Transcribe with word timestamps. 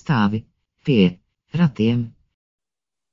Stāvi 0.00 0.40
pie 0.86 1.04
ratiem. 1.54 2.08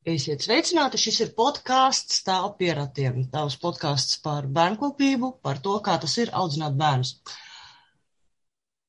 Esiet 0.08 0.46
sveicināti, 0.46 1.00
šis 1.02 1.18
ir 1.26 1.32
podkāsts 1.36 2.22
Stāv 2.22 2.54
pie 2.60 2.72
ratiem. 2.78 3.26
Tavs 3.34 3.58
podkāsts 3.60 4.22
par 4.24 4.48
bērnkopību, 4.58 5.34
par 5.44 5.60
to, 5.66 5.76
kā 5.84 5.98
tas 6.04 6.16
ir 6.24 6.32
audzināt 6.42 6.78
bērnus. 6.80 7.12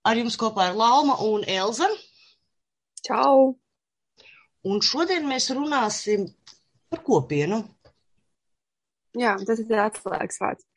Ar 0.06 0.20
jums 0.20 0.38
kopā 0.40 0.68
ir 0.70 0.78
Lauma 0.78 1.18
un 1.26 1.42
Elza. 1.42 1.88
Čau! 3.02 3.56
Un 4.68 4.80
šodien 4.84 5.26
mēs 5.26 5.50
runāsim 5.56 6.28
par 6.88 7.02
kopienu. 7.04 7.64
Jā, 9.18 9.34
tas 9.42 9.58
ir 9.64 9.82
atslēgas 9.82 10.38
vārds, 10.44 10.67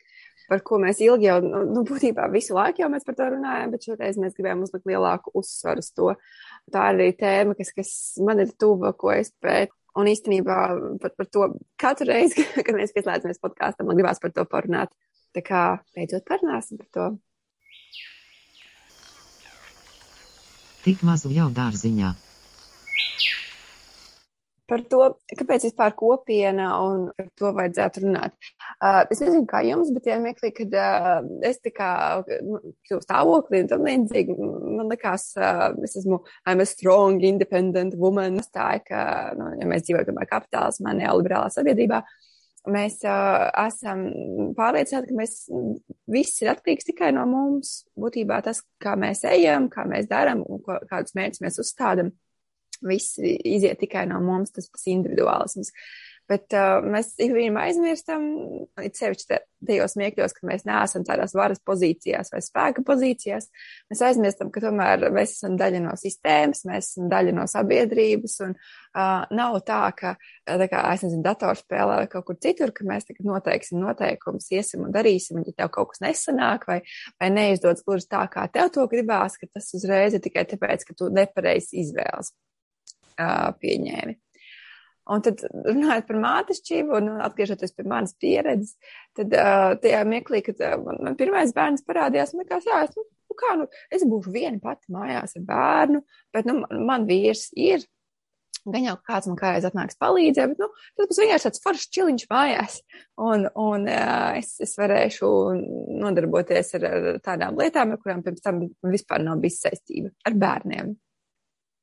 par 0.52 0.64
ko 0.68 0.80
mēs 0.84 1.00
ilgi 1.04 1.30
jau, 1.30 1.38
nu, 1.46 1.64
nu, 1.72 1.84
būtībā 1.88 2.28
visu 2.34 2.56
laiku 2.58 2.84
jau 2.84 2.90
mēs 2.92 3.06
par 3.08 3.16
to 3.18 3.30
runājam, 3.32 3.72
bet 3.72 3.88
šoreiz 3.88 4.18
mēs 4.20 4.36
gribējām 4.36 4.66
uzlikt 4.66 4.90
lielāku 4.90 5.32
uzsvaru 5.40 5.84
uz 5.84 5.92
to. 5.96 6.10
Tā 6.74 6.90
ir 6.90 6.98
arī 7.00 7.12
tēma, 7.20 7.56
kas, 7.60 7.72
kas 7.78 7.92
man 8.26 8.44
ir 8.44 8.52
tuva, 8.60 8.92
ko 8.98 9.14
es 9.16 9.32
pētu. 9.44 9.76
Un 10.00 10.08
īstenībā 10.08 10.58
pat 11.04 11.18
par 11.20 11.28
to 11.28 11.48
katru 11.80 12.08
reizi, 12.12 12.46
kad 12.66 12.76
mēs 12.76 12.94
pieslēdzamies 12.96 13.42
podkāstam, 13.44 13.90
man 13.90 14.00
gribās 14.00 14.24
par 14.24 14.36
to 14.36 14.48
parunāt. 14.48 14.92
Tā 15.36 15.44
kā 15.44 15.64
beidzot 15.96 16.28
parunāsim 16.28 16.80
par 16.80 16.92
to. 16.96 17.08
Tik 20.82 21.04
mazu 21.06 21.32
jau 21.32 21.48
dārziņā 21.54 22.12
par 24.72 24.84
to, 24.88 25.02
kāpēc 25.36 25.66
vispār 25.68 25.94
kopiena 26.00 26.70
un 26.86 27.10
par 27.18 27.28
to 27.40 27.52
vajadzētu 27.58 28.06
runāt. 28.06 28.36
Uh, 28.78 29.02
es 29.12 29.20
nezinu, 29.20 29.44
kā 29.50 29.64
jums, 29.68 29.92
bet 29.96 30.08
vienmēr, 30.08 30.38
kad 30.40 30.78
uh, 30.80 31.12
es 31.48 31.60
tā 31.64 31.74
kā 31.76 31.92
nu, 32.48 32.62
kļuvu 32.88 33.04
stāvoklī 33.04 33.64
un 33.66 33.70
tam 33.72 33.86
līdzīgi, 33.88 34.38
man 34.80 34.92
likās, 34.92 35.32
uh, 35.40 35.70
es 35.84 35.98
esmu, 36.00 36.22
I'm 36.48 36.64
a 36.64 36.70
strong, 36.70 37.20
independent 37.28 37.98
woman. 38.00 38.40
Tā 38.52 38.74
ka, 38.86 39.04
nu, 39.38 39.52
ja 39.60 39.68
mēs 39.70 39.86
dzīvojam 39.88 40.12
tomēr 40.12 40.32
kapitālismā, 40.32 40.96
neoliberālā 40.98 41.52
sabiedrībā, 41.54 42.02
mēs 42.72 43.00
uh, 43.08 43.48
esam 43.66 44.08
pārliecināti, 44.58 45.12
ka 45.12 45.20
mēs 45.20 45.38
viss 46.12 46.42
ir 46.44 46.52
atkarīgs 46.54 46.88
tikai 46.92 47.12
no 47.16 47.28
mums. 47.30 47.82
Būtībā 48.00 48.40
tas, 48.46 48.64
kā 48.82 48.96
mēs 49.00 49.26
ejam, 49.30 49.68
kā 49.72 49.86
mēs 49.90 50.10
darām 50.12 50.46
un 50.46 50.64
ko, 50.64 50.80
kādus 50.92 51.16
mērķus 51.18 51.44
mēs 51.44 51.60
uzstādām 51.64 52.12
viss 52.86 53.20
iziet 53.22 53.82
tikai 53.82 54.08
no 54.10 54.22
mums, 54.24 54.54
tas, 54.56 54.70
tas 54.72 54.88
individuālisms. 54.92 55.74
Bet 56.32 56.54
uh, 56.56 56.80
mēs 56.86 57.10
ik 57.20 57.34
vienam 57.34 57.58
aizmirstam, 57.60 58.26
it 58.86 58.96
sevišķi 58.96 59.40
tajos 59.68 59.98
miekļos, 60.00 60.34
ka 60.38 60.46
mēs 60.48 60.64
neesam 60.68 61.04
tādās 61.06 61.34
varas 61.36 61.60
pozīcijās 61.68 62.32
vai 62.32 62.40
spēka 62.46 62.84
pozīcijās. 62.88 63.50
Mēs 63.92 64.04
aizmirstam, 64.08 64.52
ka 64.54 64.64
tomēr 64.64 65.10
mēs 65.12 65.34
esam 65.36 65.58
daļa 65.60 65.82
no 65.84 65.96
sistēmas, 66.00 66.64
mēs 66.70 66.94
esam 66.94 67.10
daļa 67.12 67.34
no 67.36 67.48
sabiedrības, 67.52 68.38
un 68.46 68.54
uh, 68.56 69.26
nav 69.42 69.58
tā, 69.68 69.82
ka, 69.98 70.14
tā 70.48 70.70
kā, 70.72 70.84
es 70.94 71.04
nezinu, 71.08 71.24
datorspēlē 71.26 71.98
vai 72.04 72.08
kaut 72.14 72.30
kur 72.30 72.40
citur, 72.48 72.72
ka 72.78 72.88
mēs 72.88 73.10
tagad 73.10 73.28
noteiksim 73.28 73.82
noteikumus, 73.84 74.48
iesim 74.56 74.86
un 74.88 74.94
darīsim, 74.96 75.42
un 75.42 75.50
ja 75.50 75.58
tev 75.58 75.74
kaut 75.76 75.92
kas 75.92 76.06
nesanāk 76.06 76.70
vai, 76.70 76.80
vai 77.20 77.34
neizdodas 77.34 77.84
gluži 77.84 78.08
tā, 78.14 78.24
kā 78.32 78.48
tev 78.54 78.72
to 78.78 78.88
gribās, 78.94 79.36
ka 79.42 79.52
tas 79.52 79.68
uzreiz 79.76 80.16
ir 80.16 80.24
tikai 80.24 80.48
tāpēc, 80.54 80.88
ka 80.88 80.96
tu 80.96 81.12
nepareizi 81.12 81.82
izvēles 81.84 82.32
pieņēmi. 83.62 84.18
Un 85.12 85.24
tad, 85.26 85.42
runājot 85.66 86.06
par 86.08 86.20
mātešķību 86.22 86.94
un 87.00 87.08
atgriežoties 87.26 87.74
pie 87.76 87.86
manas 87.90 88.14
pieredzes, 88.22 88.76
tad 89.18 89.34
uh, 89.34 89.72
tajā 89.82 90.04
mirklī, 90.08 90.44
kad 90.46 90.62
uh, 90.62 90.76
man, 90.84 91.02
man 91.08 91.18
pirmais 91.20 91.56
bērns 91.58 91.84
parādījās, 91.88 92.36
man 92.36 92.46
likās, 92.46 92.68
jā, 92.70 92.84
es, 92.86 92.94
nu, 92.96 93.08
nu 93.32 93.38
kā, 93.40 93.56
nu, 93.60 93.66
es 93.92 94.06
būšu 94.08 94.34
viena 94.36 94.62
pati 94.62 94.94
mājās 94.94 95.36
ar 95.40 95.48
bērnu, 95.50 96.04
bet, 96.36 96.48
nu, 96.48 96.62
man, 96.62 96.86
man 96.88 97.10
vīrs 97.10 97.48
ir, 97.58 97.84
gan 98.62 98.86
jau 98.86 98.96
kāds 99.10 99.28
man 99.28 99.42
kādreiz 99.42 99.66
atnāks 99.68 99.98
palīdzēt, 100.00 100.54
bet, 100.54 100.62
nu, 100.62 100.70
tas 101.00 101.10
būs 101.10 101.22
vienkārši 101.24 101.50
tāds 101.50 101.66
foršs 101.66 101.92
čiliņš 101.98 102.28
mājās, 102.32 102.80
un, 103.26 103.50
un 103.58 103.90
uh, 103.90 104.40
es, 104.40 104.54
es 104.64 104.78
varēšu 104.80 105.32
nodarboties 106.06 106.76
ar, 106.78 106.92
ar 106.92 107.24
tādām 107.26 107.58
lietām, 107.60 107.98
ar 107.98 108.06
kurām 108.06 108.22
pirms 108.28 108.46
tam 108.46 108.68
vispār 108.86 109.26
nav 109.26 109.42
bijis 109.42 109.64
saistība 109.66 110.14
ar 110.30 110.38
bērniem. 110.46 110.94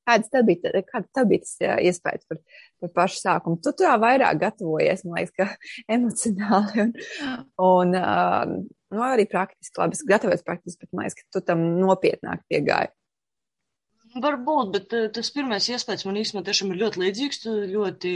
Kāds 0.08 0.30
tev 0.32 0.46
bija, 0.48 0.72
kāda 0.88 1.04
tev 1.12 1.28
bija 1.28 1.44
tas 1.44 1.54
iespējas 1.60 2.28
par, 2.30 2.38
par 2.80 2.92
pašu 2.96 3.20
sākumu? 3.20 3.60
Tu 3.64 3.74
tā 3.76 3.96
vairāk 4.00 4.40
gatavojies, 4.40 5.04
man 5.04 5.18
liekas, 5.18 5.34
ka 5.36 5.48
emocionāli 5.98 6.86
un, 6.86 6.94
un 7.68 7.98
uh, 7.98 8.54
nu, 8.94 9.02
arī 9.04 9.28
praktiski. 9.28 9.76
Labi, 9.80 9.98
es 9.98 10.06
gatavojos 10.08 10.46
praktiski, 10.46 10.86
bet 10.86 10.94
man 10.94 11.06
liekas, 11.06 11.18
ka 11.20 11.36
tu 11.36 11.44
tam 11.50 11.66
nopietnāk 11.82 12.46
piegāji. 12.48 12.94
Varbūt, 14.18 14.70
bet 14.72 14.94
tas 15.14 15.28
pirmais 15.34 15.66
iespējas 15.68 16.06
man 16.08 16.16
īstenībā 16.16 16.46
tiešām 16.46 16.70
ir 16.72 16.78
ļoti 16.80 17.02
līdzīgs. 17.02 17.42
Ļoti 17.74 18.12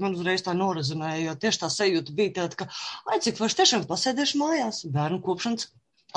man 0.00 0.14
uzreiz 0.14 0.44
tā 0.46 0.54
norazinēja, 0.54 1.24
jo 1.26 1.34
tieši 1.42 1.64
tā 1.64 1.70
sajūta 1.74 2.14
bija 2.16 2.36
tāda, 2.36 2.60
ka, 2.62 2.68
ai, 3.10 3.18
cik 3.24 3.42
vairs 3.42 3.58
tiešām 3.58 3.88
pasēdēšu 3.90 4.38
mājās 4.38 4.84
bērnu 4.94 5.18
kopšanas 5.26 5.66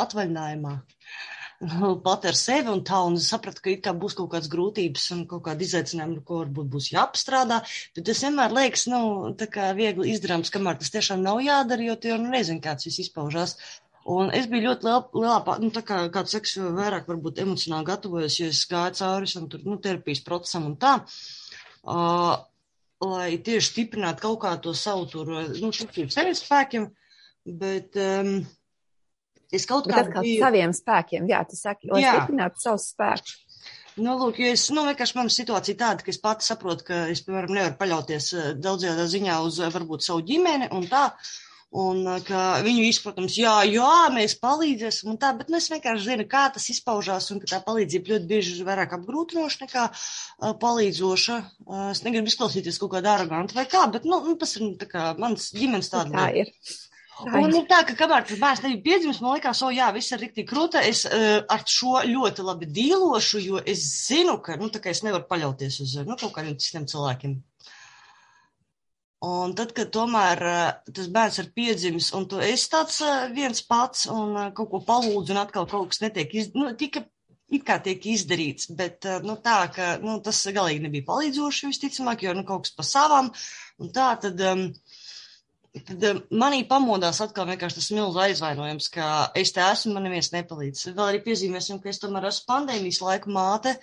atvaļinājumā. 0.05 0.75
Uh, 0.77 1.34
pat 2.05 2.25
ar 2.29 2.37
sevi 2.37 2.71
un 2.71 2.83
tā, 2.87 2.99
un 3.07 3.15
es 3.19 3.29
sapratu, 3.31 3.63
ka 3.63 3.71
it 3.71 3.83
kā 3.85 3.93
būs 3.95 4.17
kaut 4.17 4.31
kādas 4.33 4.51
grūtības 4.51 5.07
un 5.15 5.23
kaut 5.29 5.45
kāda 5.47 5.65
izaicinājuma, 5.65 6.23
ko 6.27 6.41
varbūt 6.43 6.69
būs 6.73 6.91
jāapstrādā, 6.93 7.61
bet 7.95 8.07
tas 8.09 8.23
vienmēr 8.25 8.55
liekas, 8.55 8.85
nu, 8.91 9.01
tā 9.39 9.47
kā 9.51 9.71
viegli 9.77 10.11
izdarāms, 10.13 10.51
kamēr 10.53 10.79
tas 10.81 10.93
tiešām 10.95 11.23
nav 11.25 11.41
jādara, 11.45 11.87
jo 11.87 11.97
tu 11.99 12.11
jau 12.11 12.19
nu 12.21 12.33
nezini, 12.33 12.63
kāds 12.63 12.89
viss 12.89 13.03
izpaužās. 13.05 13.55
Un 14.15 14.29
es 14.37 14.45
biju 14.45 14.67
ļoti 14.67 14.85
liela, 14.85 15.05
lielā, 15.17 15.55
nu, 15.63 15.71
tā 15.73 15.81
kā, 15.85 16.03
kāds 16.13 16.35
saka, 16.35 16.67
vairāk 16.77 17.07
varbūt 17.09 17.39
emocionāli 17.41 17.87
gatavojos, 17.87 18.35
jo 18.37 18.49
es 18.53 18.59
gāju 18.69 18.99
cauri 18.99 19.25
visam 19.25 19.47
tur, 19.49 19.63
nu, 19.65 19.79
terapijas 19.81 20.21
procesam 20.27 20.67
un 20.69 20.75
tā. 20.81 20.99
Uh, 21.85 22.35
lai 23.01 23.39
tieši 23.41 23.71
stiprinātu 23.71 24.27
kaut 24.27 24.37
kā 24.43 24.51
to 24.61 24.75
savu 24.77 25.07
tur, 25.09 25.31
nu, 25.33 25.71
ticību 25.73 26.13
sevis 26.13 26.43
spēkiem, 26.45 26.85
bet, 27.63 27.97
um, 27.97 28.37
Es 29.53 29.67
kaut 29.69 29.89
kā 29.89 30.01
tādu 30.01 30.25
biju... 30.25 30.41
saviem 30.41 30.73
spēkiem, 30.73 31.27
jā, 31.29 31.41
tu 31.49 31.59
saki, 31.59 31.91
lai 31.91 32.05
stiprinātu 32.05 32.63
savus 32.63 32.89
spēkus. 32.93 33.41
Nu, 33.95 34.17
lūk, 34.19 34.41
jo 34.43 34.51
es, 34.51 34.67
nu, 34.75 34.83
vienkārši 34.89 35.15
mana 35.15 35.31
situācija 35.31 35.79
tāda, 35.79 36.03
ka 36.03 36.11
es 36.11 36.19
pati 36.19 36.43
saprotu, 36.43 36.83
ka 36.89 37.05
es, 37.13 37.21
piemēram, 37.23 37.55
nevaru 37.55 37.77
paļauties 37.79 38.29
eh, 38.35 38.47
daudzajā 38.59 39.07
ziņā 39.13 39.39
uz 39.47 39.59
eh, 39.63 39.71
varbūt 39.71 40.03
savu 40.03 40.23
ģimeni 40.27 40.67
un 40.75 40.87
tā. 40.91 41.07
Un 41.79 42.01
eh, 42.11 42.17
ka 42.27 42.41
viņu 42.65 42.83
izpratums, 42.89 43.37
jā, 43.39 43.53
jā, 43.71 43.93
mēs 44.11 44.35
palīdzēsim 44.41 45.13
un 45.13 45.19
tā, 45.21 45.31
bet 45.39 45.47
nu, 45.51 45.61
es 45.63 45.69
vienkārši 45.71 46.09
zinu, 46.09 46.25
kā 46.31 46.43
tas 46.57 46.67
izpaužās 46.75 47.29
un 47.31 47.39
ka 47.39 47.53
tā 47.53 47.61
palīdzība 47.63 48.13
ļoti 48.13 48.29
bieži 48.33 48.57
ir 48.57 48.67
vairāk 48.67 48.97
apgrūtinoša 48.99 49.63
nekā 49.63 49.85
uh, 49.87 50.51
palīdzoša. 50.59 51.39
Uh, 51.63 51.85
es 51.93 52.03
negribu 52.03 52.31
izklausīties 52.31 52.81
kaut 52.83 52.97
kādā 52.97 53.15
aroganta 53.15 53.55
vai 53.55 53.63
kā, 53.71 53.85
bet, 53.95 54.03
nu, 54.07 54.19
nu 54.27 54.35
tas 54.39 54.57
ir 54.59 54.73
tā 54.81 54.91
kā 54.91 55.07
mans 55.19 55.53
ģimenes 55.55 55.91
tāda. 55.93 56.11
Tā 56.19 56.43
ir. 56.43 56.51
Un 57.23 57.53
ir 57.55 57.63
tā, 57.69 57.79
ka 57.87 57.95
kamēr 57.95 58.25
tas 58.27 58.39
bērns 58.41 58.61
nebija 58.65 58.83
piedzimis, 58.83 59.21
man 59.23 59.37
liekas, 59.37 59.61
o 59.63 59.69
jā, 59.71 59.87
viss 59.95 60.11
ir 60.11 60.19
rīktīgi 60.19 60.49
krūta. 60.49 60.81
Es 60.83 61.05
uh, 61.07 61.45
ar 61.51 61.63
šo 61.69 62.01
ļoti 62.09 62.43
labi 62.43 62.67
dīlošu, 62.75 63.41
jo 63.45 63.61
es 63.63 63.85
zinu, 64.09 64.35
ka, 64.43 64.57
nu, 64.59 64.67
tā 64.73 64.81
kā 64.83 64.91
es 64.91 65.03
nevaru 65.05 65.27
paļauties 65.29 65.79
uz, 65.85 65.95
nu, 66.03 66.17
kaut 66.19 66.33
kādiem 66.35 66.57
citiem 66.59 66.87
cilvēkiem. 66.91 67.37
Un 69.25 69.55
tad, 69.57 69.71
kad 69.77 69.93
tomēr 69.95 70.43
uh, 70.43 70.91
tas 70.91 71.07
bērns 71.15 71.39
ir 71.41 71.51
piedzimis, 71.55 72.11
un 72.17 72.27
tu 72.29 72.43
esi 72.43 72.67
tāds 72.73 72.99
uh, 73.05 73.29
viens 73.33 73.63
pats, 73.63 74.09
un 74.11 74.35
uh, 74.35 74.49
kaut 74.57 74.73
ko 74.73 74.83
palūdz, 74.85 75.31
un 75.31 75.39
atkal 75.45 75.69
kaut 75.71 75.93
kas 75.93 76.03
netiek 76.03 76.35
izdarīts, 76.35 76.59
nu, 76.59 76.75
tika 76.77 77.07
it 77.55 77.63
kā 77.65 77.77
tiek 77.83 78.03
izdarīts, 78.11 78.71
bet, 78.75 79.05
nu, 79.23 79.37
tā, 79.41 79.59
ka, 79.73 79.95
nu, 80.03 80.17
tas 80.25 80.41
galīgi 80.51 80.83
nebija 80.83 81.05
palīdzoši, 81.07 81.69
visticamāk, 81.71 82.25
jo, 82.25 82.33
nu, 82.37 82.43
kaut 82.47 82.65
kas 82.65 82.75
pa 82.75 82.85
savām, 82.87 83.29
un 83.81 83.91
tā, 83.95 84.07
tad, 84.21 84.41
um, 84.51 84.67
Tad 85.75 86.03
eh, 86.07 86.19
manī 86.31 86.61
pamodās 86.69 87.17
atkal 87.23 87.49
vienkārši 87.49 87.79
tas 87.81 87.91
milzu 87.91 88.21
aizvainojums, 88.23 88.87
ka 88.93 89.07
es 89.35 89.51
te 89.55 89.63
esmu, 89.63 89.95
man 89.95 90.05
neviens 90.07 90.31
nepalīdz. 90.31 90.85
Vēl 90.95 91.09
arī 91.09 91.19
piezīmēsim, 91.25 91.81
ka 91.83 91.89
es 91.91 91.99
tomēr 91.99 92.29
esmu 92.29 92.45
pandēmijas 92.51 93.01
laika 93.03 93.31
māte 93.33 93.73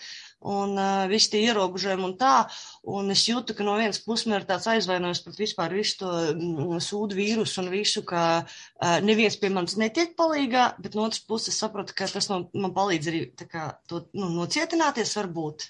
un 0.48 0.72
uh, 0.78 1.04
visi 1.10 1.28
tie 1.34 1.42
ierobežojumi 1.50 2.06
un 2.06 2.14
tā. 2.18 2.46
Un 2.88 3.12
es 3.14 3.26
jūtu, 3.28 3.54
ka 3.58 3.66
no 3.66 3.74
vienas 3.78 4.00
puses 4.02 4.26
man 4.30 4.40
ir 4.40 4.46
tāds 4.48 4.68
aizvainojums 4.72 5.20
pret 5.26 5.42
vispār 5.42 5.76
visu 5.76 5.98
to 6.00 6.14
mm, 6.32 6.80
sūdu 6.82 7.18
vīrusu 7.18 7.60
un 7.62 7.68
visu, 7.74 8.04
ka 8.08 8.22
uh, 8.40 8.96
neviens 9.04 9.36
pie 9.38 9.52
manis 9.52 9.76
netiek 9.80 10.16
palīgā, 10.18 10.70
bet 10.82 10.96
no 10.96 11.04
otras 11.06 11.22
puses 11.28 11.60
sapratu, 11.60 11.94
ka 11.98 12.08
tas 12.10 12.30
no, 12.32 12.46
man 12.56 12.72
palīdz 12.74 13.12
arī 13.12 13.22
tā 13.38 13.50
kā 13.52 13.68
to 13.90 14.06
nu, 14.16 14.32
nocietināties 14.40 15.12
varbūt. 15.20 15.68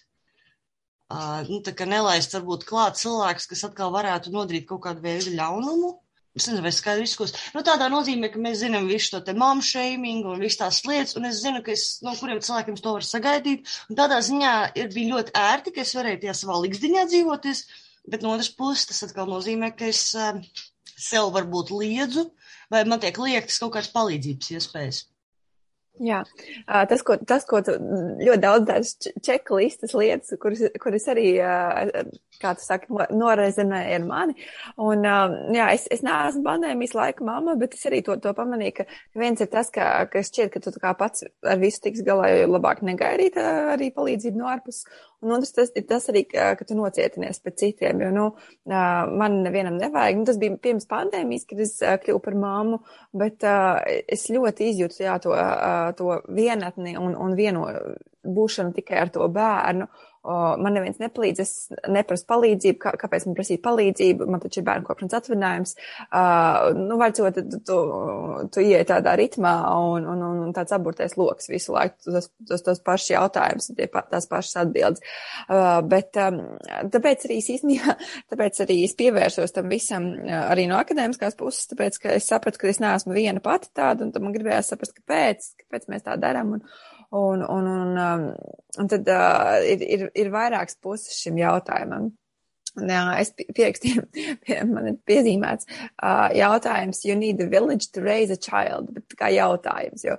Uh, 1.12 1.42
nu, 1.50 1.58
tā 1.66 1.74
kā 1.76 1.84
nelaist 1.84 2.32
varbūt 2.32 2.62
klāt 2.64 2.96
cilvēks, 3.02 3.50
kas 3.50 3.66
atkal 3.68 3.90
varētu 3.92 4.32
nodarīt 4.32 4.70
kaut 4.70 4.86
kādu 4.86 5.04
veidu 5.04 5.34
ļaunumu. 5.34 5.92
Es 6.32 6.46
nezinu, 6.48 6.62
vai 6.64 6.72
skaidrs 6.72 7.12
izkos. 7.12 7.34
Nu, 7.52 7.60
tādā 7.66 7.90
nozīmē, 7.92 8.30
ka 8.32 8.40
mēs 8.40 8.62
zinām 8.62 8.86
visu 8.88 9.12
to 9.12 9.20
te 9.26 9.34
mom 9.36 9.60
shaming 9.60 10.24
un 10.30 10.40
visu 10.40 10.62
tās 10.62 10.80
lietas, 10.88 11.12
un 11.20 11.28
es 11.28 11.42
zinu, 11.44 11.60
ka 11.64 11.74
es, 11.74 11.98
no 12.04 12.14
kuriem 12.16 12.40
cilvēkiem 12.40 12.78
to 12.80 12.94
var 12.96 13.04
sagaidīt. 13.04 13.68
Un 13.92 13.98
tādā 14.00 14.22
ziņā 14.24 14.54
ir 14.80 14.88
bija 14.94 15.18
ļoti 15.18 15.36
ērti, 15.42 15.74
ka 15.76 15.84
es 15.84 15.92
varēju 15.98 16.22
tajā 16.24 16.36
savā 16.40 16.56
likšdiņā 16.64 17.04
dzīvoties, 17.12 17.62
bet 18.14 18.24
no 18.24 18.32
otras 18.32 18.48
puses 18.56 18.88
tas 18.88 19.04
atkal 19.10 19.28
nozīmē, 19.28 19.74
ka 19.76 19.92
es 19.92 20.06
uh, 20.16 20.40
sev 20.96 21.28
varbūt 21.36 21.74
liedzu, 21.76 22.30
vai 22.72 22.86
man 22.88 23.02
tiek 23.02 23.20
liektas 23.20 23.60
kaut 23.60 23.76
kādas 23.76 23.92
palīdzības 23.92 24.54
iespējas. 24.56 25.06
Jā, 26.00 26.22
tas, 26.88 27.02
ko, 27.04 27.18
tas, 27.28 27.44
ko 27.44 27.60
ļoti 27.60 28.40
daudz 28.40 28.64
tādas 28.70 28.92
čeklistas 29.20 29.92
lietas, 29.92 30.32
kuras, 30.40 30.62
kuras 30.80 31.04
arī, 31.12 31.34
kā 32.42 32.54
tu 32.58 32.64
saki, 32.64 32.90
norezinēja 33.16 34.00
ar 34.00 34.06
mani. 34.08 34.36
Un, 34.82 35.06
jā, 35.56 35.68
es, 35.76 35.86
es 35.94 36.04
neesmu 36.06 36.44
pandēmijas 36.46 36.96
laika 36.98 37.26
mamma, 37.26 37.56
bet 37.60 37.76
es 37.78 37.86
arī 37.88 38.02
to, 38.06 38.16
to 38.22 38.34
pamanīju, 38.36 38.80
ka 38.80 38.88
viens 39.22 39.42
ir 39.42 39.50
tas, 39.52 39.70
ka, 39.74 39.88
ka 40.12 40.24
šķiet, 40.26 40.52
ka 40.54 40.62
tu 40.64 40.74
kā 40.82 40.94
pats 40.98 41.26
ar 41.46 41.62
visu 41.62 41.84
tiks 41.86 42.04
galā, 42.06 42.32
jo 42.40 42.50
labāk 42.52 42.84
negaidīt 42.86 43.38
arī 43.38 43.92
palīdzību 43.94 44.42
no 44.42 44.50
ārpus. 44.52 44.84
Un 45.22 45.36
otrs 45.36 45.54
tas 45.54 45.68
ir 45.78 45.84
tas 45.86 46.08
arī, 46.10 46.24
ka, 46.26 46.48
ka 46.58 46.66
tu 46.66 46.74
nocietinies 46.74 47.38
pēc 47.44 47.60
citiem, 47.60 48.00
jo, 48.02 48.08
nu, 48.10 48.24
man 48.66 49.38
nevienam 49.44 49.76
nevajag. 49.78 50.18
Nu, 50.18 50.26
tas 50.26 50.40
bija 50.42 50.56
pirms 50.58 50.88
pandēmijas, 50.90 51.46
kad 51.46 51.62
es 51.62 51.76
kļuvu 51.78 52.24
par 52.24 52.38
mammu, 52.42 52.80
bet 53.14 53.46
es 53.46 54.26
ļoti 54.34 54.72
izjūtu, 54.72 55.04
jā, 55.06 55.14
to 55.22 55.36
to 55.96 56.22
vienatni 56.28 56.96
un, 56.98 57.16
un 57.16 57.36
vieno 57.36 57.66
būšanu 58.24 58.74
tikai 58.76 59.02
ar 59.02 59.12
to 59.14 59.28
bērnu. 59.32 59.90
Man 60.22 60.70
neviens 60.70 61.00
nepalīdz, 61.02 61.40
es 61.42 61.52
neprasu 61.90 62.22
palīdzību, 62.28 62.76
kā, 62.78 62.92
kāpēc 62.94 63.24
man 63.26 63.34
prasīt 63.34 63.58
palīdzību, 63.64 64.28
man 64.30 64.38
taču 64.44 64.60
ir 64.60 64.66
bērnu 64.68 64.86
kopšanas 64.86 65.16
atvinājums. 65.18 65.72
Uh, 66.04 66.68
nu, 66.78 66.94
vajadzot, 67.00 67.40
tu, 67.50 67.58
tu, 67.66 67.78
tu 68.54 68.62
ieej 68.62 68.84
tādā 68.86 69.16
ritmā 69.18 69.56
un, 69.74 70.06
un, 70.12 70.22
un, 70.28 70.44
un 70.44 70.52
tāds 70.54 70.76
aburtais 70.76 71.16
loks 71.18 71.50
visu 71.50 71.74
laiku, 71.74 71.98
tas, 72.06 72.30
tas, 72.52 72.62
tas 72.68 72.82
pašs 72.86 73.08
jautājums, 73.16 73.72
tie, 73.74 73.88
tās 73.90 74.30
pašas 74.30 74.60
atbildes. 74.62 75.02
Uh, 75.48 75.80
bet 75.90 76.14
um, 76.22 76.38
tāpēc 76.94 77.26
arī 77.26 77.40
īstenībā, 77.42 77.98
tāpēc 78.30 78.62
arī 78.62 78.78
es 78.86 78.94
pievērsos 79.02 79.58
tam 79.58 79.74
visam 79.74 80.06
arī 80.22 80.68
no 80.70 80.78
akadēmiskās 80.78 81.34
puses, 81.40 81.66
tāpēc, 81.74 81.98
ka 81.98 82.14
es 82.20 82.30
sapratu, 82.30 82.62
ka 82.62 82.70
es 82.70 82.78
neesmu 82.84 83.18
viena 83.18 83.42
pati 83.42 83.74
tāda, 83.74 84.06
un 84.06 84.14
man 84.22 84.38
gribējās 84.38 84.70
saprast, 84.70 84.94
kāpēc, 85.02 85.54
kāpēc 85.64 85.90
mēs 85.90 86.06
tā 86.06 86.14
darām. 86.22 86.60
Un, 86.60 86.66
Un, 87.12 87.42
un, 87.44 87.66
un, 87.68 87.96
um, 88.00 88.22
un 88.80 88.88
tad 88.88 89.08
uh, 89.12 89.60
ir, 89.68 89.82
ir, 89.84 90.04
ir 90.16 90.32
vairākas 90.32 90.78
puses 90.80 91.18
šim 91.20 91.36
jautājumam. 91.36 92.08
Jā, 92.72 93.02
es 93.20 93.34
pierakstīju, 93.36 94.06
pie, 94.46 94.62
man 94.64 94.88
ir 94.94 95.00
piezīmēts 95.08 95.68
uh, 95.68 96.30
jautājums, 96.32 97.04
you 97.04 97.16
need 97.18 97.42
a 97.44 97.48
village 97.52 97.90
to 97.92 98.00
raise 98.00 98.32
a 98.32 98.38
child, 98.40 98.94
bet 98.96 99.12
kā 99.18 99.28
jautājums, 99.28 100.06
jo, 100.06 100.16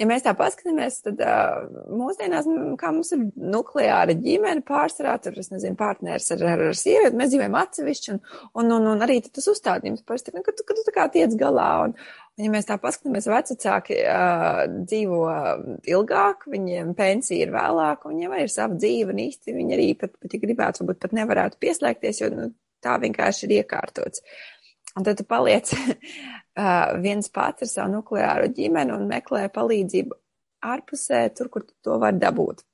ja 0.00 0.08
mēs 0.08 0.24
tā 0.24 0.32
paskatāmies, 0.38 1.02
tad 1.04 1.20
uh, 1.20 1.66
mūsdienās, 1.92 2.48
kā 2.80 2.94
mums 2.94 3.12
ir 3.12 3.26
nukleāra 3.36 4.16
ģimene 4.16 4.64
pārsvarā, 4.64 5.18
tur, 5.20 5.36
es 5.44 5.52
nezinu, 5.52 5.76
partneris 5.76 6.32
ar, 6.32 6.46
ar, 6.54 6.64
ar 6.70 6.80
sievieti, 6.80 7.20
mēs 7.20 7.34
dzīvojam 7.34 7.60
atsevišķi, 7.60 8.16
un, 8.16 8.24
un, 8.62 8.72
un, 8.78 8.88
un 8.94 9.04
arī 9.04 9.20
tas 9.28 9.52
uzstādījums 9.52 10.08
parasti, 10.08 10.32
nu, 10.32 10.40
ka 10.46 10.56
tu, 10.56 10.64
ka 10.64 10.78
tu 10.78 10.88
tā 10.88 10.96
kā 10.96 11.08
tiec 11.12 11.36
galā, 11.36 11.68
un, 11.84 11.98
Un, 12.29 12.29
ja 12.44 12.50
mēs 12.52 12.68
tā 12.68 12.76
paskatāmies, 12.80 13.28
vecāki 13.30 13.98
uh, 14.04 14.62
dzīvo 14.86 15.20
ilgāk, 15.90 16.46
viņiem 16.50 16.94
pensija 16.98 17.46
ir 17.46 17.52
vēlāka, 17.54 18.10
un 18.10 18.22
arī 18.28 18.46
ir 18.46 18.52
sava 18.52 18.78
dzīve, 18.78 19.14
un 19.14 19.22
īsti 19.26 19.56
viņi 19.56 19.76
arī 19.76 19.90
pat, 20.00 20.16
pat 20.20 20.36
ja 20.36 20.40
gribētu, 20.42 20.84
varbūt 20.84 21.02
pat 21.02 21.16
nevarētu 21.18 21.60
pieslēgties, 21.62 22.22
jo 22.22 22.30
nu, 22.34 22.48
tā 22.84 22.96
vienkārši 23.02 23.46
ir 23.46 23.56
iekārtots. 23.60 24.24
Un 24.98 25.06
tad 25.06 25.20
tu 25.20 25.26
paliec 25.28 25.70
uh, 25.76 26.96
viens 27.02 27.30
pats 27.32 27.66
ar 27.66 27.72
savu 27.72 27.94
nukleāro 27.98 28.50
ģimeni 28.56 28.96
un 28.96 29.06
meklē 29.10 29.46
palīdzību 29.54 30.18
ārpusē, 30.70 31.24
tur, 31.36 31.52
kur 31.52 31.64
tu 31.68 31.76
to 31.84 32.00
var 32.02 32.18
dabūt. 32.18 32.64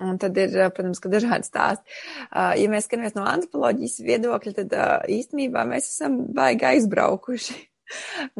Un 0.00 0.16
tad 0.16 0.36
ir, 0.40 0.54
protams, 0.72 0.96
ka 0.96 1.10
dažādi 1.12 1.44
stāsti. 1.44 1.96
Ja 2.32 2.68
mēs 2.72 2.86
skatāmies 2.86 3.12
no 3.18 3.26
antropoloģijas 3.28 3.98
viedokļa, 4.06 4.52
tad 4.56 4.72
īstenībā 5.12 5.66
mēs 5.68 5.90
esam 5.90 6.22
baigi 6.32 6.64
aizbraukuši 6.70 7.58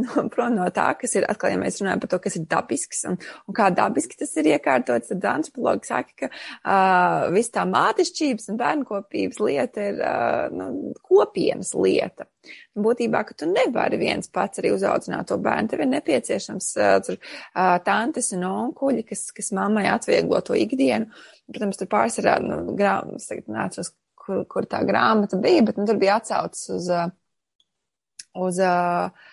nu, 0.00 0.26
prom 0.32 0.56
no 0.56 0.66
tā, 0.74 0.88
kas 1.00 1.16
ir 1.18 1.26
atkal, 1.30 1.54
ja 1.54 1.60
mēs 1.60 1.80
runājam 1.80 2.02
par 2.02 2.12
to, 2.12 2.20
kas 2.24 2.38
ir 2.38 2.46
dabisks 2.50 3.04
un, 3.10 3.18
un 3.48 3.56
kā 3.56 3.70
dabiski 3.74 4.18
tas 4.20 4.34
ir 4.40 4.50
iekārtots, 4.54 5.12
tad 5.12 5.28
antropologi 5.32 5.90
saka, 5.90 6.16
ka 6.24 6.30
uh, 6.30 7.28
viss 7.34 7.52
tā 7.54 7.66
mātišķības 7.68 8.50
un 8.52 8.60
bērnkopības 8.60 9.40
lieta 9.44 9.86
ir 9.92 10.02
uh, 10.02 10.44
nu, 10.54 10.94
kopienas 11.06 11.74
lieta. 11.78 12.28
Būtībā, 12.80 13.22
ka 13.28 13.34
tu 13.36 13.48
nevari 13.50 13.98
viens 14.00 14.30
pats 14.32 14.62
arī 14.62 14.70
uzaudzināt 14.72 15.28
to 15.28 15.36
bērnu. 15.42 15.68
Tev 15.70 15.82
ir 15.84 15.90
nepieciešams 15.90 16.68
uh, 16.78 16.92
tur 17.04 17.18
uh, 17.18 17.76
tantes 17.84 18.30
un 18.36 18.46
onkuļi, 18.48 19.04
kas, 19.10 19.26
kas 19.36 19.52
mammai 19.56 19.88
atvieglo 19.90 20.40
to 20.46 20.56
ikdienu. 20.58 21.10
Protams, 21.50 21.80
tur 21.80 21.90
pārsvarā, 21.90 22.38
nu, 22.44 22.62
grāmatas, 22.78 23.26
tagad 23.28 23.50
nācos, 23.50 23.92
kur, 24.20 24.44
kur 24.50 24.68
tā 24.70 24.84
grāmata 24.86 25.38
bija, 25.42 25.64
bet 25.66 25.80
nu, 25.80 25.86
tur 25.88 25.98
bija 26.00 26.20
atsaucis 26.20 26.70
uz, 26.76 26.88
uz 28.38 28.62
uh, 28.62 29.28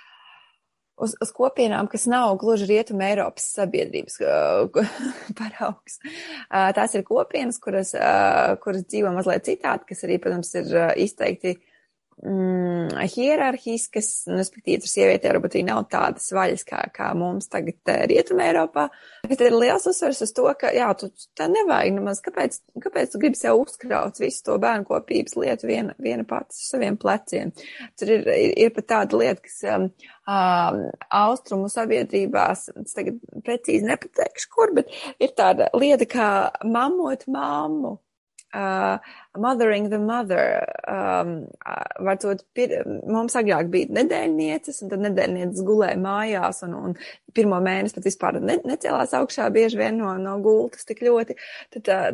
uz, 0.98 1.16
uz 1.22 1.32
kopienām, 1.36 1.90
kas 1.92 2.08
nav 2.10 2.36
gluži 2.42 2.68
rietuma 2.72 3.08
Eiropas 3.12 3.48
sabiedrības 3.58 4.20
uh, 4.24 4.90
paraugs. 5.40 6.00
Uh, 6.04 6.70
tās 6.78 6.98
ir 6.98 7.06
kopienas, 7.08 7.62
kuras, 7.64 7.94
uh, 7.98 8.56
kuras 8.64 8.88
dzīvo 8.88 9.14
mazliet 9.16 9.48
citādi, 9.48 9.90
kas 9.92 10.06
arī, 10.08 10.20
protams, 10.24 10.54
ir 10.58 10.78
izteikti 11.08 11.58
mm, 12.24 12.96
hierarhiskas, 13.14 14.10
nu, 14.30 14.38
respektīvi, 14.40 14.82
tur 14.84 14.92
sievietē 14.92 15.32
varbūt 15.32 15.58
nav 15.68 15.84
tādas 15.92 16.30
vaļas 16.36 16.66
kā, 16.68 16.82
kā 16.94 17.12
mums 17.18 17.50
tagad 17.52 17.78
uh, 17.92 18.04
Rietumē 18.10 18.50
Eiropā. 18.52 18.88
Bet 19.28 19.44
ir 19.44 19.56
liels 19.56 19.88
uzsvers 19.90 20.24
uz 20.26 20.34
to, 20.36 20.48
ka, 20.60 20.72
jā, 20.76 20.88
tu 21.00 21.12
tā 21.38 21.50
nevajag 21.52 21.98
nemaz, 21.98 22.22
kāpēc, 22.26 22.60
kāpēc 22.84 23.14
tu 23.14 23.22
gribi 23.22 23.40
sev 23.40 23.60
uzkraut 23.62 24.22
visu 24.22 24.44
to 24.48 24.58
bērnu 24.64 24.88
kopības 24.88 25.38
lietu 25.40 25.70
viena, 25.70 25.96
viena 26.02 26.26
pats 26.28 26.62
uz 26.62 26.72
saviem 26.74 26.98
pleciem. 27.00 27.54
Tur 28.00 28.16
ir, 28.18 28.26
ir, 28.34 28.56
ir 28.66 28.74
pat 28.76 28.90
tāda 28.94 29.22
lieta, 29.22 29.44
kas 29.44 29.60
um, 29.76 29.88
um, 30.26 30.82
austrumu 31.22 31.70
sabiedrībās, 31.74 32.68
es 32.84 32.98
tagad 32.98 33.22
precīzi 33.46 33.88
nepateikšu, 33.88 34.52
kur, 34.56 34.74
bet 34.78 34.92
ir 35.24 35.36
tāda 35.38 35.72
lieta 35.78 36.10
kā 36.10 36.30
mamot 36.66 37.28
mammu 37.32 37.98
uh, 38.54 38.98
mothering 39.38 39.90
the 39.90 40.00
mother. 40.00 40.66
Um, 40.88 41.48
uh, 41.66 41.84
varbūt 42.00 42.44
pir, 42.56 42.74
mums 43.08 43.36
agrāk 43.40 43.70
bija 43.74 43.92
nedēļnieces, 43.98 44.82
un 44.84 44.92
tad 44.94 45.04
nedēļnieces 45.06 45.66
gulēja 45.68 45.98
mājās, 46.02 46.64
un, 46.68 46.76
un 46.78 46.96
pirmo 47.36 47.60
mēnesi 47.64 47.98
pat 47.98 48.08
vispār 48.08 48.40
ne, 48.42 48.60
necēlās 48.68 49.16
augšā 49.18 49.50
bieži 49.54 49.82
vien 49.82 50.00
no, 50.02 50.14
no 50.22 50.38
gultas 50.44 50.88
tik 50.88 51.04
ļoti. 51.08 51.38
Tad 51.76 51.94
uh, 51.94 52.08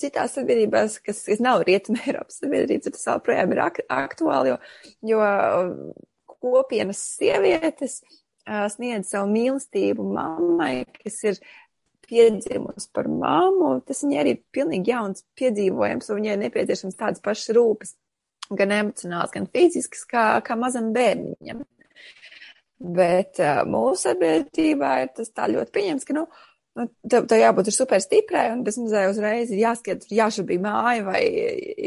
citās 0.00 0.36
sabiedrībās, 0.38 1.00
kas, 1.04 1.24
kas 1.28 1.42
nav 1.44 1.64
rietuma 1.68 2.02
Eiropas 2.06 2.40
sabiedrības, 2.42 2.92
tas 2.94 3.08
joprojām 3.10 3.54
ir 3.54 3.64
ak 3.64 3.82
aktuāli, 3.88 4.54
jo, 4.54 4.60
jo 5.14 5.22
kopienas 6.38 7.00
sievietes 7.16 8.00
uh, 8.04 8.66
sniedz 8.72 9.12
savu 9.12 9.30
mīlestību 9.32 10.04
mammai, 10.14 10.84
kas 11.00 11.22
ir 11.26 11.40
piedzimusi 12.08 12.90
par 12.96 13.08
mammu, 13.12 13.78
tas 13.86 14.02
viņai 14.04 14.20
arī 14.22 14.34
ir 14.36 14.42
pilnīgi 14.54 14.92
jauns 14.92 15.24
piedzīvojums, 15.38 16.10
un 16.10 16.20
viņai 16.20 16.34
ir 16.34 16.42
nepieciešams 16.44 16.98
tādas 16.98 17.24
pašas 17.24 17.54
rūpes, 17.56 17.94
gan 18.56 18.72
emocionāls, 18.74 19.32
gan 19.34 19.48
fizisks, 19.52 20.04
kā, 20.08 20.28
kā 20.44 20.56
mazam 20.58 20.92
bērniņam. 20.96 21.64
Bet 22.78 23.40
uh, 23.42 23.64
mūsu 23.66 24.06
sabiedrībā 24.06 24.92
ir 25.02 25.10
tas 25.16 25.32
tā 25.34 25.48
ļoti 25.50 25.74
pieņems, 25.74 26.06
ka, 26.06 26.14
nu, 26.14 26.24
nu 26.78 26.86
tev, 27.10 27.26
tev 27.30 27.42
jābūt 27.42 27.72
super 27.74 28.00
stiprai, 28.02 28.46
un 28.54 28.62
tas 28.66 28.78
mazai 28.78 29.08
uzreiz 29.10 29.50
ir 29.50 29.64
jāskiet, 29.64 30.06
jāšabī 30.14 30.60
māja 30.62 31.04
vai 31.08 31.24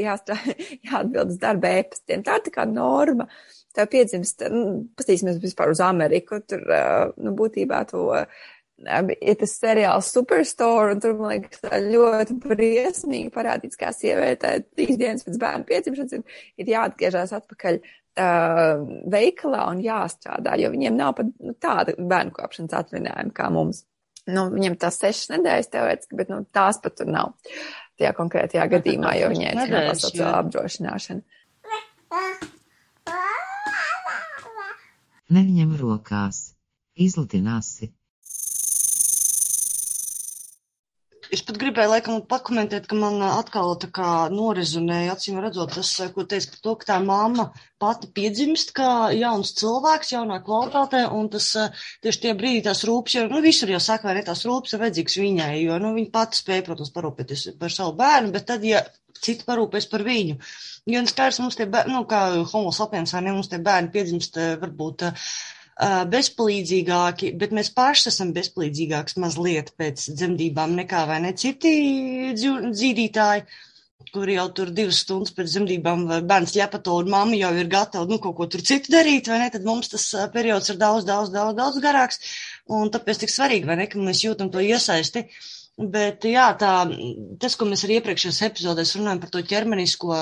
jāstrā, 0.03 0.37
jāatbild 0.89 1.33
uz 1.33 1.41
darba 1.41 1.73
ēpastiem. 1.79 2.25
Tā 2.27 2.37
ir 2.37 2.47
tā 2.49 2.55
kā 2.59 2.67
norma. 2.69 3.29
Tev 3.71 3.87
piedzimst, 3.87 4.43
nu, 4.51 4.81
pastīsimies 4.99 5.39
vispār 5.39 5.71
uz 5.71 5.79
Ameriku, 5.85 6.41
tur, 6.43 6.65
uh, 6.67 7.13
nu, 7.23 7.31
būtībā 7.39 7.85
to. 7.93 8.09
Uh, 8.11 8.49
ir 8.79 9.35
tas 9.39 9.53
seriāls 9.59 10.11
Superstore, 10.13 10.95
un 10.95 11.01
tur, 11.03 11.15
man 11.19 11.35
liekas, 11.35 11.61
ļoti 11.85 12.37
briesmīgi 12.43 13.31
parādīts, 13.33 13.79
kā 13.79 13.91
sievietē 13.95 14.49
trīs 14.73 14.97
dienas 14.99 15.25
pēc 15.27 15.37
bērna 15.41 15.67
piedzimšanas 15.69 16.13
ir, 16.17 16.23
ir 16.61 16.71
jāatgriežas 16.73 17.33
atpakaļ 17.37 17.79
uh, 17.81 18.81
veikalā 19.13 19.63
un 19.73 19.83
jāstrādā, 19.85 20.57
jo 20.61 20.71
viņiem 20.73 20.97
nav 20.97 21.11
pat 21.19 21.27
nu, 21.37 21.53
tāda 21.61 21.95
bērnu 21.97 22.31
kopšanas 22.37 22.77
atvinājuma 22.81 23.33
kā 23.37 23.47
mums. 23.53 23.85
Nu, 24.29 24.41
viņiem 24.53 24.75
tās 24.81 24.99
sešas 25.01 25.31
nedēļas 25.33 25.71
teorētiski, 25.73 26.17
bet 26.19 26.27
nu, 26.29 26.37
tās 26.53 26.77
pat 26.81 26.93
tur 26.99 27.07
nav 27.09 27.27
tajā 27.97 28.11
konkrētajā 28.17 28.65
gadījumā, 28.77 29.11
jo 29.17 29.27
viņai 29.33 29.51
ir 29.65 29.95
sociāla 29.97 30.37
apdrošināšana. 30.43 31.21
Neņem 35.31 35.71
rokās, 35.79 36.37
izlutinās 36.99 37.67
Es 41.31 41.39
pat 41.47 41.55
gribēju, 41.55 41.87
laikam, 41.93 42.17
pakomentēt, 42.27 42.89
ka 42.91 42.95
man 42.99 43.21
atkal 43.23 43.77
tā 43.79 43.87
kā 43.95 44.07
norezonēja, 44.33 45.13
acīm 45.13 45.37
redzot, 45.39 45.71
tas, 45.77 45.91
ko 46.11 46.25
teica 46.27 46.49
par 46.51 46.59
to, 46.65 46.73
ka 46.81 46.87
tā 46.89 46.97
mamma 47.05 47.45
pati 47.79 48.09
piedzimst 48.17 48.73
kā 48.75 48.89
jauns 49.15 49.53
cilvēks, 49.61 50.11
jaunā 50.11 50.41
kvalitātē, 50.43 51.05
un 51.15 51.29
tas 51.31 51.47
tieši 52.03 52.21
tie 52.25 52.33
brīdi 52.41 52.65
tās 52.65 52.83
rūpes, 52.89 53.15
jo, 53.15 53.23
nu, 53.31 53.39
visur 53.45 53.71
jau 53.71 53.79
saka, 53.79 54.09
vai 54.09 54.25
tās 54.27 54.43
rūpes 54.49 54.75
ir 54.75 54.83
vajadzīgas 54.83 55.17
viņai, 55.23 55.53
jo, 55.61 55.79
nu, 55.85 55.93
viņa 55.95 56.11
pati 56.17 56.41
spēja, 56.41 56.67
protams, 56.67 56.91
parūpēties 56.97 57.47
par 57.63 57.71
savu 57.77 57.95
bērnu, 58.03 58.35
bet 58.35 58.49
tad, 58.51 58.67
ja 58.67 58.83
citi 59.21 59.47
parūpēs 59.47 59.87
par 59.93 60.03
viņu, 60.03 60.35
jo, 60.35 60.99
nu, 60.99 61.13
skaidrs, 61.13 61.39
mums 61.45 61.55
tie 61.55 61.69
bērni, 61.71 61.95
nu, 61.95 62.03
kā 62.11 62.25
homo 62.51 62.75
sapiens, 62.75 63.15
vai 63.15 63.23
ne, 63.23 63.37
mums 63.39 63.47
tie 63.47 63.63
bērni 63.63 63.95
piedzimst 63.95 64.35
varbūt 64.65 65.07
bezpalīdzīgāki, 66.11 67.33
bet 67.41 67.53
mēs 67.57 67.71
paši 67.73 68.09
esam 68.11 68.33
bezpalīdzīgāks 68.35 69.17
mazliet 69.23 69.73
pēc 69.79 70.11
dzemdībām 70.13 70.75
nekā 70.83 71.05
vai 71.09 71.19
ne 71.23 71.33
citi 71.33 71.73
dzīdītāji 72.37 73.45
kur 74.11 74.27
jau 74.27 74.47
tur 74.55 74.71
divas 74.75 74.99
stundas 75.05 75.31
pēc 75.35 75.47
dzemdībām 75.53 76.03
bērns 76.27 76.53
ķepato 76.55 76.97
un 76.99 77.11
mamma 77.13 77.37
jau 77.39 77.51
ir 77.55 77.69
gatava, 77.71 78.07
nu, 78.09 78.17
kaut 78.23 78.35
ko 78.39 78.47
tur 78.51 78.63
citu 78.67 78.91
darīt, 78.91 79.29
vai 79.31 79.39
ne, 79.43 79.49
tad 79.53 79.65
mums 79.67 79.91
tas 79.93 80.07
periods 80.33 80.71
ir 80.73 80.79
daudz, 80.81 81.05
daudz, 81.07 81.31
daudz, 81.33 81.55
daudz 81.59 81.79
garāks, 81.83 82.19
un 82.67 82.91
tāpēc 82.91 83.23
tik 83.23 83.33
svarīgi, 83.33 83.69
vai 83.69 83.79
ne, 83.79 83.87
ka 83.91 84.01
mēs 84.01 84.23
jūtam 84.25 84.51
to 84.51 84.63
iesaisti. 84.65 85.27
Bet, 85.79 86.25
jā, 86.27 86.49
tā, 86.59 86.71
tas, 87.39 87.53
ko 87.55 87.65
mēs 87.65 87.85
arī 87.85 87.95
iepriekšējās 88.01 88.41
epizodēs 88.49 88.91
runājam 88.97 89.21
par 89.23 89.29
to 89.33 89.41
ķermenisko, 89.47 90.17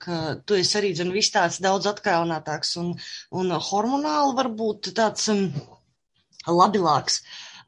ka 0.00 0.18
tu 0.46 0.54
esi 0.56 0.78
arī, 0.78 0.92
zin, 0.94 1.10
viss 1.12 1.34
tāds 1.34 1.58
daudz 1.64 1.88
atkailinātāks 1.90 2.76
un, 2.80 2.92
un 3.34 3.50
hormonāli 3.58 4.36
varbūt 4.38 4.92
tāds 4.96 5.26
um, 5.34 5.48
labilāks. 6.46 7.24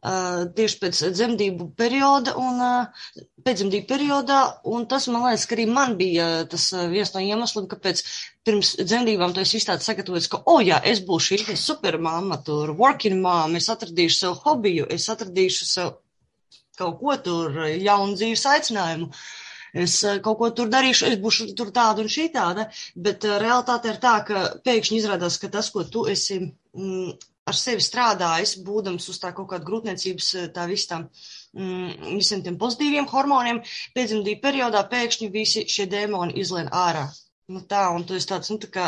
Uh, 0.07 0.47
tieši 0.55 0.79
pēc 0.79 1.03
dzemdību 1.17 1.67
perioda 1.75 2.37
un 2.39 2.63
uh, 2.63 3.05
pēcdzemdību 3.43 3.89
periodā, 3.91 4.39
un 4.71 4.87
tas, 4.87 5.09
man 5.11 5.25
liekas, 5.27 5.49
ka 5.51 5.57
arī 5.57 5.67
man 5.67 5.97
bija 5.99 6.29
tas 6.47 6.69
uh, 6.77 6.87
viens 6.93 7.11
no 7.17 7.25
iemesliem, 7.25 7.67
kāpēc 7.73 8.05
pirms 8.47 8.77
dzemdībām 8.85 9.35
tu 9.35 9.43
esi 9.43 9.59
izstādi 9.59 9.83
sagatavots, 9.83 10.31
ka, 10.31 10.45
o 10.45 10.61
oh, 10.61 10.63
jā, 10.63 10.79
es 10.87 11.03
būšu 11.03 11.43
šī 11.43 11.59
supermāma, 11.59 12.39
tur 12.47 12.77
working 12.79 13.19
mom, 13.25 13.59
es 13.59 13.67
atradīšu 13.73 14.21
sev 14.21 14.39
hobiju, 14.45 14.87
es 14.95 15.09
atradīšu 15.11 15.73
sev 15.73 15.97
kaut 16.79 17.01
ko 17.01 17.17
tur, 17.29 17.61
jaunu 17.67 18.17
dzīves 18.19 18.47
aicinājumu. 18.53 19.11
Es 19.77 19.99
eh, 20.09 20.19
kaut 20.25 20.39
ko 20.41 20.51
tur 20.57 20.71
darīšu, 20.73 21.09
es 21.11 21.17
būšu 21.21 21.51
tur 21.59 21.73
tāda 21.77 22.05
un 22.05 22.11
šī 22.13 22.31
tāda, 22.33 22.69
bet 22.97 23.27
uh, 23.29 23.37
realitāte 23.43 23.91
ir 23.93 23.99
tā, 24.01 24.15
ka 24.29 24.45
pēkšņi 24.65 25.01
izrādās, 25.03 25.37
ka 25.43 25.51
tas, 25.53 25.69
ko 25.75 25.85
tu 25.85 26.07
esi 26.09 26.39
mm, 26.41 27.11
ar 27.47 27.59
sevi 27.59 27.85
strādājis, 27.85 28.57
būdams 28.67 29.11
uz 29.13 29.21
tā 29.23 29.35
kaut 29.37 29.51
kāda 29.53 29.69
grūtniecības, 29.69 30.31
eh, 30.41 30.49
tā 30.55 30.65
visam, 30.71 31.07
mm, 31.59 32.17
visiem 32.17 32.47
tiem 32.47 32.57
pozitīviem 32.63 33.11
hormoniem, 33.13 33.61
pēcdzemdību 33.99 34.43
periodā 34.47 34.83
pēkšņi 34.95 35.31
visi 35.35 35.67
šie 35.77 35.87
dēmoni 35.93 36.39
izlien 36.41 36.73
ārā. 36.73 37.07
Nu 37.53 37.63
tā, 37.71 37.85
un 37.95 38.07
tu 38.07 38.17
esi 38.17 38.33
tāds, 38.33 38.51
nu 38.51 38.59
tā 38.63 38.73
kā, 38.73 38.87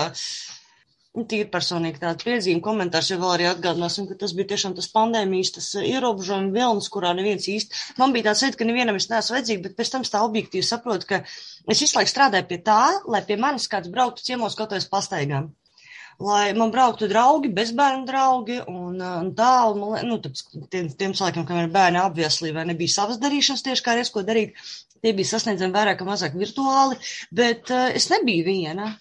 tīri 1.17 1.49
personīgi 1.51 2.01
tāda 2.03 2.25
piezīme, 2.25 2.63
komentārs 2.63 3.11
jau 3.11 3.19
vēl 3.21 3.33
arī 3.35 3.47
atgādināsim, 3.51 4.07
ka 4.09 4.17
tas 4.21 4.35
bija 4.37 4.51
tiešām 4.53 4.75
tas 4.77 4.89
pandēmijas, 4.93 5.53
tas 5.57 5.69
eh, 5.79 5.87
ierobežojuma 5.95 6.53
vilnis, 6.55 6.91
kurā 6.93 7.15
neviens 7.17 7.49
īsti, 7.49 7.85
man 7.99 8.13
bija 8.15 8.29
tāds 8.29 8.45
veids, 8.45 8.59
ka 8.59 8.69
nevienam 8.69 8.99
es 8.99 9.09
neesmu 9.11 9.37
vajadzīga, 9.37 9.65
bet 9.67 9.79
pēc 9.79 9.93
tam 9.95 10.05
tā 10.07 10.23
objektīvi 10.27 10.67
saprotu, 10.67 11.09
ka 11.09 11.23
es 11.25 11.81
visu 11.81 11.97
laiku 11.99 12.13
strādāju 12.13 12.49
pie 12.51 12.61
tā, 12.67 12.83
lai 13.09 13.23
pie 13.27 13.39
manis 13.41 13.71
kāds 13.73 13.91
brauktu 13.93 14.27
ciemos 14.27 14.59
kaut 14.59 14.75
kāds 14.75 14.89
pastaigām. 14.91 15.51
Lai 16.19 16.51
man 16.59 16.73
brauktu 16.75 17.07
draugi, 17.07 17.51
bezbērnu 17.55 18.03
draugi 18.07 18.61
un, 18.67 19.01
eh, 19.01 19.17
un 19.23 19.33
tā, 19.39 19.53
un, 19.73 19.97
nu, 20.07 20.21
tāpēc 20.23 20.45
tiem, 20.71 20.93
tiem 20.93 21.17
cilvēkiem, 21.17 21.49
kam 21.49 21.65
ir 21.65 21.73
bērni 21.75 22.03
apvieslī 22.03 22.53
vai 22.55 22.69
nebija 22.69 22.95
savas 22.95 23.23
darīšanas 23.23 23.65
tieši 23.67 23.87
kā 23.87 23.97
reiz 23.99 24.13
ko 24.15 24.27
darīt, 24.27 24.55
tie 25.03 25.15
bija 25.15 25.33
sasniedzami 25.33 25.75
vairāk 25.75 26.03
vai 26.03 26.13
mazāk 26.13 26.39
virtuāli, 26.39 26.99
bet 27.31 27.71
uh, 27.71 27.87
es 27.95 28.11
nebiju 28.11 28.47
viena 28.49 28.97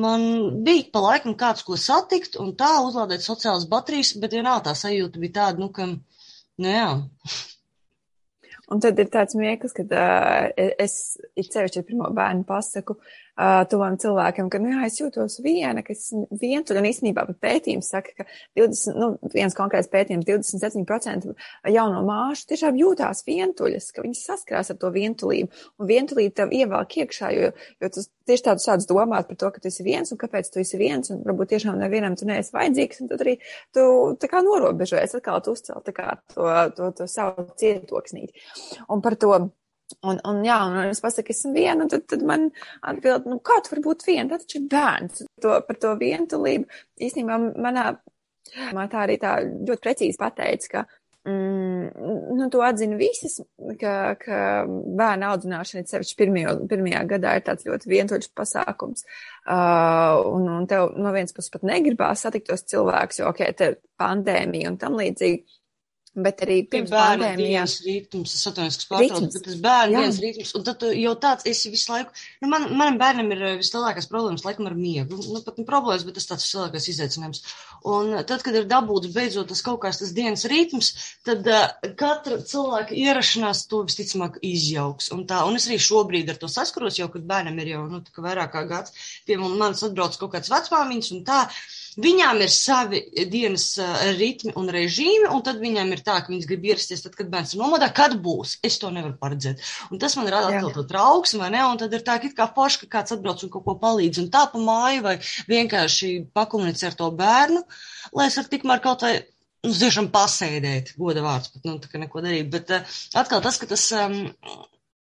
man 0.00 0.24
bija 0.64 0.88
pa 0.92 1.02
laikam 1.04 1.36
kāds, 1.38 1.64
ko 1.66 1.76
satikt, 1.80 2.38
un 2.42 2.54
tā 2.58 2.70
uzlādēt 2.86 3.24
sociālas 3.24 3.68
baterijas, 3.70 4.14
bet 4.22 4.36
vienalga 4.38 4.70
tā 4.70 4.76
sajūta 4.78 5.22
bija 5.22 5.36
tāda, 5.42 5.62
nu, 5.62 5.70
ka, 5.74 5.88
nu 6.62 6.74
jā. 6.74 6.88
Un 8.68 8.82
tad 8.84 8.98
ir 9.00 9.08
tāds 9.08 9.36
mieklis, 9.38 9.72
ka 9.76 9.84
uh, 9.88 10.48
es, 10.84 11.16
it 11.38 11.48
sevišķi 11.54 11.86
pirmo 11.88 12.10
bērnu 12.16 12.44
pasaku, 12.48 12.98
uh, 12.98 13.27
uh, 13.38 13.62
tuvam 13.70 13.96
cilvēkiem, 14.00 14.50
ka, 14.50 14.60
nu, 14.62 14.72
jā, 14.72 14.84
es 14.88 14.98
jūtos 15.00 15.38
viena, 15.44 15.84
ka 15.86 15.94
es 15.94 16.08
vientuļa, 16.12 16.82
un 16.82 16.88
īstenībā 16.90 17.24
pētījums 17.38 17.90
saka, 17.94 18.14
ka 18.18 18.26
20, 18.58 18.98
nu, 18.98 19.10
viens 19.34 19.56
konkrēts 19.56 19.90
pētījums, 19.92 20.26
27% 20.28 21.32
jauno 21.74 22.02
māšu 22.08 22.48
tiešām 22.52 22.78
jūtās 22.80 23.24
vientuļas, 23.28 23.90
ka 23.94 24.04
viņas 24.04 24.24
saskarās 24.32 24.72
ar 24.74 24.80
to 24.82 24.90
vientulību, 24.94 25.64
un 25.78 25.90
vientulība 25.90 26.42
tev 26.42 26.54
ievelk 26.58 26.98
iekšā, 27.04 27.32
jo, 27.36 27.52
jo 27.82 27.92
tu 27.94 28.04
tieši 28.28 28.46
tādu 28.50 28.64
sāc 28.64 28.86
domāt 28.88 29.28
par 29.30 29.38
to, 29.40 29.52
ka 29.54 29.62
tu 29.62 29.70
esi 29.70 29.86
viens, 29.86 30.10
un 30.12 30.20
kāpēc 30.20 30.50
tu 30.52 30.62
esi 30.62 30.80
viens, 30.80 31.12
un 31.14 31.22
varbūt 31.26 31.54
tiešām 31.54 31.78
nevienam 31.80 32.16
tu 32.18 32.28
neesi 32.28 32.52
vajadzīgs, 32.54 33.02
un 33.04 33.12
tad 33.12 33.24
arī 33.24 33.38
tu 33.76 33.86
tā 34.20 34.30
kā 34.30 34.42
norobežojies, 34.44 35.16
atkal 35.18 35.40
tu 35.44 35.54
uzcēl 35.56 35.84
tā 35.86 35.94
kā 35.96 36.10
to, 36.34 36.50
to, 36.76 36.90
to 36.98 37.08
savu 37.10 37.48
cietoksnīti. 37.60 38.48
Un 38.92 39.04
par 39.04 39.16
to 39.20 39.32
Un, 40.04 40.20
un, 40.28 40.42
jā, 40.44 40.58
un 40.68 40.90
es 40.90 41.00
pasaku, 41.00 41.32
esmu 41.32 41.54
viena, 41.56 41.80
un 41.82 41.90
tad, 41.90 42.04
tad 42.10 42.22
man 42.26 42.50
atbild, 42.86 43.26
nu, 43.30 43.38
kā 43.44 43.56
tu 43.64 43.72
vari 43.72 43.84
būt 43.86 44.04
viena, 44.06 44.28
tad 44.30 44.44
taču 44.44 44.60
ir 44.60 44.68
bērns. 44.74 45.24
To, 45.42 45.56
par 45.64 45.80
to 45.80 45.94
vientulību 45.98 46.68
īstenībā 47.08 47.38
manā, 47.56 47.90
man 48.76 48.92
tā 48.92 49.04
arī 49.06 49.16
tā 49.22 49.38
ļoti 49.42 49.84
precīzi 49.86 50.20
pateica, 50.20 50.70
ka, 50.74 50.84
mm, 51.30 52.04
nu, 52.36 52.48
to 52.52 52.62
atzina 52.66 52.98
visas, 53.00 53.38
ka, 53.80 53.94
ka 54.20 54.40
bērna 54.68 55.32
audzināšana, 55.32 55.88
sevišķi 55.88 56.18
pirmajā, 56.20 56.54
pirmajā 56.70 57.04
gadā, 57.14 57.34
ir 57.38 57.46
tāds 57.48 57.66
ļoti 57.68 57.92
vientuļš 57.94 58.30
pasākums. 58.36 59.08
Uh, 59.48 60.20
un, 60.34 60.50
un 60.58 60.68
tev 60.68 60.92
no 61.00 61.14
vienas 61.16 61.32
puses 61.36 61.54
pat 61.54 61.64
negribās 61.66 62.26
satikt 62.26 62.52
tos 62.52 62.68
cilvēkus, 62.68 63.22
jo, 63.22 63.32
ok, 63.32 63.46
te 63.56 63.72
pandēmija 64.00 64.74
un 64.74 64.78
tam 64.84 65.00
līdzīgi. 65.00 65.46
Bet 66.16 66.40
arī 66.42 66.62
pirms 66.70 66.90
dienas 67.38 67.74
ritms, 67.84 68.32
es 68.34 68.46
atvainojos, 68.48 68.78
kas 68.80 68.88
pārtrauc, 68.90 69.26
bet 69.34 69.44
tas 69.44 69.58
bērna 69.62 70.00
dienas 70.00 70.20
ritms, 70.22 70.52
un 70.56 70.64
tad 70.66 70.84
jau 70.88 71.12
tāds 71.20 71.46
esi 71.50 71.70
visu 71.70 71.92
laiku, 71.92 72.14
nu, 72.42 72.48
man, 72.50 72.64
manam 72.72 72.96
bērnam 73.00 73.28
ir 73.34 73.42
eh, 73.44 73.56
vislielākās 73.60 74.08
problēmas, 74.10 74.44
laikam, 74.46 74.66
ar 74.70 74.76
miegu, 74.78 75.18
nu, 75.20 75.42
pat 75.44 75.60
ne 75.60 75.66
problēmas, 75.68 76.06
bet 76.08 76.16
tas 76.18 76.28
tāds 76.30 76.46
vislielākais 76.48 76.88
izaicinājums. 76.94 77.42
Un 77.92 78.16
tad, 78.26 78.42
kad 78.46 78.56
ir 78.58 78.66
dabūts 78.70 79.12
beidzot 79.14 79.50
tas 79.52 79.62
kaut 79.66 79.82
kāds 79.84 80.00
tas 80.00 80.14
dienas 80.16 80.46
ritms, 80.50 80.90
tad 81.28 81.46
uh, 81.46 81.68
katra 82.00 82.40
cilvēka 82.42 82.96
ierašanās 82.98 83.66
to 83.70 83.84
visticamāk 83.86 84.40
izjauks. 84.48 85.12
Un 85.14 85.26
tā, 85.28 85.44
un 85.46 85.60
es 85.60 85.68
arī 85.68 85.78
šobrīd 85.82 86.32
ar 86.32 86.40
to 86.40 86.50
saskaros, 86.50 86.98
jau, 86.98 87.10
kad 87.12 87.28
bērnam 87.28 87.60
ir 87.62 87.74
jau, 87.76 87.84
nu, 87.92 88.02
tā 88.02 88.16
kā 88.16 88.24
vairāk 88.24 88.56
kā 88.56 88.64
gads, 88.70 88.96
pie 89.28 89.38
manis 89.38 89.84
atbrauc 89.86 90.18
kaut 90.18 90.34
kāds 90.34 90.50
vecmāmiņš 90.50 91.12
un 91.14 91.22
tā, 91.28 91.44
Viņām 91.98 92.42
ir 92.44 92.52
savi 92.54 93.00
dienas 93.30 93.64
ritmi 94.18 94.52
un 94.58 94.68
režīmi, 94.70 95.26
un 95.34 95.42
tad 95.46 95.58
viņām 95.62 95.88
ir 95.96 96.02
tā, 96.06 96.20
ka 96.22 96.30
viņas 96.30 96.46
grib 96.46 96.68
ierasties 96.68 97.02
tad, 97.02 97.16
kad 97.18 97.30
bērns 97.32 97.56
ir 97.56 97.62
nomodā, 97.62 97.88
kad 97.94 98.14
būs. 98.22 98.58
Es 98.66 98.78
to 98.78 98.92
nevaru 98.94 99.16
paredzēt. 99.18 99.64
Un 99.90 99.98
tas 100.02 100.14
man 100.18 100.30
rada 100.30 100.52
atkal 100.52 100.70
to 100.76 100.84
trauksmi, 100.92 101.42
vai 101.42 101.50
ne? 101.56 101.64
Un 101.66 101.80
tad 101.80 101.96
ir 101.96 102.04
tā, 102.06 102.20
ka 102.22 102.30
kā 102.36 102.46
forši, 102.54 102.84
ka 102.84 102.92
kāds 102.98 103.16
atbrauc 103.16 103.42
un 103.42 103.52
kaut 103.54 103.66
ko 103.66 103.74
palīdz, 103.82 104.22
un 104.22 104.30
tā 104.34 104.44
pa 104.52 104.62
māju, 104.62 105.02
vai 105.08 105.16
vienkārši 105.50 106.12
pakomunicē 106.38 106.92
ar 106.92 106.98
to 107.02 107.10
bērnu, 107.18 107.64
lai 108.14 108.30
es 108.30 108.38
varu 108.38 108.54
tikmēr 108.54 108.84
kaut 108.84 109.02
vai 109.06 109.16
nu, 109.66 109.74
tiešām 109.74 110.12
pasēdēt, 110.14 110.94
goda 111.00 111.26
vārds, 111.26 111.50
pat, 111.54 111.66
nu, 111.66 111.76
tā 111.82 111.90
kā 111.90 112.02
neko 112.02 112.22
darīt. 112.24 112.50
Bet 112.54 112.72
uh, 112.74 112.98
atkal 113.18 113.42
tas, 113.44 113.58
ka 113.60 113.68
tas 113.70 113.90
um, 113.98 114.20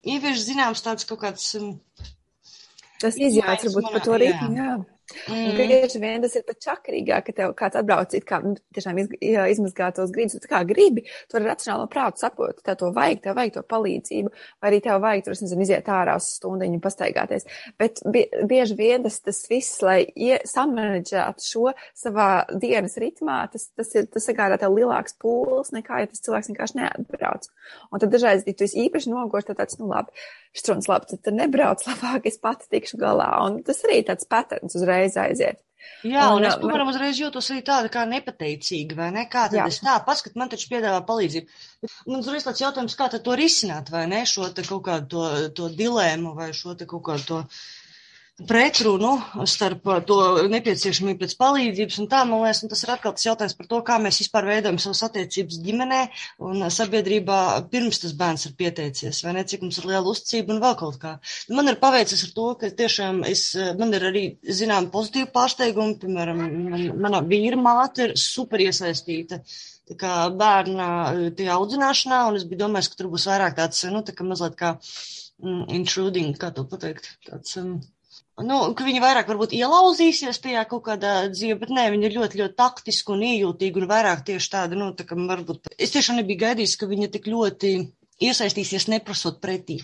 ievieš 0.07 0.45
zināms 0.49 0.83
tāds 0.85 1.07
kaut 1.09 1.21
kāds. 1.23 1.49
Um, 1.59 1.75
tas 3.01 3.17
izjāts 3.21 3.69
varbūt 3.69 3.91
par 3.93 4.07
to 4.07 4.21
ritmu, 4.21 4.53
jā. 4.57 4.69
jā. 4.71 4.96
Mm. 5.27 5.55
Bieži 5.55 5.99
vien 6.03 6.23
tas 6.23 6.35
ir 6.35 6.43
pat 6.47 6.59
čakarīgāk, 6.63 7.29
ka 7.29 7.35
tev 7.35 7.53
kāds 7.57 7.79
atbrauc, 7.79 8.11
it 8.17 8.25
kā 8.27 8.41
nu, 8.43 8.57
tiešām 8.75 8.97
iz, 8.99 9.11
izmazgā 9.23 9.89
tos 9.95 10.11
grīdus, 10.11 10.41
tu 10.43 10.49
kā 10.51 10.59
gribi, 10.67 11.05
tu 11.31 11.39
ar 11.39 11.45
racionālo 11.47 11.87
prātu 11.91 12.25
saproti, 12.25 12.63
tev 12.65 12.75
to 12.81 12.89
vajag, 12.95 13.21
tev 13.23 13.37
vajag 13.37 13.55
to 13.55 13.63
palīdzību, 13.71 14.33
vai 14.59 14.71
arī 14.71 14.81
tev 14.83 14.99
vajag, 15.03 15.23
tur, 15.25 15.37
es 15.37 15.43
nezinu, 15.45 15.63
iziet 15.63 15.91
ārā 15.95 16.17
uz 16.19 16.27
stundiņu 16.37 16.81
pastaigāties. 16.83 17.47
Bet 17.79 18.01
bieži 18.51 18.77
vien 18.79 19.05
tas, 19.07 19.21
tas 19.23 19.39
viss, 19.51 19.79
lai 19.85 20.01
samanedžētu 20.47 21.47
šo 21.47 21.71
savā 21.95 22.29
dienas 22.59 22.99
ritmā, 22.99 23.39
tas, 23.53 23.69
tas 23.79 23.93
ir, 23.95 24.09
tas 24.11 24.27
sagādā 24.27 24.59
tev 24.59 24.75
lielāks 24.75 25.15
pūles 25.23 25.71
nekā, 25.75 26.03
ja 26.03 26.11
tas 26.11 26.23
cilvēks 26.27 26.51
vienkārši 26.51 26.81
neatbrauc. 26.81 27.47
Un 27.93 28.03
tad 28.03 28.11
dažreiz, 28.11 28.43
ja 28.43 28.55
tu 28.57 28.67
esi 28.67 28.83
īpaši 28.89 29.11
nogošs, 29.13 29.47
tad 29.47 29.61
tāds, 29.61 29.79
nu 29.79 29.87
labi, 29.87 30.11
štrons 30.57 30.87
labi, 30.91 31.11
tad, 31.13 31.23
tad 31.23 31.37
nebrauc 31.37 31.83
labāk, 31.87 32.27
es 32.27 32.39
pati 32.43 32.67
tikšu 32.75 32.99
galā. 32.99 33.29
Un 33.45 33.61
tas 33.67 33.79
arī 33.87 34.01
tāds 34.07 34.27
patērns 34.29 34.75
uzreiz 34.77 34.96
uzreiz 34.97 35.17
aiziet. 35.17 35.63
Jā, 36.05 36.27
un, 36.29 36.41
un 36.41 36.45
es, 36.45 36.55
piemēram, 36.61 36.89
uzreiz 36.91 37.17
jūtos 37.19 37.47
arī 37.53 37.63
tāda 37.65 37.89
kā 37.91 38.03
nepateicīga, 38.09 38.97
vai 38.99 39.07
ne? 39.15 39.23
Kā 39.31 39.47
tad 39.49 39.57
jā. 39.57 39.65
es 39.71 39.79
tā, 39.81 39.95
paskat, 40.05 40.35
man 40.37 40.49
taču 40.51 40.69
piedāvā 40.71 40.99
palīdzību. 41.07 41.57
Man 42.09 42.21
uzreiz 42.21 42.45
tāds 42.45 42.61
jautājums, 42.61 42.95
kā 42.97 43.07
tad 43.13 43.23
to 43.25 43.35
risināt, 43.37 43.89
vai 43.93 44.05
ne? 44.09 44.21
Šo 44.29 44.49
te 44.53 44.65
kaut 44.67 44.83
kādu 44.85 45.07
to, 45.13 45.23
to 45.57 45.69
dilēmu 45.79 46.35
vai 46.37 46.51
šo 46.57 46.75
te 46.77 46.85
kaut 46.89 47.05
kādu 47.07 47.27
to 47.31 47.39
pretrunu 48.45 49.15
starp 49.49 49.87
to 50.05 50.17
nepieciešamību 50.51 51.23
pēc 51.23 51.33
palīdzības 51.39 51.95
un 52.03 52.09
tā, 52.11 52.19
man 52.29 52.43
liekas, 52.43 52.59
un 52.63 52.69
tas 52.69 52.83
ir 52.85 52.91
atkal 52.93 53.15
tas 53.15 53.25
jautājums 53.25 53.55
par 53.57 53.69
to, 53.71 53.79
kā 53.87 53.97
mēs 54.01 54.19
vispār 54.21 54.45
veidojam 54.51 54.77
savas 54.81 55.01
attiecības 55.07 55.57
ģimenē 55.65 56.01
un 56.45 56.67
sabiedrībā 56.73 57.39
pirms 57.71 58.03
tas 58.03 58.13
bērns 58.19 58.45
ir 58.45 58.53
pieteicies, 58.59 59.23
vai 59.25 59.33
ne, 59.39 59.45
cik 59.49 59.65
mums 59.65 59.81
ir 59.81 59.89
liela 59.89 60.13
uzticība 60.13 60.53
un 60.53 60.61
vēl 60.61 60.77
kaut 60.83 60.99
kā. 61.01 61.15
Man 61.49 61.73
ir 61.73 61.79
paveicis 61.81 62.27
ar 62.27 62.35
to, 62.37 62.47
ka 62.61 62.69
tiešām 62.83 63.23
es, 63.31 63.47
man 63.81 63.97
ir 63.97 64.05
arī, 64.11 64.23
zinām, 64.61 64.91
pozitīvi 64.93 65.31
pārsteigumi, 65.33 65.97
piemēram, 66.05 66.45
man, 66.69 66.87
mana 67.07 67.25
vīra 67.25 67.57
māte 67.57 68.11
ir 68.11 68.17
super 68.21 68.61
iesaistīta 68.61 69.41
kā 69.97 70.27
bērna 70.35 70.87
tajā 71.33 71.57
audzināšanā, 71.57 72.23
un 72.29 72.37
es 72.37 72.45
biju 72.45 72.65
domājis, 72.67 72.91
ka 72.91 73.01
tur 73.01 73.09
būs 73.13 73.29
vairāk 73.31 73.57
tāds, 73.57 73.85
nu, 73.89 74.05
tā 74.05 74.13
kā 74.13 74.27
mazliet 74.27 74.57
kā 74.59 74.75
mm, 74.77 75.69
intruding, 75.79 76.33
kā 76.37 76.51
to 76.53 76.67
pateikt, 76.67 77.15
tāds. 77.25 77.55
Um, 77.61 77.77
Nu, 78.37 78.57
ka 78.77 78.85
viņi 78.85 78.99
vairāk 79.01 79.29
varbūt 79.31 79.55
ielauzīsies 79.57 80.37
tajā 80.43 80.61
kaut 80.69 80.83
kādā 80.85 81.13
dzīvē, 81.33 81.55
bet 81.63 81.71
nē, 81.73 81.87
viņi 81.89 82.05
ir 82.05 82.17
ļoti, 82.19 82.39
ļoti 82.43 82.57
taktiski 82.59 83.13
un 83.15 83.23
iejūtīgi 83.25 83.81
un 83.81 83.87
vairāk 83.89 84.21
tieši 84.27 84.51
tāda, 84.53 84.77
nu, 84.77 84.91
tā 84.93 85.07
kā 85.09 85.17
varbūt. 85.17 85.71
Es 85.73 85.95
tiešām 85.95 86.19
nebiju 86.19 86.43
gaidījis, 86.43 86.75
ka 86.77 86.89
viņa 86.91 87.07
tik 87.15 87.29
ļoti 87.33 87.71
iesaistīsies 88.27 88.91
neprasot 88.93 89.39
pretī. 89.41 89.79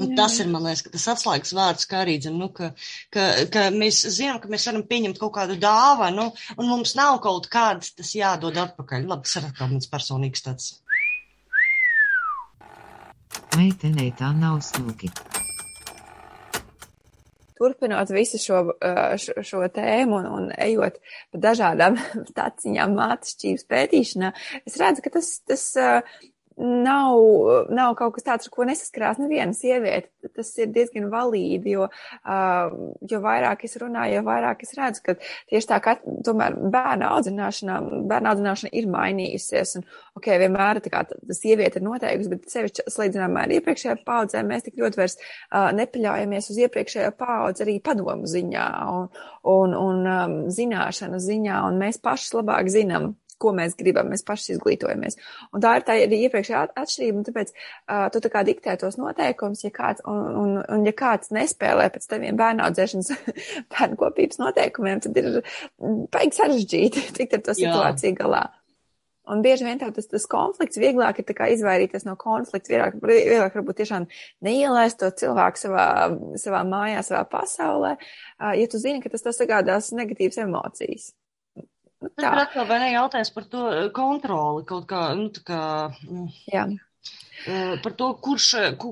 Un 0.00 0.14
tas 0.16 0.38
ir, 0.40 0.48
man 0.48 0.64
liekas, 0.64 0.86
tas 0.88 1.04
atslēgas 1.12 1.52
vārds, 1.52 1.84
kā 1.90 1.98
arī, 2.06 2.14
zin, 2.24 2.38
nu, 2.40 2.48
ka, 2.56 2.70
ka, 3.12 3.26
ka 3.52 3.66
mēs 3.74 3.98
zinām, 4.14 4.38
ka 4.40 4.48
mēs 4.48 4.64
varam 4.70 4.86
pieņemt 4.88 5.20
kaut 5.20 5.34
kādu 5.34 5.58
dāvanu, 5.60 6.30
un 6.56 6.70
mums 6.70 6.94
nav 6.96 7.18
kaut 7.20 7.50
kāds 7.52 7.92
tas 7.98 8.14
jādod 8.16 8.56
atpakaļ. 8.62 9.04
Labi, 9.10 9.28
tas 9.28 9.36
ir 9.36 9.50
atkal 9.50 9.68
mans 9.74 9.90
personīgs 9.90 10.46
tāds. 10.46 10.70
Meitenei 13.58 14.14
tā 14.16 14.32
nav 14.32 14.62
smuki 14.64 15.10
turpinot 17.60 18.12
visu 18.14 18.40
šo, 18.40 18.62
šo, 19.20 19.36
šo 19.46 19.62
tēmu 19.74 20.20
un, 20.22 20.28
un 20.38 20.50
ejot 20.56 20.98
pa 21.30 21.42
dažādām 21.48 21.98
taciņām 22.38 22.96
mātešķības 22.96 23.68
pētīšanā, 23.70 24.32
es 24.64 24.80
redzu, 24.80 25.04
ka 25.04 25.14
tas, 25.18 25.32
tas 25.48 25.66
nav, 26.56 27.16
nav 27.72 27.94
kaut 27.98 28.16
kas 28.16 28.26
tāds, 28.26 28.48
ar 28.48 28.54
ko 28.54 28.66
nesaskarās 28.68 29.20
neviena 29.20 29.54
sieviete. 29.56 30.10
Tas 30.36 30.50
ir 30.60 30.68
diezgan 30.74 31.08
valīdi, 31.12 31.74
jo, 31.76 31.86
uh, 31.88 32.74
jo 33.08 33.20
vairāk 33.24 33.64
es 33.64 33.78
runāju, 33.80 34.18
jo 34.18 34.24
vairāk 34.26 34.64
es 34.66 34.74
redzu, 34.76 35.02
ka 35.06 35.14
tieši 35.50 35.70
tā 35.70 35.78
kā 35.84 35.94
tomēr 36.26 36.58
bērna 36.72 37.12
audzināšanā, 37.16 37.78
bērna 38.10 38.34
audzināšana 38.34 38.72
ir 38.76 38.90
mainījusies. 38.92 39.76
Un, 39.80 39.86
ok, 40.20 40.28
vienmēr 40.42 40.82
tā 40.84 40.92
kā 40.92 41.04
tā 41.08 41.18
sieviete 41.36 41.80
ir 41.80 41.86
noteikusi, 41.86 42.32
bet 42.34 42.52
sevišķi 42.52 42.86
salīdzinājumā 42.92 43.46
ar 43.46 43.56
iepriekšējā 43.56 43.96
paudzē 44.04 44.44
mēs 44.46 44.68
tik 44.68 44.76
ļoti 44.82 45.00
vairs 45.00 45.16
uh, 45.16 45.70
nepaļaujamies 45.80 46.52
uz 46.52 46.60
iepriekšējo 46.66 47.14
paudzi 47.20 47.64
arī 47.64 47.78
padomu 47.84 48.28
ziņā 48.28 48.68
un, 48.92 49.08
un, 49.54 49.78
un 49.80 50.04
um, 50.04 50.38
zināšanu 50.52 51.22
ziņā, 51.24 51.64
un 51.70 51.80
mēs 51.80 52.02
paši 52.04 52.36
labāk 52.40 52.68
zinām 52.72 53.14
ko 53.40 53.54
mēs 53.56 53.76
gribam, 53.78 54.10
mēs 54.12 54.24
paši 54.26 54.54
izglītojamies. 54.56 55.18
Un 55.54 55.64
tā 55.64 55.76
ir 55.78 55.86
tā 55.88 55.96
arī 56.04 56.22
iepriekšējā 56.26 56.62
atšķirība, 56.82 57.20
un 57.20 57.26
tāpēc 57.28 57.52
uh, 57.54 58.06
tu 58.14 58.22
tā 58.24 58.32
kā 58.32 58.44
diktē 58.46 58.76
tos 58.80 58.98
noteikumus, 59.00 59.64
ja 59.66 59.72
kāds, 59.74 60.04
un, 60.08 60.22
un, 60.42 60.54
un 60.62 60.86
ja 60.88 60.94
kāds 60.96 61.32
nespēlē 61.34 61.90
pēc 61.94 62.08
taviem 62.10 62.38
bērnu 62.40 62.66
audzēšanas 62.68 63.12
bērnu 63.74 64.00
kopības 64.00 64.40
noteikumiem, 64.42 65.04
tad 65.04 65.20
ir 65.20 65.42
baigi 66.12 66.40
sarežģīti 66.40 67.10
tikt 67.18 67.38
ar 67.38 67.46
to 67.48 67.58
situāciju 67.58 68.14
Jā. 68.14 68.18
galā. 68.24 68.46
Un 69.30 69.44
bieži 69.44 69.66
vien 69.66 69.78
tas, 69.78 70.08
tas 70.10 70.24
konflikts 70.26 70.80
vieglāk 70.80 71.20
ir 71.20 71.42
izvairīties 71.54 72.06
no 72.08 72.16
konflikta, 72.18 72.72
vieglāk, 72.72 72.96
vieglāk 73.04 73.54
varbūt 73.58 73.78
tiešām 73.82 74.08
neielaist 74.42 74.98
to 74.98 75.10
cilvēku 75.22 75.60
savā, 75.60 75.86
savā 76.40 76.64
mājā, 76.66 77.04
savā 77.06 77.22
pasaulē, 77.30 77.94
ja 78.58 78.70
tu 78.70 78.80
zini, 78.82 79.02
ka 79.04 79.12
tas 79.12 79.22
tev 79.22 79.36
sagādās 79.36 79.92
negatīvas 79.94 80.40
emocijas. 80.42 81.12
Tas 82.00 82.24
ir 82.24 82.42
atkal 82.42 82.68
vai 82.68 82.78
ne 82.80 82.92
jautājums 82.94 83.32
par 83.34 83.46
to 83.52 83.64
eh, 83.74 83.88
kontroli 83.96 84.64
kaut 84.68 84.86
kā, 84.88 85.02
nu, 85.18 85.28
tā 85.36 85.42
kā. 85.50 85.62
Mm. 86.08 86.30
Jā. 86.52 86.64
Par 87.82 87.92
to, 87.96 88.06
kurš, 88.20 88.46
eh, 88.60 88.72
ku, 88.76 88.90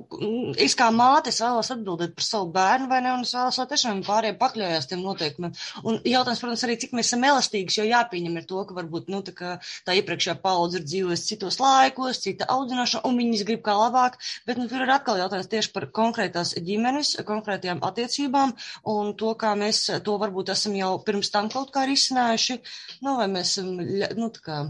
es 0.57 0.75
kā 0.79 0.87
māte, 0.95 1.29
es 1.29 1.41
vēlos 1.45 1.69
atbildēt 1.75 2.15
par 2.17 2.25
savu 2.25 2.49
bērnu, 2.55 2.87
vai 2.89 3.01
ne, 3.05 3.11
un 3.13 3.27
es 3.27 3.35
vēlos, 3.37 3.59
lai 3.61 3.67
tiešām 3.69 4.01
pārējiem 4.07 4.39
pakļaujās 4.41 4.89
tiem 4.89 5.03
noteikumiem. 5.05 5.53
Un 5.85 5.99
jautājums, 6.09 6.41
protams, 6.41 6.63
arī, 6.65 6.79
cik 6.81 6.95
mēs 6.97 7.11
esam 7.11 7.27
elastīgas, 7.29 7.77
jo 7.77 7.85
jāpieņem 7.85 8.39
ir 8.41 8.47
to, 8.49 8.63
ka 8.65 8.77
varbūt, 8.79 9.11
nu, 9.13 9.21
tā 9.27 9.35
kā 9.37 9.51
tā 9.85 9.99
iepriekšējā 10.01 10.37
paudze 10.41 10.81
ir 10.81 10.87
dzīvojusi 10.89 11.29
citos 11.29 11.61
laikos, 11.61 12.23
cita 12.25 12.49
audzināšana, 12.55 13.05
un 13.11 13.21
viņas 13.21 13.45
grib 13.51 13.63
kā 13.69 13.77
labāk, 13.77 14.17
bet, 14.49 14.57
nu, 14.57 14.69
tur 14.73 14.87
ir 14.87 14.95
atkal 14.97 15.21
jautājums 15.21 15.53
tieši 15.53 15.75
par 15.77 15.89
konkrētās 16.01 16.55
ģimenes, 16.57 17.19
konkrētajām 17.29 17.85
attiecībām, 17.85 18.57
un 18.95 19.13
to, 19.21 19.35
kā 19.37 19.53
mēs 19.61 19.85
to 20.09 20.17
varbūt 20.25 20.55
esam 20.57 20.79
jau 20.79 20.95
pirms 21.05 21.35
tam 21.37 21.53
kaut 21.53 21.75
kā 21.77 21.85
risinājuši, 21.91 22.61
nu, 23.05 23.19
vai 23.21 23.29
mēs 23.37 23.59
esam, 23.59 23.77
nu, 24.17 24.33
tā 24.33 24.47
kā 24.49 24.63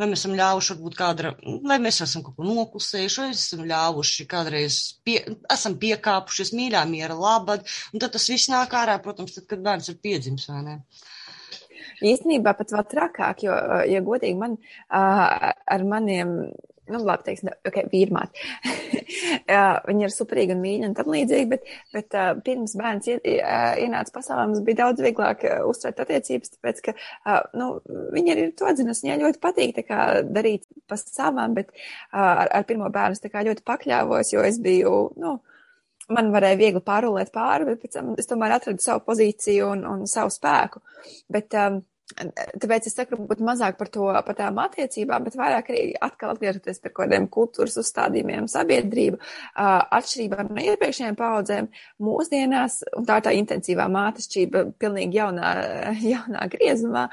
vai 0.00 0.08
mēs 0.10 0.22
esam 0.22 0.36
ļāvuši 0.38 0.74
varbūt 0.74 0.98
kādra, 0.98 1.32
vai 1.66 1.78
mēs 1.82 2.02
esam 2.04 2.24
kaut 2.26 2.36
ko 2.38 2.46
noklusējuši, 2.46 3.22
vai 3.22 3.30
esam 3.34 3.64
ļāvuši 3.70 4.28
kādreiz, 4.30 4.78
pie, 5.06 5.18
esam 5.52 5.76
piekāpušies 5.82 6.52
mīļā 6.56 6.84
miera 6.90 7.16
labad, 7.18 7.66
un 7.92 8.02
tad 8.02 8.14
tas 8.16 8.28
viss 8.32 8.50
nāk 8.52 8.76
ārā, 8.76 8.98
protams, 9.02 9.36
tad, 9.36 9.48
kad 9.50 9.64
bērns 9.64 9.92
ir 9.92 10.00
piedzimis, 10.02 10.48
vai 10.52 10.62
ne? 10.66 10.78
Īstenībā 12.04 12.52
pat 12.58 12.74
vēl 12.74 12.88
trakāk, 12.90 13.44
jo, 13.46 13.56
ja 13.88 14.02
godīgi 14.04 14.36
man 14.36 14.58
ar 14.92 15.84
maniem 15.88 16.36
nu, 16.92 17.00
labi, 17.02 17.26
teiksim, 17.26 17.50
ok, 17.66 17.78
vīrmāt. 17.92 18.40
viņa 19.88 20.06
ir 20.06 20.12
superīga 20.14 20.56
un 20.56 20.62
mīļa 20.62 20.90
un 20.90 20.94
tam 20.98 21.10
līdzīgi, 21.14 21.48
bet, 21.50 21.66
bet 21.94 22.16
uh, 22.18 22.32
pirms 22.46 22.76
bērns 22.78 23.10
ie, 23.10 23.16
uh, 23.36 23.72
ienāca 23.82 24.14
pasaulē, 24.14 24.46
mums 24.50 24.62
bija 24.66 24.82
daudz 24.84 25.02
vieglāk 25.04 25.44
uh, 25.46 25.64
uztvert 25.70 26.04
attiecības, 26.04 26.54
tāpēc, 26.56 26.82
ka, 26.86 26.96
uh, 27.24 27.42
nu, 27.58 27.70
viņa 28.14 28.36
ir 28.36 28.54
to 28.58 28.70
dzinusi, 28.76 29.06
viņai 29.06 29.18
ļoti 29.24 29.42
patīk, 29.42 29.74
tā 29.78 29.86
kā 29.86 30.06
darīt 30.26 30.66
pa 30.90 30.98
savām, 31.00 31.56
bet 31.58 31.72
uh, 31.72 32.20
ar, 32.20 32.48
ar 32.60 32.68
pirmo 32.68 32.90
bērnu 32.92 33.18
es 33.18 33.24
tā 33.24 33.32
kā 33.32 33.44
ļoti 33.46 33.66
pakļāvos, 33.66 34.32
jo 34.34 34.46
es 34.46 34.60
biju, 34.62 34.94
nu, 35.22 35.36
man 36.12 36.30
varēja 36.34 36.60
viegli 36.60 36.82
pārulēt 36.84 37.32
pāri, 37.34 37.66
bet 37.70 37.82
pēc 37.82 37.98
tam 37.98 38.14
es 38.18 38.30
tomēr 38.30 38.56
atradu 38.58 38.82
savu 38.82 39.02
pozīciju 39.08 39.72
un, 39.74 39.84
un 39.90 40.06
savu 40.10 40.32
spēku. 40.34 40.82
Bet, 41.32 41.54
um, 41.58 41.80
Tāpēc 42.14 42.86
es 42.86 42.94
saku, 42.94 43.16
varbūt 43.18 43.40
mazāk 43.42 43.78
par 43.80 43.88
to, 43.90 44.04
par 44.28 44.36
tām 44.38 44.60
attiecībām, 44.62 45.24
bet 45.26 45.34
vairāk 45.38 45.72
arī 45.72 45.80
atkal 46.06 46.36
atgriežoties 46.36 46.78
par 46.84 46.92
kaut 46.92 47.08
kādiem 47.08 47.26
kultūras 47.34 47.74
uzstādījumiem 47.82 48.46
sabiedrību. 48.50 49.18
Atšķirībā 49.98 50.46
no 50.46 50.66
iepriekšējiem 50.70 51.18
paudzēm 51.18 51.68
mūsdienās, 52.06 52.78
un 52.94 53.08
tā 53.08 53.18
ir 53.18 53.26
tā 53.26 53.34
intensīvā 53.40 53.88
mātešķība 53.90 54.64
pilnīgi 54.78 55.18
jaunā, 55.18 55.52
jaunā 56.14 56.46
griezumā, 56.54 57.08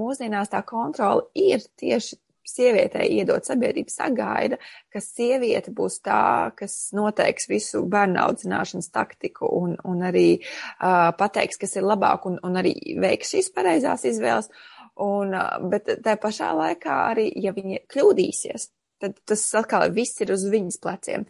mūsdienās 0.00 0.54
tā 0.56 0.64
kontrola 0.64 1.28
ir 1.36 1.60
tieši 1.80 2.16
sievietei 2.48 3.08
iedot 3.18 3.46
sabiedrība 3.46 3.92
sagaida, 3.92 4.58
ka 4.92 5.02
sieviete 5.02 5.72
būs 5.74 6.00
tā, 6.04 6.52
kas 6.58 6.90
noteiks 6.96 7.48
visu 7.50 7.84
bērnu 7.90 8.20
audzināšanas 8.24 8.90
taktiku 8.94 9.50
un, 9.60 9.74
un 9.84 10.04
arī 10.06 10.28
uh, 10.38 11.10
pateiks, 11.18 11.60
kas 11.60 11.76
ir 11.78 11.88
labāk 11.88 12.28
un, 12.30 12.38
un 12.44 12.60
arī 12.60 12.76
veiks 13.00 13.34
šīs 13.34 13.52
pareizās 13.54 14.06
izvēles. 14.08 14.50
Un, 15.04 15.34
uh, 15.34 15.58
bet 15.70 15.90
tā 16.04 16.14
pašā 16.20 16.52
laikā 16.54 17.00
arī, 17.10 17.26
ja 17.42 17.54
viņi 17.56 17.82
kļūdīsies, 17.90 18.70
tad 19.04 19.16
tas 19.28 19.44
atkal 19.60 19.90
viss 19.94 20.20
ir 20.24 20.32
uz 20.34 20.44
viņas 20.50 20.80
pleciem. 20.82 21.26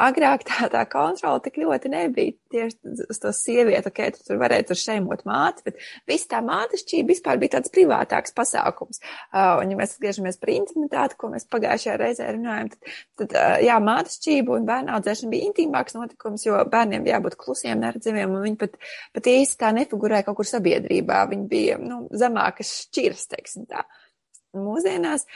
Agrāk 0.00 0.44
tā, 0.48 0.68
tā 0.72 0.84
kontrola 0.90 1.42
tik 1.44 1.60
ļoti 1.60 1.92
nebija 1.92 2.36
tieši 2.52 3.04
uz 3.12 3.20
to 3.20 3.32
sievieti, 3.36 3.90
ok, 3.90 4.00
tu 4.16 4.24
tur 4.24 4.40
varēja 4.40 4.68
tur 4.70 4.80
šeimot 4.80 5.24
māti, 5.28 5.64
bet 5.66 5.82
viss 6.08 6.28
tā 6.30 6.40
mātešķība 6.44 7.12
vispār 7.12 7.40
bija 7.40 7.56
tāds 7.58 7.72
privātāks 7.74 8.34
pasākums. 8.36 9.02
Uh, 9.28 9.58
un 9.60 9.72
ja 9.72 9.78
mēs 9.78 9.96
atgriežamies 9.96 10.40
par 10.40 10.54
intimitāti, 10.54 11.18
ko 11.20 11.32
mēs 11.34 11.48
pagājušajā 11.52 11.98
reizē 12.00 12.30
runājam, 12.32 12.72
tad, 12.72 12.96
tad 13.22 13.36
uh, 13.36 13.58
jā, 13.64 13.76
mātešķība 13.84 14.56
un 14.56 14.68
bērnu 14.68 14.96
audzēšana 14.96 15.34
bija 15.34 15.50
intīmāks 15.50 15.98
notikums, 15.98 16.46
jo 16.48 16.58
bērniem 16.72 17.04
bija 17.04 17.18
jābūt 17.18 17.38
klusiem, 17.40 17.84
neredzamiem, 17.84 18.32
un 18.32 18.48
viņi 18.48 18.60
pat, 18.64 18.80
pat 19.16 19.32
īsti 19.34 19.60
tā 19.60 19.72
nefigurēja 19.76 20.28
kaut 20.28 20.40
kur 20.40 20.48
sabiedrībā. 20.48 21.24
Viņi 21.32 21.48
bija, 21.52 21.80
nu, 21.82 22.04
zemākas 22.16 22.74
šķiras, 22.86 23.28
teiksim 23.34 23.68
tā. 23.68 23.84
Uh, 23.84 24.07
mūsdienās, 24.56 25.26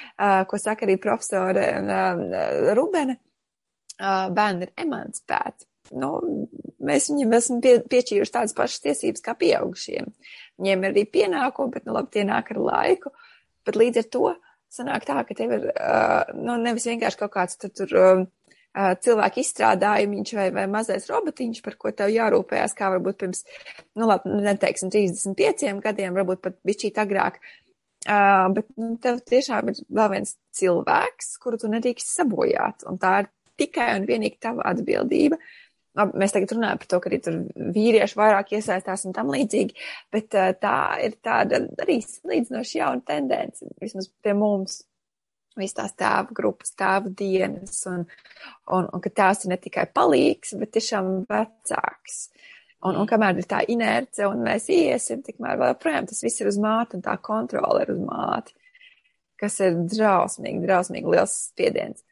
ko 0.49 0.61
saka 0.61 0.87
arī 0.87 0.97
profesore 1.01 1.67
Rubene, 2.77 3.19
bērni 3.99 4.69
ir 4.69 4.73
emancipēti. 4.87 5.69
Nu, 5.99 6.15
mēs 6.81 7.11
viņiem 7.11 7.35
esam 7.37 7.59
pie, 7.65 7.75
piečīruši 7.93 8.33
tādas 8.33 8.55
pašas 8.57 8.85
tiesības 8.87 9.25
kā 9.25 9.35
pieaugušiem. 9.37 10.09
Viņiem 10.61 10.87
ir 10.87 10.95
arī 10.95 11.03
pienākumi, 11.11 11.75
bet, 11.75 11.85
nu, 11.85 11.97
labi, 11.99 12.13
tie 12.15 12.25
nāk 12.29 12.53
ar 12.55 12.61
laiku. 12.63 13.13
Bet 13.67 13.77
līdz 13.77 14.01
ar 14.01 14.07
to 14.15 14.31
sanāk 14.73 15.05
tā, 15.05 15.19
ka 15.29 15.37
tev 15.37 15.53
ir, 15.59 15.67
nu, 16.39 16.57
nevis 16.63 16.89
vienkārši 16.89 17.21
kaut 17.21 17.35
kāds 17.35 17.61
tur, 17.61 17.75
tur 17.77 17.93
cilvēku 18.73 19.43
izstrādājumiņš 19.43 20.35
vai, 20.39 20.47
vai 20.55 20.65
mazais 20.71 21.09
robotiņš, 21.11 21.61
par 21.65 21.77
ko 21.81 21.93
tev 21.93 22.13
jārūpējās, 22.15 22.75
kā 22.79 22.89
varbūt 22.95 23.19
pirms, 23.21 23.45
nu, 23.99 24.07
labi, 24.09 24.33
neteiksim, 24.47 24.93
35 24.95 25.83
gadiem, 25.85 26.17
varbūt 26.17 26.41
pat 26.47 26.57
bišķīt 26.65 27.01
agrāk, 27.03 27.37
Uh, 28.03 28.49
bet 28.51 28.67
nu, 28.81 28.97
tev 28.99 29.21
tiešām 29.31 29.69
ir 29.71 29.77
vēl 29.95 30.09
viens 30.17 30.33
cilvēks, 30.59 31.37
kuru 31.43 31.59
tu 31.61 31.69
nedrīkst 31.71 32.09
sabojāt, 32.17 32.83
un 32.91 32.97
tā 32.99 33.21
ir 33.23 33.29
tikai 33.63 33.93
un 33.95 34.09
vienīgi 34.09 34.41
tava 34.43 34.65
atbildība. 34.73 35.39
Labi, 35.99 36.19
mēs 36.19 36.35
tagad 36.35 36.55
runājam 36.57 36.81
par 36.81 36.89
to, 36.89 36.99
ka 37.05 37.11
arī 37.11 37.21
tur 37.23 37.37
vīrieši 37.77 38.19
vairāk 38.19 38.55
iesaistās 38.57 39.05
un 39.07 39.15
tam 39.15 39.31
līdzīgi, 39.31 39.77
bet 40.15 40.35
uh, 40.35 40.51
tā 40.59 40.79
ir 41.05 41.15
tāda 41.23 41.63
arī 41.85 42.01
salīdzinoši 42.03 42.81
jauna 42.81 43.07
tendence, 43.07 43.71
vismaz 43.83 44.11
pie 44.25 44.35
mums. 44.35 44.81
Viss 45.61 45.77
tās 45.77 45.93
tēva 46.01 46.33
grupas, 46.33 46.71
tēva 46.81 47.11
dienas, 47.13 47.83
un, 47.91 48.07
un, 48.73 48.87
un 48.89 49.03
ka 49.05 49.11
tās 49.13 49.45
ir 49.45 49.53
ne 49.53 49.59
tikai 49.61 49.85
palīgs, 49.93 50.55
bet 50.57 50.73
tiešām 50.73 51.11
vecāks. 51.29 52.23
Un, 52.83 52.97
un 52.99 53.07
kamēr 53.07 53.39
ir 53.39 53.47
tā 53.47 53.61
inerce 53.71 54.27
un 54.27 54.43
mēs 54.43 54.67
iesim, 54.75 55.21
tikmēr 55.23 55.61
vēl 55.61 55.75
joprojām 55.75 56.09
tas 56.11 56.23
viss 56.25 56.43
ir 56.43 56.51
uz 56.51 56.59
māti 56.63 56.99
un 56.99 57.05
tā 57.05 57.15
kontrola 57.23 57.85
ir 57.85 57.93
uz 57.95 58.01
māti, 58.03 58.57
kas 59.39 59.61
ir 59.63 59.77
drausmīgi, 59.93 60.65
drausmīgi 60.67 61.15
liels 61.15 61.37
spiediens. 61.53 62.03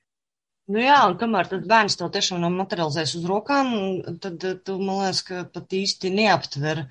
Nu 0.71 0.79
jā, 0.79 1.01
un 1.11 1.17
kamēr 1.19 1.49
tad 1.51 1.67
bērns 1.67 1.99
to 1.99 2.07
tiešām 2.15 2.45
nav 2.45 2.53
materializējis 2.55 3.17
uz 3.19 3.27
rokām, 3.27 3.73
tad 4.23 4.39
tu, 4.39 4.77
man 4.79 5.01
liekas, 5.01 5.25
ka 5.27 5.43
pat 5.51 5.75
īsti 5.75 6.13
neaptver, 6.15 6.85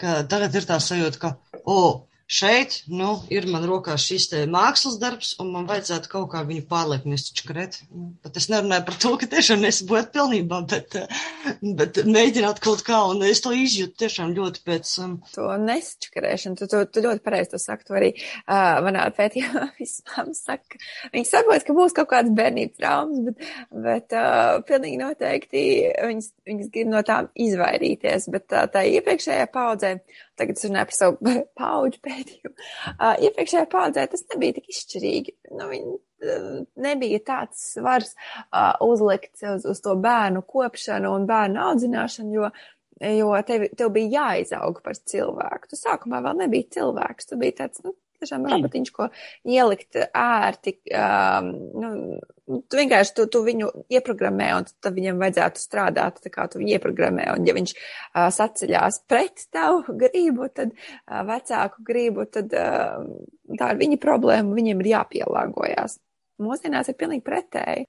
ka 0.00 0.22
tagad 0.30 0.56
ir 0.56 0.68
tā 0.70 0.78
sajūta, 0.80 1.20
ka, 1.20 1.32
o, 1.60 1.74
oh, 1.74 2.15
šeit, 2.26 2.80
nu, 2.90 3.12
ir 3.30 3.46
man 3.50 3.64
rokās 3.68 4.02
šis 4.08 4.26
te 4.32 4.42
mākslas 4.50 4.98
darbs, 4.98 5.34
un 5.42 5.52
man 5.54 5.68
vajadzētu 5.68 6.10
kaut 6.10 6.32
kā 6.32 6.42
viņu 6.46 6.64
pārliekt, 6.70 7.06
es 7.14 7.28
taču 7.28 7.46
kret. 7.46 7.78
Nu, 7.94 8.08
pat 8.24 8.38
es 8.40 8.48
nerunāju 8.50 8.86
par 8.88 8.98
to, 9.04 9.12
ka 9.20 9.28
tiešām 9.30 9.62
nesabojat 9.62 10.10
pilnībā, 10.14 10.58
bet, 10.72 10.96
bet 11.78 12.00
mēģināt 12.06 12.58
kaut 12.64 12.82
kā, 12.86 12.98
un 13.12 13.22
es 13.26 13.42
to 13.44 13.54
izjūtu 13.54 13.94
tiešām 14.02 14.34
ļoti 14.36 14.64
pēc. 14.66 14.92
Um... 15.04 15.14
To 15.36 15.52
nesčakarēšanu, 15.62 16.58
tu, 16.58 16.68
tu, 16.72 16.82
tu 16.90 17.04
ļoti 17.06 17.22
pareizi 17.26 17.54
to 17.54 17.62
saki, 17.62 17.86
to 17.86 17.98
arī 17.98 18.10
uh, 18.18 18.82
manā 18.86 19.06
pētījumā 19.14 19.70
vispār 19.80 20.34
saka. 20.34 20.82
Viņi 21.14 21.30
saprot, 21.30 21.62
ka 21.62 21.78
būs 21.78 21.94
kaut 21.96 22.10
kādas 22.10 22.34
bērnības 22.36 22.82
traumas, 22.82 23.22
bet, 23.30 23.50
bet 23.86 24.18
uh, 24.18 24.58
pilnīgi 24.66 24.98
noteikti 25.04 25.66
viņas, 26.02 26.32
viņas 26.50 26.74
grib 26.74 26.90
no 26.90 27.06
tām 27.06 27.30
izvairīties, 27.46 28.30
bet 28.34 28.50
uh, 28.50 28.66
tā 28.72 28.82
iepriekšējā 28.98 29.46
paudzē 29.54 29.94
tagad 30.38 30.60
runāju 30.64 30.90
par 30.90 30.96
savu 30.96 31.34
paudžu 31.60 32.02
pētījumu. 32.06 32.54
Uh, 32.94 33.14
iepriekšējā 33.28 33.66
paudzē 33.72 34.06
tas 34.12 34.24
nebija 34.32 34.58
tik 34.58 34.70
izšķirīgi. 34.72 35.36
Nu, 35.56 35.68
viņi, 35.72 35.98
uh, 36.28 36.48
nebija 36.86 37.20
tāds 37.26 37.66
svars 37.74 38.14
uh, 38.14 38.72
uzlikts 38.86 39.44
uz, 39.54 39.68
uz 39.68 39.82
to 39.84 39.96
bērnu 40.00 40.44
kopšanu 40.46 41.12
un 41.16 41.28
bērnu 41.28 41.62
audzināšanu, 41.70 42.34
jo, 42.36 42.50
jo 43.18 43.36
tev, 43.48 43.68
tev 43.76 43.92
bija 43.96 44.26
jāizaug 44.28 44.82
par 44.84 44.98
cilvēku. 45.12 45.72
Tu 45.72 45.80
sākumā 45.80 46.22
vēl 46.24 46.44
nebija 46.44 46.76
cilvēks, 46.78 47.30
tu 47.30 47.40
biji 47.40 47.58
tāds, 47.62 47.84
nu, 47.86 47.96
tiešām 48.26 48.46
robotiņš, 48.50 48.92
ko 48.94 49.08
ielikt 49.46 49.98
ērti, 50.10 50.74
um, 50.90 51.50
nu, 51.78 51.90
tu 52.66 52.80
vienkārši 52.80 53.14
tu, 53.16 53.26
tu 53.30 53.42
viņu 53.46 53.70
ieprogrammē, 53.92 54.50
un 54.58 54.66
tad 54.82 54.96
viņam 54.98 55.22
vajadzētu 55.22 55.62
strādāt, 55.62 56.20
tā 56.24 56.32
kā 56.34 56.48
tu 56.50 56.60
viņu 56.60 56.76
ieprogrammē, 56.76 57.28
un 57.36 57.46
ja 57.48 57.54
viņš 57.56 57.74
uh, 57.76 58.26
saceļās 58.34 59.02
pret 59.10 59.46
tavu 59.54 59.96
gribu, 59.98 60.50
tad 60.52 60.74
uh, 60.74 61.22
vecāku 61.28 61.86
gribu, 61.86 62.26
tad 62.26 62.52
uh, 62.56 63.06
tā 63.58 63.72
ir 63.74 63.82
viņa 63.84 64.00
problēma, 64.02 64.56
viņiem 64.56 64.82
ir 64.82 64.92
jāpielāgojās. 64.96 66.00
Mūsdienās 66.42 66.90
ir 66.92 66.98
pilnīgi 67.00 67.24
pretēji. 67.24 67.86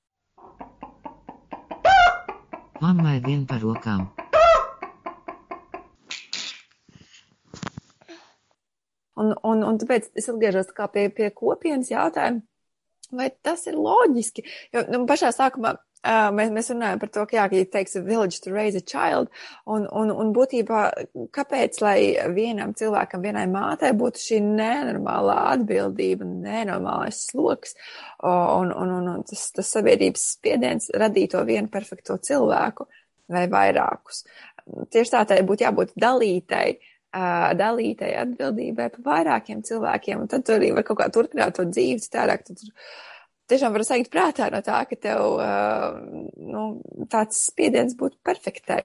Mammai 2.77 3.17
vien 3.25 3.43
par 3.49 3.59
rokām. 3.65 4.05
Un, 9.17 9.33
un, 9.47 9.65
un 9.65 9.81
tāpēc 9.81 10.11
es 10.17 10.29
atgriežos 10.29 10.71
kā 10.77 10.89
pie, 10.93 11.07
pie 11.13 11.31
kopienas 11.33 11.89
jautājuma, 11.91 12.43
vai 13.17 13.29
tas 13.43 13.65
ir 13.69 13.77
loģiski? 13.79 14.43
Jo 14.75 14.83
nu, 14.91 15.05
pašā 15.09 15.31
sākumā 15.33 15.73
uh, 15.73 16.27
mēs, 16.35 16.51
mēs 16.53 16.69
runājam 16.73 17.01
par 17.01 17.11
to, 17.13 17.23
ka, 17.27 17.37
jā, 17.37 17.45
ka 17.49 17.59
ja 17.59 17.67
teiks 17.71 17.97
village 18.05 18.41
to 18.43 18.51
raise 18.53 18.79
a 18.79 18.83
child, 18.83 19.31
un, 19.65 19.87
un, 19.87 20.11
un 20.11 20.33
būtībā, 20.35 20.81
kāpēc, 21.35 21.79
lai 21.83 21.97
vienam 22.35 22.75
cilvēkam, 22.77 23.23
vienai 23.25 23.47
mātei 23.51 23.93
būtu 23.97 24.23
šī 24.23 24.41
nenormālā 24.45 25.37
atbildība, 25.55 26.27
nenormālais 26.27 27.23
sloks, 27.31 27.77
un, 28.23 28.73
un, 28.73 28.93
un, 28.99 29.09
un 29.15 29.25
tas, 29.27 29.49
tas 29.55 29.73
sabiedrības 29.77 30.27
spiediens 30.37 30.91
radīt 30.95 31.33
to 31.35 31.43
vienu 31.47 31.71
perfekto 31.73 32.19
cilvēku 32.21 32.87
vai 33.33 33.47
vairākus. 33.51 34.23
Tieši 34.91 35.13
tā, 35.13 35.23
tai 35.27 35.41
būtu 35.47 35.63
jābūt 35.63 35.95
dalītai 35.99 36.67
dalītai 37.57 38.13
atbildībai 38.21 38.89
par 38.93 39.05
vairākiem 39.05 39.63
cilvēkiem, 39.65 40.23
un 40.23 40.31
tad 40.31 40.45
tu 40.47 40.55
arī 40.55 40.71
var 40.75 40.85
kaut 40.87 40.99
kā 41.01 41.09
turpināt 41.13 41.57
to 41.57 41.67
dzīvi 41.69 42.03
citādāk. 42.03 42.45
Tad 42.47 42.63
tiešām 43.51 43.75
var 43.75 43.85
sajūt 43.87 44.11
prātā 44.13 44.49
no 44.53 44.61
tā, 44.65 44.83
ka 44.89 44.99
tev 45.07 45.41
nu, 46.53 46.63
tāds 47.11 47.45
spiediens 47.49 47.97
būtu 47.99 48.19
perfektai. 48.27 48.81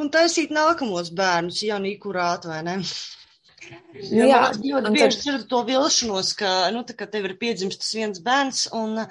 Un 0.00 0.12
taisīt 0.12 0.52
nākamos 0.54 1.10
bērnus, 1.16 1.64
ja 1.66 1.80
nu 1.82 1.90
kurāt 2.00 2.46
vai 2.48 2.62
ne? 2.66 2.78
Nu, 2.80 4.22
jā, 4.24 4.46
ļoti 4.56 4.94
bieži 4.94 5.18
tad... 5.18 5.24
dzirdu 5.24 5.48
to 5.50 5.58
vilšanos, 5.68 6.30
ka, 6.38 6.52
nu, 6.74 6.80
tā 6.88 6.96
kā 6.96 7.06
tev 7.10 7.28
ir 7.28 7.36
piedzimis 7.42 7.76
tas 7.76 7.90
viens 7.94 8.22
bērns, 8.24 8.62
un, 8.74 9.02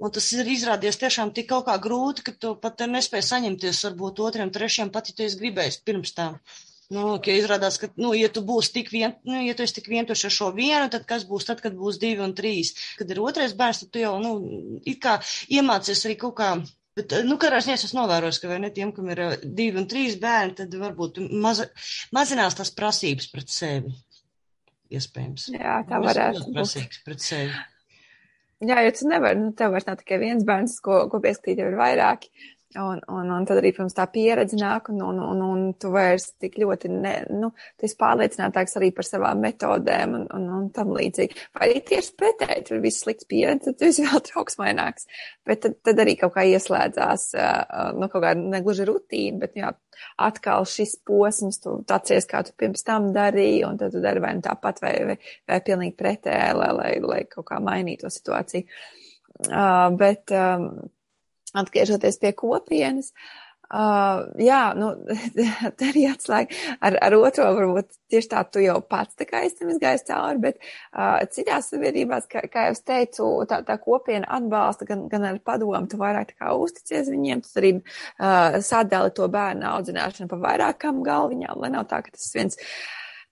un 0.00 0.14
tas 0.14 0.30
ir 0.32 0.48
izrādies 0.48 0.96
tiešām 0.98 1.34
tik 1.36 1.50
kaut 1.50 1.66
kā 1.68 1.76
grūti, 1.84 2.24
ka 2.24 2.32
tu 2.32 2.54
pat 2.62 2.80
nespēji 2.88 3.26
saņemties 3.28 3.82
varbūt 3.90 4.24
otriem, 4.24 4.54
trešiem, 4.54 4.90
pat 4.94 5.12
ja 5.12 5.18
tu 5.18 5.26
esi 5.28 5.38
gribējis 5.42 5.82
pirms 5.84 6.16
tam. 6.16 6.38
Uh, 6.40 6.67
Nu, 6.94 7.18
ka 7.20 7.34
izrādās, 7.36 7.76
ka, 7.76 7.90
nu, 8.00 8.14
ja 8.16 8.30
tu 8.32 8.40
būsi 8.48 8.72
tik 8.78 8.86
vien, 8.88 9.12
nu, 9.28 9.42
ja 9.44 9.52
tu 9.56 9.64
esi 9.66 9.76
tik 9.76 9.90
vientuši 9.92 10.24
ar 10.30 10.32
šo 10.32 10.46
vienu, 10.56 10.86
tad 10.92 11.04
kas 11.08 11.26
būs 11.28 11.44
tad, 11.44 11.60
kad 11.60 11.76
būs 11.76 11.98
divi 12.00 12.24
un 12.24 12.32
trīs? 12.36 12.72
Kad 12.96 13.12
ir 13.12 13.20
otrais 13.20 13.52
bērns, 13.58 13.82
tad 13.82 13.92
tu 13.92 14.00
jau, 14.00 14.14
nu, 14.24 14.32
it 14.88 15.02
kā 15.04 15.18
iemācies 15.52 16.06
arī 16.08 16.16
kaut 16.22 16.38
kā 16.40 16.54
Bet, 16.98 17.12
nu, 17.28 17.36
kādā 17.38 17.60
ziņā 17.62 17.76
es 17.78 17.94
novēroju, 17.94 18.40
ka 18.42 18.56
ne 18.58 18.72
tiem, 18.74 18.90
kam 18.90 19.10
ir 19.12 19.20
divi 19.44 19.78
un 19.78 19.84
trīs 19.86 20.16
bērni, 20.18 20.56
tad 20.58 20.72
varbūt 20.80 21.20
maza, 21.44 21.68
mazinās 22.16 22.56
tās 22.58 22.72
prasības 22.74 23.28
pret 23.30 23.52
sevi. 23.54 23.92
Iespējams. 24.98 25.44
Jā, 25.54 25.76
tā 25.86 26.00
varētu 26.02 26.42
būt. 26.48 26.56
Prasības 26.56 27.02
pret 27.06 27.22
sevi. 27.22 27.52
Jā, 28.66 28.80
jo 28.82 28.94
tu 28.98 29.06
nevari, 29.12 29.38
nu, 29.38 29.52
tev 29.54 29.76
vairs 29.76 29.86
nav 29.86 30.00
tikai 30.00 30.18
viens 30.24 30.42
bērns, 30.46 30.80
ko, 30.82 31.04
ko 31.12 31.20
pieskatīt, 31.22 31.60
tev 31.60 31.70
ir 31.70 31.78
vairāki. 31.78 32.32
Un, 32.76 32.98
un, 33.08 33.30
un 33.32 33.46
tad 33.48 33.62
arī, 33.62 33.70
protams, 33.72 33.94
tā 33.96 34.04
pieredze 34.12 34.58
nāk, 34.60 34.90
un, 34.92 34.98
un, 35.00 35.20
un, 35.24 35.38
un 35.40 35.60
tu 35.80 35.88
vairs 35.88 36.26
tik 36.36 36.58
ļoti, 36.60 36.90
ne, 36.92 37.14
nu, 37.32 37.48
tu 37.80 37.86
esi 37.88 37.96
pārliecinātāks 37.96 38.76
arī 38.76 38.90
par 38.92 39.06
savām 39.08 39.40
metodēm 39.40 40.12
un, 40.18 40.26
un, 40.36 40.44
un 40.52 40.66
tam 40.76 40.90
līdzīgi. 40.92 41.46
Vai 41.56 41.70
arī 41.70 41.80
tieši 41.88 42.12
pretēji, 42.20 42.66
tur 42.68 42.82
viss 42.84 43.00
slikts 43.06 43.24
pieredze, 43.30 43.70
tad 43.70 43.78
tu 43.80 43.86
esi 43.88 44.04
vēl 44.08 44.20
trauksmaināks. 44.26 45.08
Bet 45.48 45.62
tad, 45.64 45.78
tad 45.88 46.02
arī 46.04 46.18
kaut 46.20 46.34
kā 46.34 46.44
ieslēdzās, 46.50 47.24
nu, 47.96 48.10
kaut 48.12 48.26
kā 48.26 48.34
negluži 48.36 48.84
rutīna, 48.90 49.40
bet, 49.46 49.56
jā, 49.56 49.72
atkal 50.28 50.68
šis 50.68 50.98
posms, 51.08 51.62
tu 51.64 51.78
atcies, 51.96 52.28
kā 52.28 52.44
tu 52.44 52.52
pirms 52.60 52.84
tam 52.84 53.08
darīji, 53.16 53.64
un 53.64 53.80
tad 53.80 53.96
tu 53.96 54.04
dari 54.04 54.20
vai 54.20 54.34
nu 54.36 54.44
tāpat, 54.44 54.84
vai, 54.84 54.92
vai, 55.08 55.18
vai 55.48 55.62
pilnīgi 55.64 55.96
pretēji, 56.04 56.60
lai, 56.60 56.70
lai, 56.82 56.92
lai 57.00 57.24
kaut 57.32 57.48
kā 57.48 57.64
mainītu 57.64 58.04
to 58.04 58.12
situāciju. 58.12 58.68
Uh, 59.48 59.88
bet, 59.96 60.36
um, 60.36 60.70
atgriežoties 61.60 62.20
pie 62.22 62.32
kopienas. 62.36 63.12
Uh, 63.68 64.22
jā, 64.40 64.70
nu, 64.80 64.94
tā 65.76 65.90
arī 65.90 66.06
atslēga 66.08 66.56
ar, 66.88 66.94
ar 67.04 67.16
otro, 67.18 67.50
varbūt 67.52 67.90
tieši 68.08 68.30
tā 68.30 68.40
tu 68.48 68.62
jau 68.64 68.78
pats 68.80 69.18
tā 69.18 69.26
kā 69.28 69.42
esam 69.44 69.68
izgājis 69.68 70.06
cauri, 70.08 70.40
bet 70.40 70.56
uh, 70.62 71.18
citās 71.28 71.68
sabiedrībās, 71.68 72.30
kā, 72.32 72.46
kā 72.48 72.64
jau 72.64 72.78
es 72.78 72.80
teicu, 72.80 73.26
tā, 73.50 73.58
tā 73.68 73.76
kopiena 73.82 74.24
atbalsta 74.38 74.88
gan, 74.88 75.02
gan 75.12 75.26
ar 75.28 75.40
padomu, 75.44 75.82
tu 75.84 76.00
vairāk 76.00 76.30
tā 76.30 76.38
kā 76.38 76.54
uzticies 76.56 77.10
viņiem, 77.12 77.42
tu 77.44 77.60
arī 77.60 77.74
uh, 77.76 78.56
sadali 78.64 79.12
to 79.18 79.28
bērnu 79.36 79.68
audzināšanu 79.74 80.32
pa 80.32 80.40
vairākām 80.46 81.04
galviņām, 81.04 81.60
lai 81.60 81.70
nav 81.76 81.84
tā, 81.92 82.00
ka 82.06 82.16
tas 82.16 82.32
viens 82.38 82.56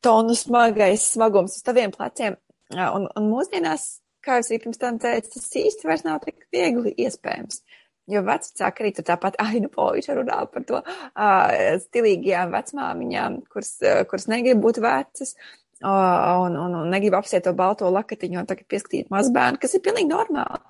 tonu 0.05 0.37
smagais 0.37 1.09
smagums 1.15 1.57
uz 1.57 1.65
taviem 1.65 1.97
pleciem. 1.97 2.37
Uh, 2.77 2.91
un, 2.91 3.09
un 3.17 3.33
mūsdienās, 3.33 3.89
kā 4.21 4.37
jau 4.37 4.45
es 4.45 4.53
pirms 4.53 4.85
tam 4.85 5.01
teicu, 5.01 5.33
tas 5.33 5.51
īsti 5.65 5.89
vairs 5.89 6.05
nav 6.05 6.21
tik 6.29 6.45
viegli 6.53 6.93
iespējams. 7.07 7.63
Uh, 7.65 7.83
Jo 8.11 8.23
vecāki 8.27 8.85
arī 8.85 8.95
tur 8.95 9.07
tāpat 9.09 9.39
ainu 9.47 9.71
poliši 9.73 10.17
runā 10.19 10.41
par 10.53 10.67
to 10.69 10.81
uh, 10.81 11.77
stilīgajām 11.83 12.55
vecmāmiņām, 12.55 13.39
kuras, 13.53 13.77
uh, 13.83 14.03
kuras 14.11 14.29
negrib 14.33 14.63
būt 14.63 14.83
vecas. 14.85 15.37
Uh, 15.85 16.47
un, 16.47 16.55
un, 16.57 16.75
un 16.79 16.89
negrib 16.89 17.19
apsiet 17.19 17.45
to 17.45 17.53
balto 17.53 17.91
lakatiņu 17.93 18.39
un 18.41 18.47
tagad 18.49 18.65
pieskatīt 18.73 19.11
mazbērnu, 19.13 19.61
kas 19.61 19.77
ir 19.77 19.83
pilnīgi 19.85 20.09
normāli. 20.09 20.63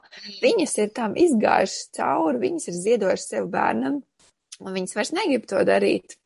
Viņas 0.43 0.75
ir 0.83 0.91
tam 0.97 1.15
izgājušas 1.15 1.93
cauri, 1.95 2.41
viņas 2.43 2.67
ir 2.73 2.79
ziedojušas 2.81 3.29
sev 3.37 3.47
bērnam, 3.53 4.01
un 4.65 4.75
viņas 4.75 4.97
vairs 4.99 5.13
negrib 5.15 5.47
to 5.47 5.63
darīt. 5.69 6.17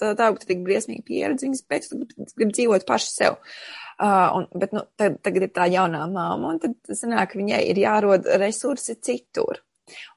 Tā, 0.00 0.14
tā 0.16 0.30
būtu 0.32 0.48
tik 0.48 0.62
briesmīga 0.64 1.04
pieredze, 1.04 1.44
viņas 1.44 1.62
pēc 1.68 1.90
tam 1.90 2.06
grib, 2.06 2.54
dzīvot 2.56 2.86
paši 2.88 3.10
sev. 3.10 3.36
Uh, 4.00 4.38
un, 4.38 4.48
bet, 4.56 4.72
nu, 4.72 4.86
tad, 4.96 5.20
tagad 5.26 5.44
ir 5.44 5.52
tā 5.54 5.68
jaunā 5.68 6.06
māma, 6.08 6.54
un 6.54 6.62
tad 6.62 6.96
sanāk, 6.96 7.34
ka 7.34 7.42
viņai 7.42 7.60
ir 7.68 7.84
jārod 7.84 8.30
resursi 8.40 8.96
citur. 9.04 9.60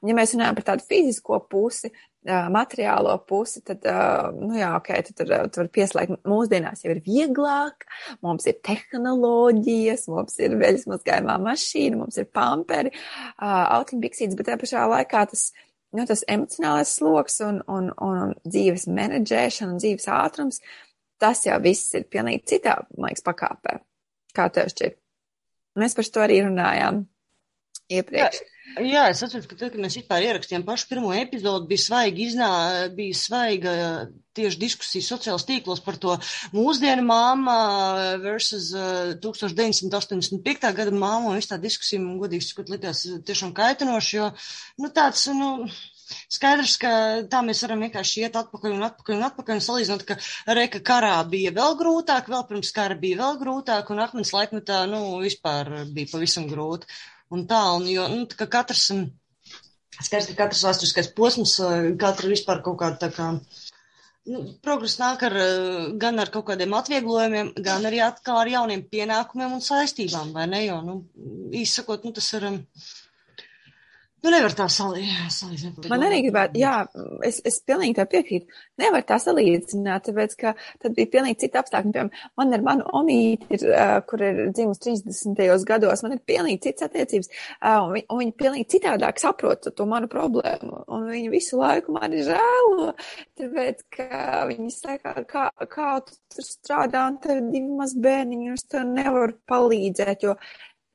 Un, 0.00 0.10
ja 0.10 0.16
mēs 0.16 0.32
runājam 0.34 0.56
par 0.56 0.66
tādu 0.70 0.86
fizisko 0.88 1.40
pusi, 1.50 1.90
materiālo 2.52 3.14
pusi, 3.28 3.62
tad, 3.64 3.84
nu 4.36 4.56
jā, 4.58 4.70
ok, 4.76 4.90
tu 5.06 5.14
tur, 5.16 5.30
tur 5.52 5.64
var 5.64 5.70
pieslēgt. 5.74 6.18
Mūsdienās 6.28 6.84
jau 6.84 6.92
ir 6.92 7.02
vieglāk, 7.04 7.86
mums 8.24 8.48
ir 8.50 8.58
tehnoloģijas, 8.66 10.08
mums 10.12 10.36
ir 10.42 10.56
veļas 10.60 10.88
mazgājumā 10.90 11.38
mašīna, 11.44 12.00
mums 12.02 12.18
ir 12.20 12.28
pamperi, 12.34 12.92
autiņbiksītes, 13.38 14.36
bet 14.38 14.50
tajā 14.50 14.60
pašā 14.64 14.84
laikā 14.92 15.24
tas, 15.32 15.48
nu, 15.96 16.04
tas 16.08 16.24
emocionālais 16.28 16.94
sloks 16.98 17.40
un, 17.46 17.62
un, 17.70 17.92
un 18.04 18.34
dzīves 18.48 18.88
menedžēšana 18.92 19.74
un 19.74 19.82
dzīves 19.82 20.08
ātrums, 20.12 20.62
tas 21.22 21.44
jau 21.46 21.58
viss 21.62 21.94
ir 21.98 22.08
pilnīgi 22.10 22.44
citā, 22.54 22.80
man 22.96 23.12
liekas, 23.12 23.24
pakāpē. 23.26 23.78
Kā 24.36 24.50
tev 24.54 24.68
šķiet? 24.74 24.98
Mēs 25.78 25.94
par 25.94 26.10
to 26.12 26.22
arī 26.24 26.42
runājām 26.44 27.04
iepriekš. 27.92 28.40
Jā. 28.42 28.54
Jā, 28.76 29.08
es 29.10 29.22
atceros, 29.24 29.46
ka 29.48 29.56
tad, 29.56 29.72
kad 29.72 29.80
mēs 29.80 29.96
vispār 29.98 30.26
ierakstījām 30.26 30.62
pašu 30.66 30.90
pirmo 30.90 31.10
epizodu, 31.16 31.66
bija 31.70 31.82
svaiga 31.82 32.20
iznā, 32.22 32.50
bija 32.94 33.16
svaiga 33.16 33.72
tieši 34.38 34.60
diskusija 34.60 35.06
sociālos 35.06 35.46
tīklos 35.48 35.80
par 35.82 35.96
to 35.98 36.14
mūsdienu 36.54 37.02
māma 37.08 37.56
versus 38.22 38.70
1985. 39.24 40.72
gada 40.78 40.94
māmu, 40.94 41.32
un 41.32 41.40
viss 41.40 41.50
tā 41.50 41.58
diskusija 41.62 42.04
man 42.04 42.20
godīgi 42.20 42.50
sakot 42.50 42.70
likās 42.74 43.06
tiešām 43.26 43.54
kaitinoši, 43.56 44.18
jo, 44.20 44.32
nu, 44.84 44.92
tāds, 44.94 45.26
nu, 45.34 45.54
Skaidrs, 46.08 46.78
ka 46.80 46.90
tā 47.28 47.42
mēs 47.44 47.58
varam 47.66 47.82
vienkārši 47.84 48.22
iet 48.22 48.36
atpakaļ 48.40 48.78
un 48.78 48.86
atpakaļ 48.86 49.18
un 49.18 49.26
atpakaļ 49.26 49.58
un 49.58 49.64
salīdzinot, 49.66 50.04
ka 50.08 50.16
reka 50.56 50.80
karā 50.80 51.18
bija 51.28 51.52
vēl 51.52 51.76
grūtāk, 51.76 52.30
vēl 52.32 52.46
pirms 52.48 52.72
kara 52.72 52.96
bija 52.96 53.18
vēl 53.18 53.36
grūtāk 53.42 53.92
un 53.92 54.00
atmiņas 54.06 54.32
laikmetā, 54.38 54.78
nu, 54.88 55.02
vispār 55.20 55.68
bija 55.92 56.08
pavisam 56.14 56.48
grūti 56.48 56.88
un 57.34 57.46
tā, 57.50 57.62
un 57.78 57.88
jo, 57.90 58.04
nu, 58.12 58.26
tā 58.30 58.38
kā 58.42 58.48
katrs, 58.58 58.90
skaidrs, 59.98 60.30
ka 60.30 60.36
katrs 60.44 60.64
vēsturiskais 60.66 61.10
posms, 61.16 61.56
katra 62.00 62.30
vispār 62.32 62.62
kaut 62.66 62.78
kāda 62.82 63.00
tā 63.06 63.10
kā, 63.16 63.30
nu, 64.28 64.44
progress 64.64 65.00
nāk 65.00 65.24
ar, 65.28 65.36
gan 66.00 66.22
ar 66.22 66.32
kaut 66.34 66.48
kādiem 66.50 66.76
atvieglojumiem, 66.78 67.52
gan 67.64 67.88
arī 67.88 68.02
atkal 68.04 68.42
ar 68.42 68.52
jauniem 68.54 68.86
pienākumiem 68.92 69.58
un 69.58 69.64
saistībām, 69.64 70.32
vai 70.36 70.48
ne, 70.50 70.64
jo, 70.66 70.80
nu, 70.86 70.98
īsakot, 71.64 72.06
nu, 72.08 72.14
tas 72.16 72.32
ir. 72.38 72.48
Um, 72.52 72.64
Nu, 74.18 74.32
nevar 74.34 74.54
tā 74.56 74.64
salīdzināt. 74.72 75.84
Man 75.90 76.02
arī 76.02 76.24
gribētu, 76.24 76.58
jā, 76.58 76.72
es, 77.26 77.38
es 77.46 77.60
pilnīgi 77.62 77.94
tā 78.00 78.06
piekrītu. 78.10 78.50
Nevar 78.82 79.04
tā 79.06 79.18
salīdzināt, 79.22 80.08
tāpēc, 80.08 80.34
ka 80.40 80.52
tad 80.82 80.96
bija 80.96 81.10
pilnīgi 81.12 81.44
cita 81.44 81.62
apstākļi. 81.62 81.92
Piemēram, 81.94 82.10
man 82.40 82.56
ir 82.56 82.64
mana 82.66 82.86
omīte, 82.98 83.46
ir, 83.54 83.66
kur 84.10 84.24
ir 84.26 84.40
dzimusi 84.50 84.96
30. 85.06 85.66
gados, 85.68 86.02
man 86.02 86.16
ir 86.16 86.22
pilnīgi 86.26 86.64
cits 86.66 86.86
attiecības, 86.88 87.30
un, 87.62 87.94
viņi, 87.94 88.06
un 88.10 88.22
viņi 88.24 88.34
pilnīgi 88.42 88.68
citādāk 88.74 89.22
saprot 89.22 89.70
to 89.70 89.86
manu 89.86 90.10
problēmu. 90.10 90.82
Un 90.90 91.06
viņi 91.12 91.30
visu 91.36 91.60
laiku 91.62 91.94
mani 91.94 92.24
žēlo, 92.26 92.90
tāpēc, 93.38 93.84
ka 93.94 94.42
viņi 94.50 94.74
saka, 94.74 95.14
kā, 95.30 95.46
kā 95.70 95.92
tu 96.08 96.18
tur 96.34 96.48
strādā, 96.48 97.06
un 97.12 97.20
tev 97.22 97.38
ir 97.38 97.52
divi 97.54 97.78
maz 97.78 97.94
bērniņi, 97.94 98.50
un 98.50 98.58
es 98.58 98.66
tev 98.66 98.82
nevaru 98.90 99.38
palīdzēt, 99.46 100.26
jo 100.26 100.34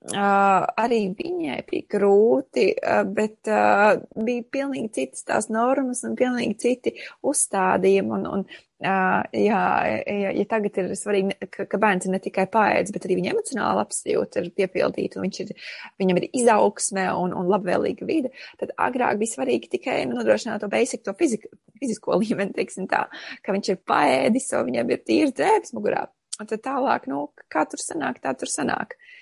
Uh, 0.03 0.65
arī 0.83 1.13
viņai 1.15 1.61
bija 1.69 1.85
grūti, 1.93 2.65
uh, 2.75 3.05
bet 3.07 3.47
uh, 3.47 4.01
bija 4.19 4.43
pilnīgi 4.51 4.89
citas 4.97 5.23
tās 5.23 5.45
normas 5.47 6.01
un 6.03 6.17
pilnīgi 6.19 6.57
citi 6.59 6.91
uzstādījumi. 7.23 8.11
Un, 8.17 8.25
un, 8.27 8.43
uh, 8.83 9.21
jā, 9.31 9.61
ja, 10.03 10.33
ja 10.35 10.45
tagad 10.51 10.81
ir 10.81 10.91
svarīgi, 10.99 11.37
ka, 11.47 11.63
ka 11.71 11.79
bērns 11.79 12.09
ir 12.09 12.15
ne 12.17 12.19
tikai 12.25 12.49
paēdis, 12.51 12.91
bet 12.91 13.07
arī 13.07 13.21
viņa 13.21 13.31
emocionāla 13.31 13.87
apsijūta 13.87 14.43
ir 14.43 14.51
piepildīta 14.59 15.21
un 15.21 15.29
viņš 15.29 15.41
ir, 15.45 15.55
viņam 16.03 16.19
ir 16.19 16.27
izaugsme 16.41 17.07
un, 17.21 17.37
un 17.39 17.55
labvēlīga 17.55 18.11
vide, 18.11 18.35
tad 18.59 18.75
agrāk 18.75 19.23
bija 19.23 19.37
svarīgi 19.37 19.71
tikai 19.77 20.01
nodrošināt 20.11 20.67
to 20.67 20.71
basic, 20.75 21.07
to 21.07 21.15
fizik, 21.15 21.47
fizisko 21.79 22.19
līmeni, 22.25 22.51
teiksim 22.59 22.91
tā, 22.91 23.05
ka 23.39 23.55
viņš 23.55 23.71
ir 23.71 23.83
paēdis, 23.87 24.51
o 24.59 24.67
viņam 24.67 24.91
ir 24.91 25.07
tīrs 25.07 25.31
drēbes 25.39 25.77
mugurā. 25.79 26.09
Un 26.43 26.51
tad 26.51 26.67
tālāk, 26.67 27.07
nu, 27.07 27.29
kā 27.47 27.63
tur 27.71 27.79
sanāk, 27.79 28.19
tā 28.19 28.35
tur 28.35 28.51
sanāk. 28.51 28.97
Uh, 28.97 29.19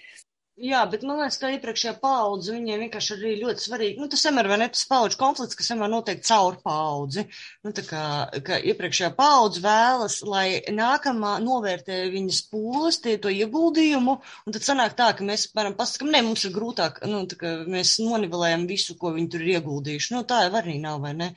Jā, 0.61 0.81
bet 0.85 1.01
man 1.07 1.17
liekas, 1.17 1.39
ka 1.41 1.49
iepriekšējā 1.55 1.91
paudze 2.03 2.53
viņiem 2.53 2.83
vienkārši 2.83 3.13
arī 3.15 3.29
ļoti 3.39 3.63
svarīgi. 3.63 3.95
Nu, 3.97 4.09
tas 4.11 4.21
vienmēr 4.27 4.49
vai 4.51 4.59
ne 4.61 4.67
tas 4.69 4.83
paudžu 4.89 5.17
konflikts, 5.17 5.57
kas 5.57 5.71
vienmēr 5.71 5.89
notiek 5.89 6.21
caur 6.27 6.59
paudzi. 6.61 7.23
Nu, 7.65 7.71
tā 7.77 7.81
kā, 7.87 8.03
ka 8.45 8.59
iepriekšējā 8.69 9.09
paudze 9.17 9.63
vēlas, 9.63 10.19
lai 10.27 10.61
nākamā 10.81 11.33
novērtē 11.41 11.97
viņas 12.13 12.43
pūles, 12.53 13.01
tie 13.01 13.15
to 13.23 13.33
ieguldījumu, 13.33 14.17
un 14.21 14.57
tad 14.57 14.67
sanāk 14.67 14.93
tā, 14.99 15.09
ka 15.17 15.25
mēs, 15.25 15.47
piemēram, 15.49 15.79
pasakam, 15.81 16.13
ne, 16.13 16.21
mums 16.29 16.45
ir 16.45 16.53
grūtāk, 16.59 17.01
nu, 17.09 17.23
tā 17.31 17.41
kā 17.41 17.55
mēs 17.65 17.97
nonivelējam 18.05 18.69
visu, 18.69 18.99
ko 19.01 19.15
viņi 19.17 19.31
tur 19.33 19.47
ir 19.47 19.55
ieguldījuši. 19.55 20.13
Nu, 20.13 20.21
tā 20.29 20.43
jau 20.45 20.53
arī 20.61 20.77
nav, 20.83 21.01
vai 21.07 21.15
ne? 21.23 21.33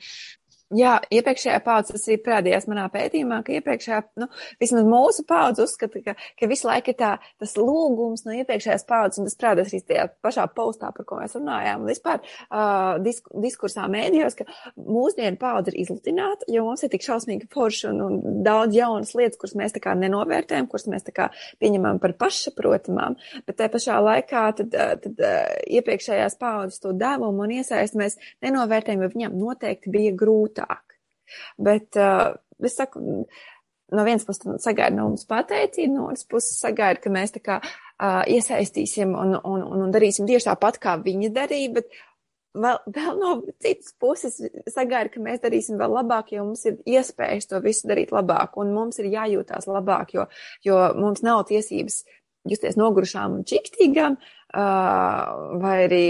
Jā, 0.73 0.95
iepriekšējā 1.13 1.59
paudze 1.61 1.93
tas 1.93 2.07
arī 2.07 2.15
parādījās 2.25 2.63
manā 2.65 2.87
pētījumā, 2.89 3.37
ka 3.45 3.53
iepriekšējā, 3.53 3.99
nu, 4.17 4.25
vismaz 4.57 4.87
mūsu 4.89 5.21
paudze 5.29 5.61
uzskata, 5.61 5.99
ka, 6.01 6.15
ka 6.41 6.47
visu 6.49 6.65
laiku 6.65 6.89
ir 6.89 6.95
tā, 6.97 7.09
tas 7.37 7.51
lūgums 7.59 8.23
no 8.25 8.33
iepriekšējās 8.33 8.87
paudzes, 8.89 9.19
un 9.21 9.29
tas 9.29 9.37
parādās 9.37 9.69
arī 9.69 9.83
tajā 9.85 10.05
pašā 10.25 10.47
postā, 10.57 10.89
par 10.95 11.05
ko 11.05 11.19
mēs 11.19 11.37
runājām, 11.37 11.83
un 11.85 11.91
vispār 11.91 12.17
uh, 12.17 12.97
disk, 13.05 13.29
diskursā 13.43 13.85
mēdījos, 13.93 14.39
ka 14.39 14.47
mūsdienu 14.73 15.37
paudze 15.43 15.69
ir 15.69 15.77
izlutināta, 15.83 16.49
jo 16.49 16.65
mums 16.65 16.81
ir 16.81 16.89
tik 16.95 17.05
šausmīgi 17.05 17.45
forši 17.53 17.91
un, 17.91 18.01
un 18.07 18.41
daudz 18.49 18.73
jaunas 18.73 19.13
lietas, 19.13 19.37
kuras 19.37 19.53
mēs 19.61 19.77
tā 19.77 19.83
kā 19.85 19.93
nenovērtējam, 20.01 20.65
kuras 20.71 20.89
mēs 20.89 21.05
tā 21.05 21.13
kā 21.13 21.29
pieņemam 21.61 22.01
par 22.01 22.17
pašsaprotamām, 22.25 23.19
bet 23.45 23.61
tajā 23.61 23.75
pašā 23.77 24.01
laikā 24.09 24.47
tad, 24.63 24.73
tad, 24.73 25.05
tad 25.05 25.23
iepriekšējās 25.77 26.41
paudzes 26.41 26.81
to 26.81 26.97
devumu 26.97 27.45
un 27.45 27.55
iesaisti 27.59 28.01
mēs 28.01 28.17
nenovērtējam, 28.41 29.05
jo 29.05 29.13
viņam 29.13 29.39
noteikti 29.45 29.93
bija 29.93 30.17
grūti 30.17 30.54
grūtāk. 30.55 30.97
Bet 31.57 31.97
uh, 31.97 32.35
es 32.63 32.75
saku, 32.77 33.01
no 33.91 34.03
vienas 34.05 34.25
puses 34.25 34.63
sagaidu 34.63 34.97
no 34.97 35.09
mums 35.09 35.25
pateicību, 35.29 35.93
no 35.93 36.09
otras 36.09 36.25
puses 36.25 36.59
sagaidu, 36.61 37.01
ka 37.03 37.13
mēs 37.13 37.35
tā 37.35 37.41
kā 37.43 37.61
uh, 37.61 38.23
iesaistīsim 38.27 39.13
un, 39.13 39.37
un, 39.43 39.63
un, 39.63 39.85
un 39.87 39.93
darīsim 39.93 40.27
tieši 40.27 40.51
tāpat, 40.51 40.79
kā 40.81 40.97
viņi 41.01 41.31
darīja, 41.33 41.73
bet 41.79 41.89
vēl, 42.55 42.79
vēl 42.87 43.17
no 43.19 43.37
citas 43.59 43.95
puses 43.99 44.37
sagaidu, 44.71 45.15
ka 45.15 45.23
mēs 45.25 45.41
darīsim 45.43 45.79
vēl 45.81 45.97
labāk, 45.99 46.35
jo 46.35 46.45
mums 46.45 46.65
ir 46.69 46.77
iespējas 46.85 47.49
to 47.51 47.61
visu 47.65 47.89
darīt 47.89 48.13
labāk, 48.15 48.57
un 48.61 48.73
mums 48.75 49.01
ir 49.01 49.11
jājūtās 49.13 49.67
labāk, 49.67 50.15
jo, 50.15 50.29
jo 50.65 50.79
mums 50.99 51.25
nav 51.25 51.45
tiesības 51.49 52.03
justies 52.45 52.77
nogurušām 52.77 53.39
un 53.39 53.45
čiktīgām, 53.49 54.19
vai 54.55 55.75
arī 55.83 56.03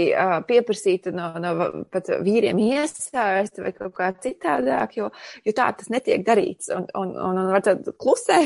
pieprasīt 0.46 1.08
no, 1.14 1.28
no 1.42 1.52
pat 1.92 2.10
vīriem 2.22 2.58
iesaisti 2.62 3.64
vai 3.64 3.72
kaut 3.74 3.94
kā 3.96 4.10
citādāk, 4.22 4.98
jo, 5.00 5.08
jo 5.44 5.54
tā 5.56 5.68
tas 5.78 5.90
netiek 5.90 6.24
darīts. 6.26 6.70
Un, 6.74 6.86
un, 6.94 7.14
un, 7.16 7.40
un 7.42 7.52
var 7.54 7.64
tad 7.66 7.88
klusē, 7.98 8.40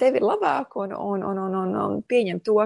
tev 0.00 0.18
ir 0.18 0.26
labāk 0.26 0.76
un, 0.82 0.92
un, 0.96 1.24
un, 1.30 1.44
un, 1.46 1.60
un, 1.62 1.78
un 1.84 2.02
pieņem 2.08 2.42
to, 2.44 2.58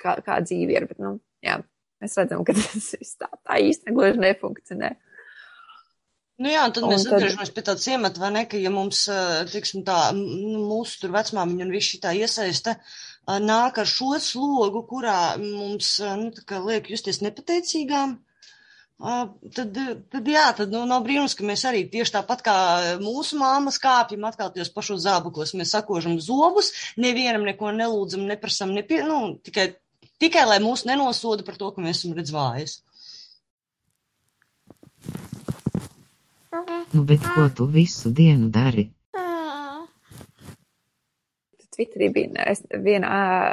kā, 0.00 0.16
kā 0.26 0.40
dzīve 0.42 0.74
ir. 0.74 0.88
Bet, 0.90 0.98
nu, 1.02 1.18
jā, 1.44 1.60
mēs 2.02 2.18
redzam, 2.18 2.42
ka 2.46 2.56
tas 2.58 2.90
viss 2.96 3.20
tā, 3.20 3.30
tā 3.46 3.60
īsti 3.62 3.94
gluži 3.94 4.24
nefunkcionē. 4.24 4.96
Nu 6.40 6.48
jā, 6.48 6.64
tad 6.72 6.86
mēs 6.88 7.04
tad... 7.04 7.18
atgriežamies 7.18 7.50
pie 7.52 7.62
tādas 7.62 7.86
iemeta, 7.92 8.20
vai 8.22 8.30
ne, 8.32 8.46
ka 8.48 8.56
ja 8.56 8.70
mums, 8.72 9.04
tiksim 9.52 9.84
tā, 9.84 9.98
mūsu 10.16 11.02
tur 11.02 11.12
vecmāmiņa 11.12 11.66
un 11.66 11.74
viss 11.74 11.92
šī 11.92 11.98
tā 12.00 12.14
iesaista, 12.16 12.78
uh, 12.80 13.09
nāk 13.28 13.78
ar 13.78 13.86
šo 13.86 14.18
slogu, 14.18 14.82
kurā 14.88 15.36
mums 15.38 15.98
nu, 16.00 16.32
liek 16.66 16.90
justies 16.90 17.20
nepateicīgām. 17.22 18.18
Tad, 19.00 19.78
tad, 20.12 20.26
jā, 20.28 20.44
tad 20.56 20.72
nu, 20.74 20.82
nav 20.84 21.06
brīnums, 21.06 21.32
ka 21.36 21.44
mēs 21.48 21.64
arī 21.64 21.86
tieši 21.88 22.18
tāpat 22.18 22.42
kā 22.44 22.56
mūsu 23.00 23.38
māmas 23.40 23.80
kāpjam 23.80 24.26
atkal 24.28 24.50
tajos 24.52 24.72
pašos 24.74 25.06
zābakos. 25.06 25.54
Mēs 25.56 25.72
sakožam 25.72 26.18
zobus, 26.20 26.72
nevienam 27.00 27.46
neko 27.48 27.72
nelūdzam, 27.72 28.26
neprasam, 28.28 28.74
nepie, 28.76 29.00
nu, 29.08 29.38
tikai, 29.40 29.70
tikai 30.20 30.44
lai 30.44 30.60
mūs 30.60 30.84
nenosoda 30.84 31.46
par 31.46 31.56
to, 31.56 31.72
ka 31.72 31.80
mēs 31.80 32.02
esam 32.02 32.16
redz 32.18 32.34
vājas. 32.34 32.80
Nu, 36.92 37.06
bet 37.06 37.24
ko 37.24 37.48
tu 37.56 37.70
visu 37.70 38.10
dienu 38.12 38.50
dari? 38.52 38.90
Twitterī 41.74 42.10
bija 42.14 42.46
viena 42.82 43.10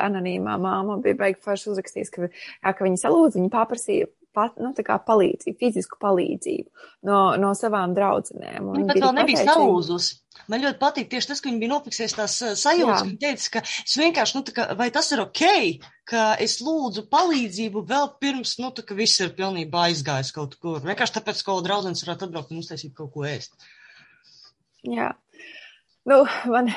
anonīmā 0.07 0.57
māma, 0.61 0.99
bija 1.03 1.17
baigi 1.19 1.41
forši 1.45 1.73
uzrakstījis, 1.73 2.13
ka, 2.13 2.29
jā, 2.29 2.71
ka 2.73 2.87
viņa 2.87 3.03
salūdza, 3.03 3.39
viņa 3.39 3.53
paprasīja 3.53 4.09
pat, 4.37 4.57
nu, 4.61 4.71
tā 4.77 4.85
kā 4.85 4.97
palīdzību, 5.01 5.57
fizisku 5.59 5.99
palīdzību 6.01 6.87
no, 7.09 7.19
no 7.41 7.51
savām 7.57 7.95
draudzenēm. 7.97 8.71
Viņa 8.75 8.87
pat 8.91 9.03
vēl 9.03 9.15
nebija 9.17 9.45
salūzus. 9.47 10.09
Man 10.51 10.61
ļoti 10.61 10.77
patīk 10.79 11.07
tieši 11.11 11.31
tas, 11.31 11.41
ka 11.41 11.49
viņa 11.49 11.61
bija 11.63 11.71
nofiksējis 11.71 12.15
tās 12.15 12.35
sajūtas, 12.61 13.01
ka 13.01 13.07
viņa 13.07 13.21
teica, 13.23 13.47
ka 13.55 13.63
es 13.65 13.95
vienkārši, 13.99 14.37
nu, 14.37 14.43
tā 14.47 14.53
kā, 14.53 14.67
vai 14.77 14.89
tas 14.93 15.09
ir 15.15 15.23
ok, 15.23 15.41
ka 16.07 16.27
es 16.43 16.59
lūdzu 16.63 17.07
palīdzību 17.11 17.83
vēl 17.89 18.11
pirms, 18.21 18.53
nu, 18.61 18.69
tā 18.77 18.85
kā 18.85 18.97
viss 18.97 19.23
ir 19.23 19.33
pilnībā 19.39 19.87
aizgājis 19.89 20.31
kaut 20.35 20.53
kur. 20.61 20.83
Vienkārši 20.85 21.17
tāpēc, 21.17 21.41
ka 21.47 21.57
draudzenes 21.65 22.05
varētu 22.05 22.29
atbraukt 22.29 22.53
un 22.53 22.61
uztaisīt 22.61 22.93
kaut 22.97 23.11
ko 23.15 23.25
ēst. 23.27 23.57
Jā. 24.87 25.09
Nu, 26.07 26.21
man, 26.47 26.69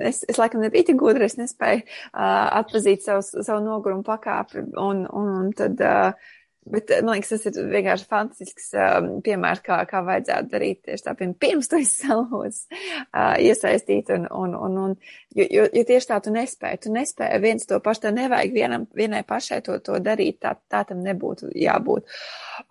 es, 0.00 0.24
es 0.28 0.38
laikam 0.40 0.64
nebiju 0.64 0.88
tik 0.88 0.96
gudra, 0.98 1.28
es 1.28 1.36
nespēju 1.38 1.84
uh, 1.84 2.22
atpazīt 2.58 3.04
savu, 3.06 3.22
savu 3.22 3.60
nogurumu 3.62 4.02
pakāpi, 4.06 4.64
un, 4.82 5.04
un, 5.06 5.28
un 5.38 5.52
tad, 5.54 5.78
uh, 5.78 6.32
bet 6.74 6.90
man 7.04 7.14
liekas, 7.14 7.30
tas 7.36 7.46
ir 7.52 7.68
vienkārši 7.70 8.08
fantastisks 8.10 8.72
um, 8.74 9.06
piemērs, 9.22 9.62
kā, 9.62 9.78
kā 9.86 10.02
vajadzētu 10.08 10.50
darīt 10.50 10.82
tieši 10.88 11.06
tā, 11.06 11.14
pirms 11.14 11.70
tu 11.70 11.78
esi 11.78 12.08
salūdz, 12.08 12.60
uh, 12.72 13.36
iesaistīt, 13.46 14.10
un, 14.16 14.26
un, 14.42 14.58
un, 14.58 14.82
un 14.88 14.98
jo, 15.38 15.46
jo, 15.46 15.68
jo 15.70 15.86
tieši 15.92 16.10
tā 16.10 16.18
tu 16.26 16.34
nespēji, 16.34 16.82
tu 16.88 16.98
nespēji 16.98 17.46
viens 17.46 17.70
to 17.70 17.78
pašu, 17.84 18.08
tev 18.08 18.18
nevajag 18.18 18.58
vienam, 18.58 18.90
vienai 18.98 19.22
pašai 19.28 19.62
to, 19.68 19.78
to 19.86 20.02
darīt, 20.02 20.42
tā, 20.42 20.56
tā 20.66 20.82
tam 20.90 21.06
nebūtu 21.06 21.54
jābūt. 21.62 22.10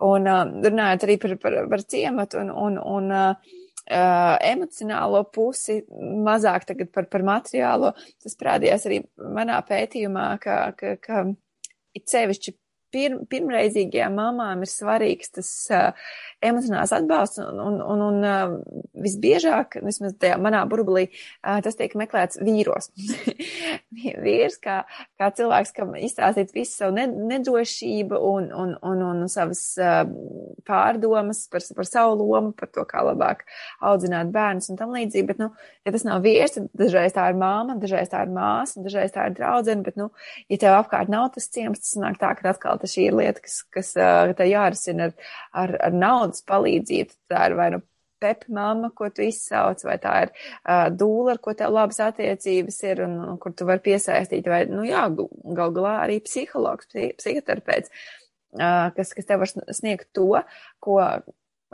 Un 0.04 0.28
uh, 0.28 0.44
runājot 0.68 1.08
arī 1.08 1.20
par, 1.24 1.38
par, 1.48 1.62
par 1.72 1.88
ciematu 1.88 2.44
un, 2.44 2.52
un, 2.68 2.80
un 2.98 3.12
uh, 3.24 3.60
uh, 3.90 4.34
emocionālo 4.44 5.24
pusi, 5.34 5.80
mazāk 6.26 6.68
tagad 6.70 6.92
par, 6.94 7.08
par 7.12 7.24
materiālo. 7.26 7.92
Tas 8.22 8.36
parādījās 8.40 8.86
arī 8.88 9.00
manā 9.36 9.60
pētījumā, 9.68 10.28
ka, 10.42 10.58
ka, 10.78 10.96
ka 11.02 11.24
it 11.94 12.10
sevišķi 12.10 12.56
pir, 12.94 13.18
pirmreizīgajām 13.30 14.14
mamām 14.18 14.62
ir 14.64 14.70
svarīgs 14.70 15.34
tas 15.34 15.50
uh, 15.74 16.08
emocionāls 16.44 16.92
atbalsts, 16.94 17.40
un, 17.42 17.60
un, 17.60 17.78
un, 17.82 18.02
un 18.08 18.26
uh, 18.28 18.54
visbiežāk, 19.04 19.78
vismaz 19.84 20.14
tajā 20.20 20.36
manā 20.42 20.62
burbulī, 20.70 21.06
uh, 21.10 21.58
tas 21.64 21.78
tiek 21.78 21.94
meklēts 21.98 22.40
vīros. 22.44 22.90
Vīrs 24.24 24.58
kā, 24.62 24.82
kā 25.20 25.30
cilvēks, 25.38 25.74
kam 25.76 25.94
izstāstīt 25.98 26.54
visu 26.54 26.78
savu 26.78 27.06
nedrošību 27.32 28.20
un, 28.30 28.50
un, 28.52 28.74
un, 28.84 29.04
un 29.10 29.24
savas 29.32 29.62
uh, 29.80 30.04
pārdomas 30.68 31.44
par, 31.52 31.64
par 31.76 31.88
savu 31.88 32.18
lomu, 32.22 32.54
par 32.56 32.70
to, 32.74 32.84
kā 32.88 33.04
labāk 33.06 33.44
audzināt 33.84 34.32
bērnus 34.34 34.70
un 34.72 34.80
tam 34.80 34.94
līdzīgi, 34.94 35.26
bet, 35.30 35.42
nu, 35.42 35.50
ja 35.86 35.94
tas 35.94 36.06
nav 36.06 36.24
vīrs, 36.24 36.56
tad 36.58 36.70
dažreiz 36.78 37.16
tā 37.16 37.28
ir 37.32 37.40
māma, 37.40 37.78
dažreiz 37.80 38.12
tā 38.12 38.24
ir 38.26 38.34
māsa, 38.34 38.82
dažreiz 38.84 39.14
tā 39.14 39.28
ir 39.28 39.38
draudzene, 39.38 39.84
bet, 39.86 39.98
nu, 40.00 40.10
ja 40.52 40.60
tev 40.60 40.78
apkārt 40.78 41.12
nav 41.12 41.30
tas 41.34 41.48
ciems, 41.52 41.82
tas 41.84 41.96
nāk 42.00 42.20
tā, 42.20 42.34
ka 42.38 42.52
atkal 42.52 42.80
tā 42.84 42.92
šī 42.92 43.08
ir 43.08 43.18
lieta, 43.18 43.42
kas, 43.42 43.58
kas 43.72 43.90
tā 43.96 44.46
jārisina 44.46 45.08
ar, 45.08 45.18
ar, 45.64 45.74
ar 45.88 45.98
naudas 45.98 46.44
palīdzību. 46.46 47.18
Tā 47.32 47.48
ir 47.48 47.58
vai 47.58 47.72
nu 47.74 47.82
pepi 48.24 48.52
mamma, 48.56 48.90
ko 48.96 49.08
tu 49.12 49.24
izsauc, 49.24 49.82
vai 49.84 49.96
tā 50.02 50.14
ir 50.24 50.32
uh, 50.32 50.88
dūla, 50.94 51.34
ar 51.34 51.40
ko 51.44 51.54
tev 51.56 51.74
labas 51.74 52.00
attiecības 52.04 52.80
ir 52.88 53.04
un, 53.04 53.16
un 53.34 53.40
kur 53.42 53.54
tu 53.56 53.68
vari 53.68 53.82
piesaistīt, 53.84 54.48
vai, 54.50 54.64
nu 54.70 54.86
jā, 54.88 55.04
gal 55.58 55.74
galā 55.76 55.94
arī 56.06 56.20
psihologs, 56.24 56.88
psihoterapeits, 57.20 57.92
uh, 58.56 58.88
kas, 58.96 59.12
kas 59.16 59.28
tev 59.28 59.44
var 59.44 59.52
sniegt 59.52 60.08
to, 60.16 60.30
ko, 60.84 61.00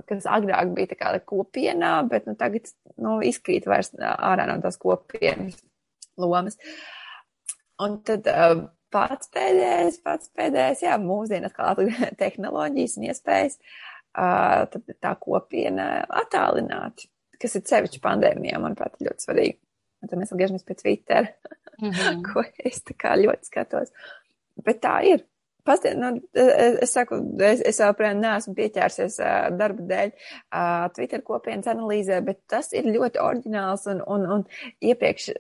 kas 0.08 0.28
agrāk 0.38 0.74
bija 0.76 0.94
tā 0.94 0.98
kā 0.98 1.14
kopienā, 1.32 1.94
bet, 2.10 2.26
nu, 2.26 2.36
tagad, 2.40 2.72
nu, 2.98 3.18
izkrīt 3.26 3.68
vairs 3.70 3.92
ārā 4.00 4.48
no 4.50 4.58
tās 4.64 4.80
kopienas 4.80 5.60
lomas. 6.20 6.58
Un 7.80 8.00
tad 8.04 8.26
uh, 8.28 8.66
pats 8.92 9.30
pēdējais, 9.34 10.00
pats 10.04 10.30
pēdējais, 10.36 10.84
jā, 10.86 10.98
mūsdienas 11.02 11.54
kā 11.56 11.72
tehnoloģijas 12.22 12.98
un 12.98 13.08
iespējas, 13.10 13.58
uh, 13.60 14.66
tad 14.72 14.94
tā 15.00 15.14
kopiena 15.20 15.88
attālināti, 16.22 17.10
kas 17.40 17.56
ir 17.58 17.66
sevišķi 17.70 18.02
pandēmijā, 18.04 18.60
manuprāt, 18.62 18.98
ļoti 19.00 19.26
svarīgi. 19.26 19.58
Un 20.00 20.08
tad 20.08 20.20
mēs 20.20 20.32
atgriežamies 20.32 20.64
pie 20.64 20.76
Twitter, 20.78 21.32
mm 21.80 21.90
-hmm. 21.90 22.22
ko 22.28 22.44
es 22.64 22.82
tā 22.84 22.96
kā 22.96 23.16
ļoti 23.20 23.52
skatos. 23.52 23.92
Bet 24.64 24.80
tā 24.84 25.00
ir. 25.04 25.26
Pastien, 25.64 26.00
nu, 26.00 26.10
es, 26.32 26.78
es 26.86 26.94
saku, 26.96 27.18
es, 27.44 27.62
es 27.66 27.80
prēm 27.98 28.20
neesmu 28.22 28.54
pieķērsies 28.56 29.18
uh, 29.20 29.50
darba 29.58 29.86
dēļ 29.90 30.12
Twitter 30.96 31.22
kopienas 31.26 31.70
analīzē, 31.70 32.20
bet 32.24 32.42
tas 32.50 32.72
ir 32.76 32.88
ļoti 32.90 33.20
oriģināls 33.22 33.86
un, 33.92 34.02
un, 34.14 34.26
un 34.38 34.44
iepriekš, 34.80 35.30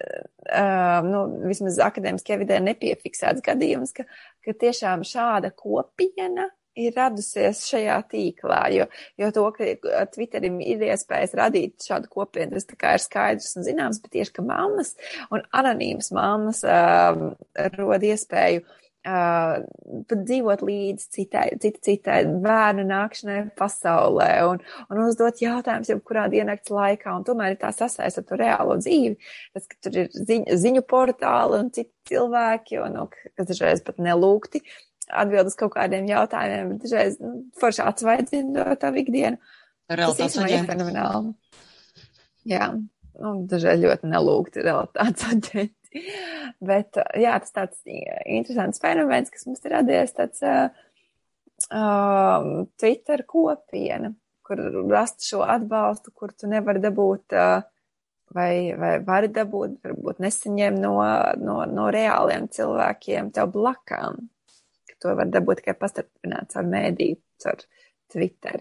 nu, 1.06 1.24
vismaz 1.48 1.80
akadēmiski 1.90 2.36
evidē 2.36 2.60
nepiefiksēts 2.64 3.44
gadījums, 3.46 3.92
ka, 3.96 4.06
ka 4.44 4.56
tiešām 4.64 5.04
šāda 5.06 5.52
kopiena 5.56 6.48
ir 6.78 6.94
radusies 6.96 7.64
šajā 7.68 7.96
tīklā, 8.12 8.60
jo, 8.74 8.86
jo 9.20 9.30
to, 9.34 9.46
ka 9.56 10.04
Twitterim 10.14 10.60
ir 10.62 10.84
iespējas 10.90 11.34
radīt 11.38 11.86
šādu 11.86 12.10
kopienu, 12.12 12.54
tas 12.56 12.68
tā 12.68 12.78
kā 12.78 12.94
ir 12.96 13.04
skaidrs 13.04 13.56
un 13.58 13.66
zināms, 13.66 14.00
bet 14.02 14.14
tieši, 14.16 14.36
ka 14.38 14.46
mammas 14.46 14.94
un 15.34 15.42
anonīmas 15.62 16.12
mammas 16.16 16.62
uh, 16.64 17.32
rod 17.76 18.06
iespēju 18.06 18.62
uh, 18.62 18.76
Uh, 19.00 19.62
pat 20.10 20.26
dzīvot 20.28 20.60
līdz 20.60 21.04
citai, 21.14 21.46
citai, 21.56 21.80
citai 21.86 22.16
bērnu 22.44 22.82
nākšanai 22.84 23.38
pasaulē 23.56 24.26
un, 24.44 24.60
un 24.92 25.00
uzdot 25.06 25.40
jautājumus 25.40 25.88
jau 25.88 25.96
kurā 26.04 26.26
diennakts 26.28 26.68
laikā, 26.68 27.14
un 27.16 27.24
tomēr 27.24 27.54
ir 27.54 27.62
tā 27.62 27.70
sasaist 27.72 28.20
ar 28.20 28.26
to 28.28 28.36
reālo 28.36 28.76
dzīvi, 28.76 29.14
tas, 29.56 29.64
ka 29.72 29.80
tur 29.86 29.96
ir 30.02 30.12
ziņu, 30.12 30.58
ziņu 30.66 30.84
portāli 30.92 31.62
un 31.62 31.72
citi 31.72 32.12
cilvēki, 32.12 32.76
un, 32.84 32.98
nu, 32.98 33.06
kas 33.40 33.48
dažreiz 33.54 33.80
pat 33.86 34.04
nelūgti 34.04 34.60
atbild 35.08 35.48
uz 35.48 35.56
kaut 35.58 35.72
kādiem 35.78 36.04
jautājumiem, 36.10 36.74
bet 36.74 36.84
dažreiz 36.84 37.18
nu, 37.24 37.34
forši 37.56 37.84
atsvaidzina 37.86 38.76
tā 38.84 38.92
ikdienu. 39.00 39.40
Realitātes 39.90 40.36
tas 40.36 40.52
ir 40.52 40.68
fenomenāli. 40.68 41.32
Jā, 42.52 42.68
nu, 42.76 43.34
dažreiz 43.50 43.80
ļoti 43.80 44.12
nelūgti 44.12 44.68
realitātes 44.68 45.30
aģenti. 45.32 45.70
Bet, 46.70 46.98
jā, 47.18 47.34
tas 47.42 47.54
tāds 47.54 47.82
interesants 47.90 48.82
fenomens, 48.82 49.32
kas 49.32 49.46
mums 49.48 49.64
ir 49.64 49.74
radies, 49.74 50.14
tāds 50.16 50.42
uh, 50.46 50.68
uh, 51.74 52.64
Twitter 52.80 53.24
kopiena, 53.28 54.12
kur 54.46 54.62
rast 54.90 55.26
šo 55.26 55.42
atbalstu, 55.46 56.14
kur 56.14 56.34
tu 56.36 56.50
nevari 56.50 56.82
dabūt, 56.82 57.36
uh, 57.36 57.66
vai, 58.36 58.52
vai 58.78 58.94
vari 59.06 59.30
dabūt, 59.34 59.80
varbūt 59.84 60.22
nesaņem 60.22 60.78
no, 60.82 60.96
no, 61.42 61.60
no 61.66 61.90
reāliem 61.92 62.48
cilvēkiem 62.52 63.32
tev 63.34 63.52
blakām. 63.56 64.28
To 65.00 65.14
var 65.16 65.30
dabūt 65.32 65.62
tikai 65.62 65.78
pastarpināts 65.80 66.58
ar 66.60 66.66
mēdī, 66.68 67.14
ar 67.48 67.62
Twitter. 68.12 68.60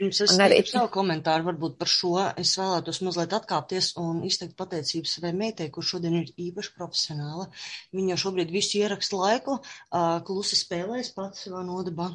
Pirms 0.00 0.22
es 0.24 0.32
arī 0.40 0.62
savu 0.64 0.88
komentāru 0.94 1.44
varbūt 1.50 1.74
par 1.80 1.90
šo, 1.92 2.14
es 2.40 2.54
vēlētos 2.56 3.02
mazliet 3.04 3.34
atkāpties 3.36 3.90
un 4.00 4.22
izteikt 4.24 4.56
pateicību 4.56 5.10
savai 5.10 5.34
meitai, 5.36 5.66
kur 5.74 5.84
šodien 5.84 6.16
ir 6.22 6.30
īpaši 6.46 6.72
profesionāla. 6.78 7.50
Viņa 7.92 8.14
jau 8.14 8.20
šobrīd 8.24 8.54
visu 8.54 8.80
ierakstu 8.80 9.20
laiku 9.20 9.58
uh, 9.58 10.16
klusi 10.24 10.56
spēlēs 10.56 11.12
pats 11.16 11.44
savā 11.44 11.60
nodabā. 11.68 12.08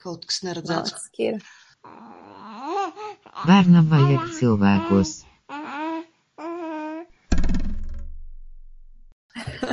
Kaut 0.00 0.24
kas 0.30 0.40
neredzēts. 0.46 1.10
Bērnam 3.44 3.92
vajag 3.92 4.30
cilvēkos. 4.40 5.18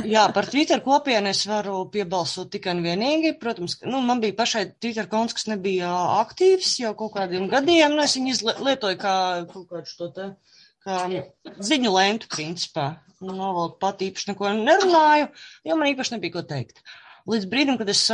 Jā, 0.08 0.22
par 0.32 0.46
Twitter 0.48 0.80
kopienu 0.80 1.28
es 1.28 1.42
varu 1.48 1.82
piebalsot 1.92 2.48
tikai 2.52 2.72
un 2.76 2.84
vienīgi. 2.84 3.34
Protams, 3.40 3.74
nu, 3.84 4.00
man 4.04 4.22
bija 4.22 4.36
pašai 4.38 4.62
Twitter 4.80 5.08
konts, 5.10 5.34
kas 5.36 5.48
nebija 5.50 5.90
aktīvs 6.22 6.78
jau 6.80 6.94
kaut 6.96 7.12
kādiem 7.18 7.48
gadiem. 7.52 7.92
Nu, 7.96 8.04
es 8.06 8.16
viņu 8.16 8.32
izlietoju 8.32 9.00
kā 9.02 9.16
kaut 9.50 9.66
kādu 9.68 9.90
šo 9.90 10.08
te, 10.16 10.30
kā 10.86 11.02
ziņu 11.70 11.92
lēmtu 11.92 12.30
principā. 12.32 12.86
Nu, 13.20 13.34
vēl 13.36 13.74
pat 13.82 14.04
īpaši 14.06 14.30
neko 14.30 14.54
nerunāju, 14.62 15.28
jo 15.68 15.76
man 15.76 15.92
īpaši 15.92 16.16
nebija 16.16 16.38
ko 16.38 16.44
teikt. 16.54 16.80
Līdz 17.28 17.48
brīdim, 17.52 17.76
kad 17.80 17.90
es 17.92 18.06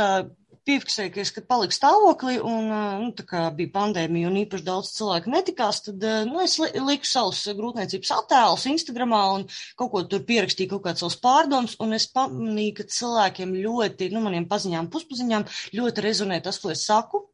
piefiksēju, 0.65 1.11
ka 1.35 1.43
paliku 1.49 1.75
stāvoklī 1.75 2.35
un, 2.41 2.69
nu, 3.01 3.09
tā 3.17 3.25
kā 3.29 3.43
bija 3.55 3.73
pandēmija 3.75 4.29
un 4.29 4.39
īpaši 4.41 4.65
daudz 4.65 4.91
cilvēku 4.95 5.31
netikās, 5.33 5.81
tad, 5.85 6.05
nu, 6.29 6.41
es 6.43 6.57
liku 6.59 7.09
savus 7.09 7.43
grūtniecības 7.57 8.13
attēlus 8.17 8.65
Instagramā 8.71 9.21
un 9.35 9.45
kaut 9.79 9.91
ko 9.93 10.03
tur 10.09 10.25
pierakstīju, 10.27 10.73
kaut 10.73 10.85
kāds 10.87 11.05
savus 11.05 11.19
pārdomus, 11.21 11.77
un 11.83 11.97
es 11.97 12.07
pamanīju, 12.15 12.79
ka 12.79 12.87
cilvēkiem 12.97 13.55
ļoti, 13.65 14.09
nu, 14.15 14.23
maniem 14.25 14.49
paziņām, 14.49 14.89
puspaziņām 14.93 15.47
ļoti 15.77 16.05
rezonē 16.05 16.41
tas, 16.45 16.59
ko 16.61 16.73
es 16.73 16.85
saku. 16.87 17.25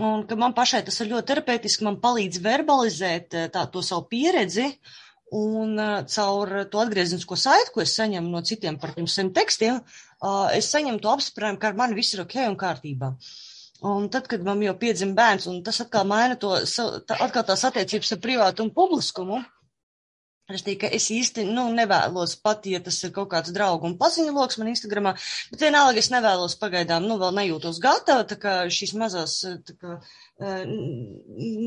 Un 0.00 0.22
ka 0.24 0.36
man 0.38 0.54
pašai 0.54 0.84
tas 0.86 1.00
ir 1.02 1.10
ļoti 1.10 1.28
terapeitiski, 1.32 1.84
man 1.84 1.98
palīdz 2.00 2.38
verbalizēt 2.44 3.34
tā, 3.52 3.64
to 3.72 3.82
savu 3.84 4.06
pieredzi, 4.12 4.68
un 5.30 5.78
uh, 5.78 6.00
caur 6.14 6.52
to 6.70 6.80
atgrieznisko 6.82 7.38
saiti, 7.38 7.70
ko 7.74 7.84
es 7.84 7.94
saņemu 7.98 8.32
no 8.32 8.42
citiem 8.46 8.78
par 8.82 8.94
tiem 8.96 9.06
saviem 9.06 9.30
tekstiem, 9.36 9.78
uh, 9.80 10.48
es 10.56 10.70
saņemu 10.74 11.02
to 11.02 11.12
apspriedumu, 11.12 11.60
ka 11.62 11.70
ar 11.70 11.78
mani 11.78 11.98
viss 11.98 12.16
ir 12.16 12.24
ok 12.24 12.36
un 12.48 12.58
kārtībā. 12.58 13.12
Un 13.90 14.10
tad, 14.12 14.26
kad 14.28 14.42
man 14.44 14.60
jau 14.60 14.74
piedzima 14.76 15.16
bērns, 15.16 15.46
un 15.48 15.62
tas 15.64 15.80
atkal 15.80 16.04
maina 16.08 16.36
to, 16.40 16.52
tā, 17.08 17.16
atkal 17.16 17.46
tās 17.48 17.64
attiecības 17.70 18.12
ar 18.16 18.22
privātu 18.26 18.66
un 18.66 18.74
publiskumu, 18.76 19.40
Es 20.54 20.64
tikai 20.66 20.90
es 20.96 21.06
īsti 21.14 21.44
nu, 21.46 21.68
nevēlos 21.74 22.34
pat, 22.42 22.66
ja 22.66 22.80
tas 22.82 22.98
ir 23.06 23.12
kaut 23.14 23.30
kāds 23.30 23.52
draugu 23.54 23.86
un 23.86 23.96
paziņu 24.00 24.32
loks 24.34 24.58
man 24.58 24.72
Instagramā, 24.72 25.12
bet 25.52 25.62
vienalga 25.66 26.02
es 26.02 26.10
nevēlos 26.10 26.56
pagaidām, 26.58 27.06
nu 27.06 27.18
vēl 27.20 27.36
nejūtos 27.36 27.78
gatava, 27.82 28.26
tā 28.26 28.38
kā 28.40 28.54
šīs 28.78 28.96
mazās, 28.98 29.36
kā 29.78 30.00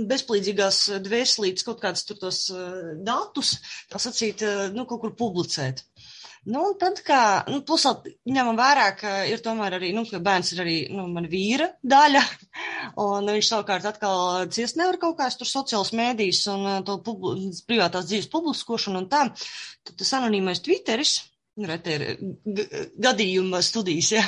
bezplīdzīgās 0.09 0.79
dvēselītes 1.05 1.65
kaut 1.67 1.79
kāds 1.83 2.05
tur 2.09 2.17
tos 2.21 2.39
datus, 3.05 3.55
tā 3.91 4.01
sacīt, 4.01 4.41
nu 4.73 4.87
kaut 4.89 5.03
kur 5.03 5.15
publicēt. 5.19 5.85
Nu, 6.43 6.59
un 6.67 6.73
tad, 6.75 6.97
kā, 7.07 7.45
nu, 7.47 7.61
plus 7.63 7.85
ņemam 8.27 8.57
vērā, 8.59 8.87
ka 8.99 9.11
ir 9.31 9.39
tomēr 9.43 9.77
arī, 9.77 9.93
nu, 9.95 10.03
ka 10.09 10.19
bērns 10.23 10.51
ir 10.51 10.59
arī, 10.65 10.75
nu, 10.91 11.05
man 11.07 11.29
vīra 11.31 11.69
daļa, 11.79 12.23
un 12.99 13.31
viņš 13.31 13.47
savukārt 13.47 13.87
atkal 13.87 14.49
ciest 14.51 14.75
nevar 14.79 14.99
kaut 14.99 15.15
kāds 15.21 15.39
tur 15.39 15.47
sociāls 15.47 15.93
mēdījis 15.95 16.41
un 16.51 16.67
to 16.87 16.97
privātās 17.69 18.09
dzīves 18.09 18.27
publiskošanu 18.33 19.05
un 19.05 19.07
tā, 19.13 19.29
tad 19.87 19.95
tas 20.01 20.11
anonīmais 20.19 20.59
Twitteris, 20.65 21.15
reti 21.61 21.93
ir 21.93 22.03
gadījuma 23.05 23.61
studijas, 23.65 24.09
ja. 24.15 24.23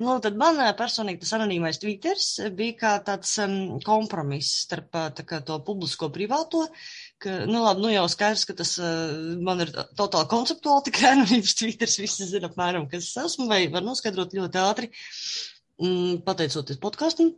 Nu, 0.00 0.14
tad 0.24 0.38
man 0.40 0.60
uh, 0.62 0.70
personīgi 0.78 1.20
tas 1.24 1.34
anonīmais 1.36 1.80
Twitters 1.82 2.28
bija 2.56 2.76
kā 2.80 2.92
tāds 3.04 3.34
um, 3.44 3.56
kompromiss 3.84 4.62
starp 4.64 4.96
tā 5.16 5.26
kā 5.28 5.42
to 5.46 5.58
publisko 5.66 6.08
privāto, 6.14 6.64
ka, 7.20 7.42
nu 7.50 7.62
labi, 7.66 7.84
nu 7.84 7.92
jau 7.92 8.06
skaidrs, 8.10 8.46
ka 8.48 8.56
tas 8.62 8.74
uh, 8.80 9.36
man 9.44 9.66
ir 9.66 9.74
totāli 9.98 10.30
konceptuāli 10.32 10.88
tikai 10.88 11.14
anonīms 11.14 11.56
Twitters, 11.60 12.00
visi 12.00 12.28
zina 12.32 12.48
apmēram, 12.48 12.88
kas 12.90 13.10
es 13.10 13.22
esmu, 13.26 13.50
vai 13.50 13.66
var 13.72 13.84
noskaidrot 13.86 14.36
ļoti 14.40 14.62
ātri, 14.64 14.92
mm, 15.82 16.22
pateicoties 16.24 16.80
podkastam. 16.80 17.34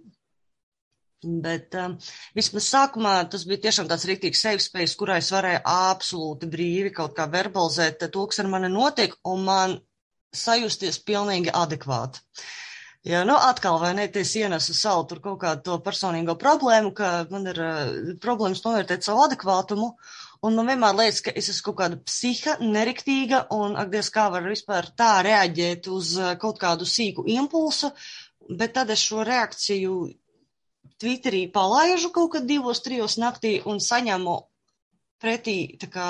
Bet 1.23 1.77
um, 1.79 1.93
vismaz 2.35 2.67
sākumā 2.67 3.13
tas 3.31 3.45
bija 3.47 3.69
tiešām 3.69 3.87
tāds 3.91 4.09
rīktīgs 4.11 4.41
safe 4.43 4.63
space, 4.65 4.97
kurā 4.99 5.21
es 5.23 5.29
varēju 5.31 5.61
absolūti 5.71 6.49
brīvi 6.51 6.91
kaut 6.97 7.15
kā 7.15 7.29
verbalizēt 7.31 8.03
to, 8.11 8.25
kas 8.27 8.43
ar 8.43 8.51
mani 8.51 8.71
notiek, 8.73 9.15
un 9.31 9.45
man 9.47 9.77
sajusties 10.35 10.99
pilnīgi 11.07 11.53
adekvāti. 11.55 12.25
Jā, 13.07 13.23
nu 13.27 13.35
atkal 13.35 13.81
vai 13.83 13.93
ne, 13.99 14.07
es 14.19 14.33
ienesu 14.39 14.75
savu 14.79 15.05
tur 15.11 15.19
kaut 15.23 15.41
kādu 15.43 15.63
to 15.67 15.79
personīgo 15.83 16.37
problēmu, 16.39 16.93
ka 16.95 17.13
man 17.31 17.47
ir 17.51 17.59
uh, 17.63 17.95
problēmas 18.23 18.63
novērtēt 18.67 19.07
savu 19.07 19.25
adekvātumu, 19.25 19.89
un 20.47 20.59
man 20.59 20.71
vienmēr 20.71 20.99
liekas, 20.99 21.23
ka 21.27 21.35
es 21.39 21.51
esmu 21.51 21.69
kaut 21.69 21.79
kāda 21.83 21.99
psiha, 22.03 22.57
neriktīga, 22.63 23.45
un, 23.55 23.75
ak, 23.79 23.91
Dievs, 23.95 24.11
kā 24.15 24.29
var 24.35 24.47
vispār 24.47 24.91
tā 24.99 25.17
reaģēt 25.27 25.91
uz 25.91 26.17
uh, 26.19 26.35
kaut 26.43 26.59
kādu 26.63 26.87
sīku 26.87 27.27
impulsu, 27.35 27.91
bet 28.59 28.75
tad 28.79 28.91
es 28.95 29.03
šo 29.03 29.27
reakciju 29.27 29.99
Twitterī 31.03 31.47
palaižu 31.51 32.13
kaut 32.15 32.33
kad 32.37 32.47
divos, 32.47 32.83
trijos 32.85 33.19
naktī 33.19 33.57
un 33.67 33.81
saņemu 33.83 34.37
pretī 35.23 35.57
kā 35.91 36.09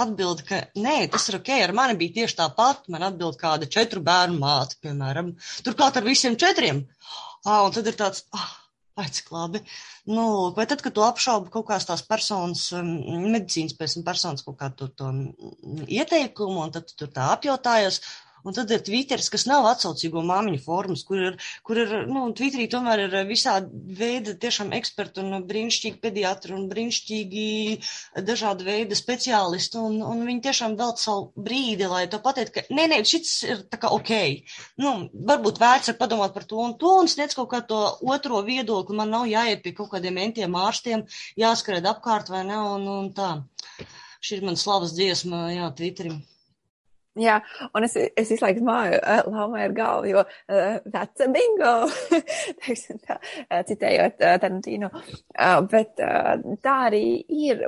atbild, 0.00 0.44
ka 0.46 0.62
nē, 0.78 0.96
tas 1.12 1.26
ir 1.30 1.40
ok, 1.40 1.50
ar 1.64 1.74
mani 1.76 1.98
bija 1.98 2.20
tieši 2.20 2.38
tāpat, 2.40 2.86
man 2.94 3.04
atbild 3.08 3.38
kāda 3.40 3.68
četru 3.70 4.02
bērnu 4.06 4.38
māte, 4.38 4.78
piemēram, 4.84 5.34
turklāt 5.66 5.98
ar 5.98 6.06
visiem 6.06 6.38
četriem. 6.40 6.84
Ah, 7.44 7.64
un 7.66 7.74
tad 7.74 7.88
ir 7.90 7.98
tāds, 7.98 8.24
ah, 8.36 8.48
vai 8.98 9.08
cik 9.10 9.30
labi. 9.34 9.62
Nu, 10.10 10.24
vai 10.56 10.66
tad, 10.70 10.82
kad 10.84 10.94
tu 10.94 11.04
apšaubi 11.04 11.52
kaut 11.52 11.66
kādas 11.70 11.88
tās 11.88 12.04
personas, 12.06 12.68
medicīnas 12.74 13.76
pēc 13.78 13.98
personas 14.06 14.46
kaut 14.46 14.58
kādu 14.60 14.90
to, 14.90 14.90
to 15.00 15.86
ieteikumu, 15.88 16.60
un 16.64 16.74
tad 16.74 16.88
tu 16.88 16.98
tur 17.02 17.12
tā 17.14 17.30
apjautājies, 17.34 18.02
Un 18.46 18.56
tad 18.56 18.70
ir 18.72 18.80
Twitteris, 18.86 19.28
kas 19.32 19.44
nav 19.48 19.66
atsaucīgo 19.70 20.22
māmiņu 20.26 20.60
formas, 20.64 21.02
kur 21.08 21.20
ir, 21.30 21.38
kur 21.66 21.80
ir, 21.82 21.90
nu, 22.08 22.22
Twitterī 22.36 22.66
tomēr 22.72 23.02
ir 23.06 23.16
visādi 23.28 23.96
veidi 24.00 24.34
tiešām 24.44 24.72
eksperti 24.78 25.22
un 25.24 25.44
brīnišķīgi 25.50 26.00
pediatri 26.04 26.56
un 26.56 26.68
brīnišķīgi 26.70 27.46
dažādi 28.30 28.66
veidi 28.68 28.98
speciālisti, 28.98 29.80
un, 29.80 29.98
un 30.06 30.24
viņi 30.28 30.44
tiešām 30.48 30.76
velc 30.80 31.02
savu 31.02 31.44
brīdi, 31.48 31.88
lai 31.92 32.06
to 32.12 32.22
pateikt, 32.24 32.54
ka, 32.56 32.64
nē, 32.78 32.88
nē, 32.94 33.00
šis 33.12 33.34
ir 33.48 33.62
tā 33.72 33.80
kā 33.82 33.92
ok. 33.96 34.12
Nu, 34.82 34.94
varbūt 35.32 35.60
vērts 35.62 35.92
ir 35.92 35.98
padomāt 36.00 36.34
par 36.36 36.48
to 36.48 36.60
un 36.64 36.76
to, 36.80 36.96
un 37.02 37.10
sniedz 37.12 37.36
kaut 37.38 37.50
kā 37.52 37.62
to 37.72 37.80
otro 38.16 38.40
viedokli, 38.46 38.96
man 39.02 39.12
nav 39.16 39.28
jāiet 39.30 39.64
pie 39.64 39.74
kaut 39.76 39.92
kādiem 39.94 40.20
entiem 40.24 40.56
ārstiem, 40.64 41.04
jāskrēd 41.44 41.88
apkārt 41.92 42.32
vai 42.32 42.44
ne, 42.48 42.58
un, 42.76 42.88
un 42.96 43.12
tā. 43.16 43.34
Šī 44.20 44.40
ir 44.40 44.44
man 44.48 44.58
slavas 44.60 44.92
dziesma, 44.96 45.46
jā, 45.54 45.70
Twitterim. 45.76 46.18
Jā, 47.18 47.40
un 47.74 47.82
es, 47.82 47.96
es 47.98 48.28
visu 48.30 48.44
laiku 48.44 48.62
māju 48.62 48.98
laumai 49.34 49.64
ar 49.64 49.72
galvu, 49.74 50.12
jo 50.12 50.20
uh, 50.22 50.76
that's 50.86 51.24
a 51.24 51.26
bingo, 51.26 51.72
teiksim 52.62 53.00
tā, 53.02 53.16
citējot 53.66 54.20
uh, 54.22 54.36
Tarantino. 54.38 54.92
Uh, 54.94 55.56
bet 55.72 55.98
uh, 56.06 56.36
tā 56.62 56.74
arī 56.86 57.02
ir, 57.34 57.64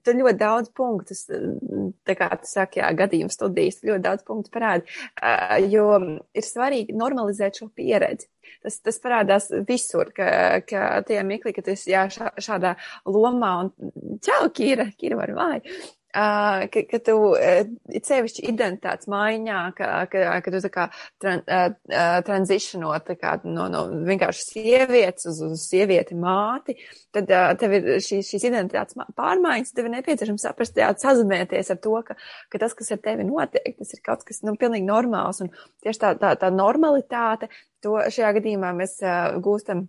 tur 0.00 0.16
ļoti 0.16 0.40
daudz 0.40 0.72
punktus, 0.72 1.26
tā 1.28 2.16
kā 2.16 2.30
tu 2.40 2.48
saki, 2.48 2.80
jā, 2.80 2.88
gadījums 2.96 3.36
studijas, 3.36 3.82
ļoti 3.84 4.04
daudz 4.06 4.24
punktu 4.24 4.54
parāda, 4.54 4.88
uh, 5.20 5.58
jo 5.68 5.90
ir 6.32 6.46
svarīgi 6.48 6.96
normalizēt 6.96 7.60
šo 7.60 7.68
pieredzi. 7.68 8.30
Tas, 8.64 8.78
tas 8.80 9.00
parādās 9.04 9.50
visur, 9.68 10.08
ka, 10.16 10.30
ka 10.64 11.02
tie 11.04 11.20
mirkli, 11.26 11.52
ka 11.52 11.64
tu 11.64 11.74
esi 11.76 11.92
jā, 11.92 12.06
šā, 12.12 12.32
šādā 12.40 12.72
lomā 13.12 13.52
un 13.66 14.16
čau, 14.24 14.48
Kīra, 14.56 14.88
Kīra 14.96 15.20
var 15.20 15.36
māju. 15.36 15.76
Uh, 16.14 16.68
ka, 16.70 16.84
ka 16.86 16.98
tu 17.02 17.14
uh, 17.34 17.64
it 17.90 18.06
sevišķi 18.06 18.44
identitātes 18.46 19.08
maiņā, 19.10 19.60
ka, 19.74 19.86
ka, 20.12 20.20
ka 20.44 20.52
tu 20.54 20.60
tā 20.62 20.68
kā 20.70 20.84
tran, 21.18 21.40
uh, 21.42 22.20
transitionot 22.22 23.02
tā 23.08 23.16
kā 23.18 23.32
no, 23.42 23.64
no 23.72 23.80
vienkārši 24.06 24.44
sievietes 24.46 25.26
uz, 25.32 25.40
uz 25.42 25.64
sievieti 25.66 26.14
māti, 26.14 26.76
tad 27.10 27.32
uh, 27.34 27.48
tev 27.58 27.74
ir 27.80 27.88
šīs, 27.98 28.30
šīs 28.30 28.46
identitātes 28.46 28.94
pārmaiņas, 29.18 29.74
tev 29.74 29.88
ir 29.90 29.96
nepieciešams 29.96 30.46
saprast, 30.46 30.78
jā, 30.78 30.92
sazumēties 31.02 31.74
ar 31.74 31.82
to, 31.82 31.96
ka, 32.06 32.14
ka 32.54 32.62
tas, 32.62 32.78
kas 32.78 32.94
ar 32.94 33.02
tevi 33.02 33.26
notiek, 33.26 33.74
tas 33.80 33.90
ir 33.98 34.04
kaut 34.06 34.22
kas, 34.28 34.44
nu, 34.46 34.54
pilnīgi 34.60 34.86
normāls, 34.86 35.42
un 35.42 35.50
tieši 35.82 36.04
tā, 36.06 36.14
tā, 36.22 36.36
tā 36.38 36.54
normalitāte, 36.54 37.50
to 37.82 37.98
šajā 38.06 38.36
gadījumā 38.38 38.70
mēs 38.78 39.00
uh, 39.02 39.34
gūstam 39.42 39.88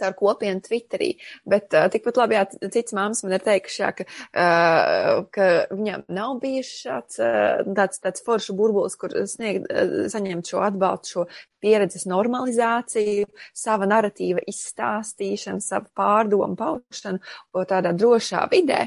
caur 0.00 0.16
kopienu 0.18 0.62
Twitterī. 0.64 1.12
Bet 1.48 1.74
uh, 1.76 1.88
tikpat 1.92 2.20
labi, 2.20 2.38
jā, 2.38 2.44
cits 2.74 2.96
māmas 2.96 3.22
man 3.24 3.36
ir 3.36 3.44
teikuši, 3.46 3.80
jā, 3.82 3.90
ka, 3.96 4.06
uh, 4.32 5.24
ka 5.34 5.48
viņam 5.72 6.06
nav 6.16 6.38
bijis 6.42 6.70
šāds 6.84 7.20
uh, 7.22 7.64
tāds, 7.76 8.02
tāds 8.04 8.24
foršu 8.26 8.56
burbulis, 8.58 8.98
kur 9.00 9.14
sniegt, 9.30 9.68
uh, 9.70 10.06
saņemt 10.12 10.52
šo 10.52 10.62
atbalstu, 10.66 11.12
šo 11.12 11.26
pieredzes 11.64 12.06
normalizāciju, 12.06 13.26
sava 13.56 13.88
naratīva 13.90 14.44
izstāstīšanu, 14.46 15.64
savu 15.64 15.90
pārdomu 15.96 16.58
paušanu 16.58 17.64
tādā 17.66 17.92
drošā 17.96 18.44
vidē 18.52 18.86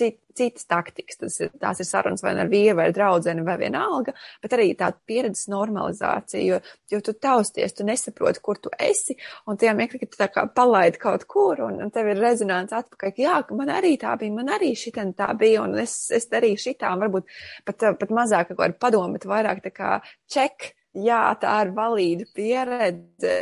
cit, 0.00 0.18
citas 0.36 0.66
taktikas. 0.70 1.18
Tas 1.20 1.36
ir, 1.42 1.52
tās 1.60 1.82
ir 1.82 1.88
sarunas 1.88 2.24
vai 2.24 2.32
nu 2.36 2.44
ar 2.44 2.50
vīru 2.50 2.76
vai 2.78 2.88
draudzeni 2.94 3.44
vai 3.46 3.56
vienalga, 3.60 4.14
bet 4.42 4.56
arī 4.56 4.70
tāda 4.78 4.98
pieredzes 5.08 5.50
normalizācija, 5.52 6.42
jo, 6.46 6.60
jo 6.92 7.02
tu 7.04 7.14
tausties, 7.20 7.76
tu 7.76 7.86
nesaproti, 7.88 8.42
kur 8.44 8.60
tu 8.62 8.72
esi, 8.78 9.16
un 9.50 9.60
tajā 9.60 9.76
mirklī, 9.78 10.02
ka 10.02 10.10
tu 10.10 10.20
tā 10.20 10.30
kā 10.32 10.46
palaidi 10.56 11.00
kaut 11.02 11.26
kur, 11.30 11.64
un, 11.68 11.80
un 11.84 11.94
tev 11.94 12.12
ir 12.12 12.20
rezonants 12.22 12.76
atpakaļ, 12.80 13.14
ka 13.16 13.24
jā, 13.26 13.38
man 13.60 13.72
arī 13.76 13.94
tā 14.00 14.16
bija, 14.20 14.36
man 14.36 14.52
arī 14.56 14.72
šitien 14.78 15.14
tā 15.18 15.30
bija, 15.38 15.64
un 15.66 15.78
es, 15.82 16.02
es 16.14 16.28
darīju 16.32 16.64
šitām, 16.68 17.00
varbūt 17.04 17.30
pat, 17.68 17.90
pat 18.00 18.12
mazāk 18.14 18.52
kaut 18.52 18.62
kādu 18.64 18.78
padomu, 18.80 19.16
bet 19.18 19.28
vairāk 19.30 19.64
tā 19.66 19.74
kā 19.74 19.96
ček. 20.30 20.74
Jā, 20.90 21.36
tā 21.38 21.52
ir 21.62 21.68
valīda 21.70 22.24
pieredze, 22.34 23.34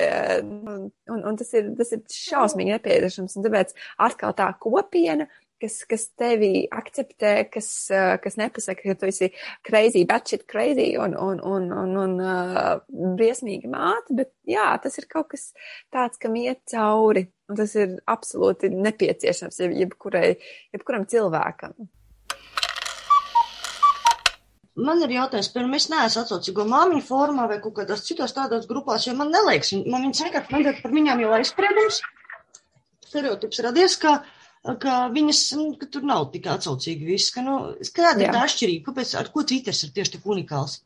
un, 0.44 0.82
un, 1.08 1.22
un 1.30 1.38
tas, 1.40 1.48
ir, 1.56 1.70
tas 1.78 1.94
ir 1.96 2.02
šausmīgi 2.12 2.74
nepieciešams. 2.74 3.38
Un 3.38 3.46
tāpēc 3.46 3.72
atkal 4.04 4.34
tā 4.36 4.50
kopiena, 4.60 5.24
kas, 5.62 5.78
kas 5.88 6.06
tevi 6.18 6.66
akceptē, 6.70 7.32
kas, 7.52 7.68
kas 8.22 8.38
nepasaka, 8.40 8.84
ka 8.84 8.96
tu 8.98 9.10
esi 9.10 9.30
crazy, 9.66 10.04
batshit 10.08 10.46
crazy 10.50 10.92
un, 11.00 11.16
un, 11.18 11.42
un, 11.42 11.68
un, 11.82 11.96
un 12.04 12.16
uh, 12.22 12.78
briesmīgi 13.18 13.70
māte, 13.70 14.14
bet 14.18 14.32
jā, 14.48 14.70
tas 14.82 14.98
ir 15.00 15.08
kaut 15.10 15.32
kas 15.34 15.50
tāds, 15.94 16.20
kam 16.22 16.38
iet 16.38 16.62
cauri, 16.70 17.26
un 17.50 17.60
tas 17.60 17.74
ir 17.78 17.98
absolūti 18.08 18.72
nepieciešams 18.74 19.62
jeb, 19.64 19.78
jebkurai, 19.84 20.34
jebkuram 20.76 21.08
cilvēkam. 21.10 21.76
Man 24.78 25.00
ir 25.02 25.10
jautājums, 25.10 25.48
pirmā, 25.50 25.80
es 25.80 25.88
neesmu 25.90 26.20
atsaucīgo 26.22 26.62
māmiņu 26.70 27.02
formā 27.02 27.48
vai 27.50 27.56
kaut 27.58 27.80
kādās 27.80 28.04
citos 28.06 28.30
tādās 28.36 28.68
grupās, 28.70 29.08
jo 29.08 29.16
man 29.18 29.32
neliekas, 29.34 29.72
man 29.90 30.06
viņas 30.06 30.22
vienkārši, 30.28 30.54
man 30.54 30.82
par 30.84 30.94
viņām 30.94 31.22
jau 31.24 31.32
aizspriedums, 31.34 31.98
stereotips 33.08 33.58
radies, 33.64 33.96
ka 33.98 34.20
uh, 34.20 34.34
ka 34.82 34.96
viņas, 35.14 35.42
nu, 35.58 35.68
ka 35.80 35.88
tur 35.92 36.06
nav 36.08 36.28
tik 36.34 36.48
atsaucīgi 36.50 37.08
viss, 37.08 37.32
ka, 37.34 37.44
nu, 37.46 37.58
kāda 37.94 38.24
ir 38.24 38.34
tā 38.34 38.44
atšķirība, 38.46 38.90
kāpēc, 38.90 39.14
ar 39.20 39.32
ko 39.34 39.46
Twitters 39.46 39.84
ir 39.86 39.94
tieši 39.96 40.16
tik 40.16 40.28
unikāls? 40.28 40.80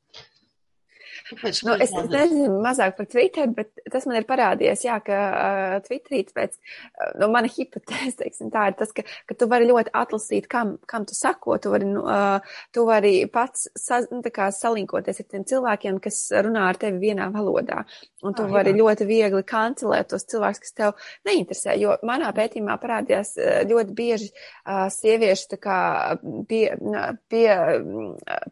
Kāpēc, 1.33 1.61
nu, 1.67 1.75
es, 1.81 1.93
es 1.97 2.09
nezinu 2.11 2.59
mazāk 2.65 2.97
par 2.99 3.07
Twitter, 3.11 3.49
bet 3.57 3.71
tas 3.93 4.07
man 4.09 4.19
ir 4.19 4.27
parādījies, 4.29 4.85
jā, 4.87 4.99
ka 5.05 5.19
uh, 5.31 5.77
Twitterī 5.87 6.23
pēc, 6.35 6.57
uh, 6.59 7.13
nu, 7.21 7.29
mana 7.33 7.51
hipotēze, 7.53 8.17
teiksim, 8.21 8.51
tā 8.53 8.69
ir 8.71 8.77
tas, 8.81 8.93
ka, 8.97 9.05
ka 9.29 9.37
tu 9.39 9.49
vari 9.51 9.69
ļoti 9.71 9.95
atlasīt, 10.03 10.49
kam, 10.53 10.75
kam 10.91 11.07
tu 11.09 11.17
sako, 11.17 11.57
tu 11.63 11.73
vari, 11.73 11.89
nu, 11.89 12.05
uh, 12.05 12.59
tu 12.75 12.87
vari 12.89 13.15
pats 13.33 13.69
sa, 13.79 14.03
nu, 14.11 14.23
kā 14.35 14.51
salinkoties 14.55 15.23
ar 15.23 15.31
tiem 15.31 15.47
cilvēkiem, 15.49 16.01
kas 16.03 16.25
runā 16.45 16.67
ar 16.73 16.81
tevi 16.81 17.01
vienā 17.07 17.31
valodā, 17.35 17.85
un 18.23 18.37
tu 18.39 18.47
ah, 18.47 18.53
vari 18.53 18.73
jā. 18.75 18.81
ļoti 18.81 19.09
viegli 19.09 19.43
kancelēt 19.47 20.13
tos 20.13 20.27
cilvēkus, 20.31 20.63
kas 20.63 20.77
tev 20.79 20.95
neinteresē, 21.29 21.77
jo 21.81 21.97
manā 22.07 22.31
pētījumā 22.37 22.79
parādījās 22.83 23.35
uh, 23.39 23.63
ļoti 23.69 23.97
bieži 23.99 24.31
uh, 24.33 24.87
sieviešu, 24.93 25.59
kā 25.63 25.79
pie, 26.49 26.63
pie, 27.31 27.47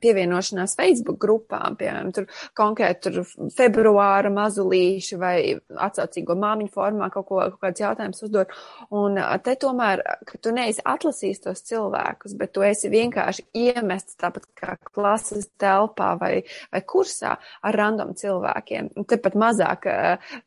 pievienošanās 0.02 0.76
Facebook 0.78 1.20
grupām, 1.22 1.76
piemēram, 1.80 2.10
tur 2.14 2.26
konkrēti 2.56 3.08
tur 3.08 3.48
februāra 3.56 4.30
mazulīši 4.34 5.18
vai 5.20 5.36
atsaucīgo 5.70 6.36
māmiņu 6.38 6.72
formā 6.74 7.10
kaut, 7.12 7.28
ko, 7.28 7.40
kaut 7.54 7.60
kāds 7.64 7.82
jautājums 7.82 8.22
uzdot. 8.26 8.54
Un 8.96 9.18
te 9.44 9.54
tomēr, 9.60 10.02
ka 10.28 10.40
tu 10.42 10.54
neesi 10.54 10.82
atlasījis 10.86 11.44
tos 11.46 11.64
cilvēkus, 11.68 12.36
bet 12.40 12.54
tu 12.56 12.64
esi 12.66 12.90
vienkārši 12.92 13.46
iemests 13.56 14.18
tāpat 14.20 14.48
kā 14.58 14.76
klases 14.90 15.48
telpā 15.60 16.12
vai, 16.20 16.32
vai 16.72 16.82
kursā 16.86 17.36
ar 17.38 17.80
random 17.80 18.14
cilvēkiem. 18.18 18.92
Un 18.98 19.08
te 19.08 19.20
pat 19.20 19.36
mazāk, 19.60 19.86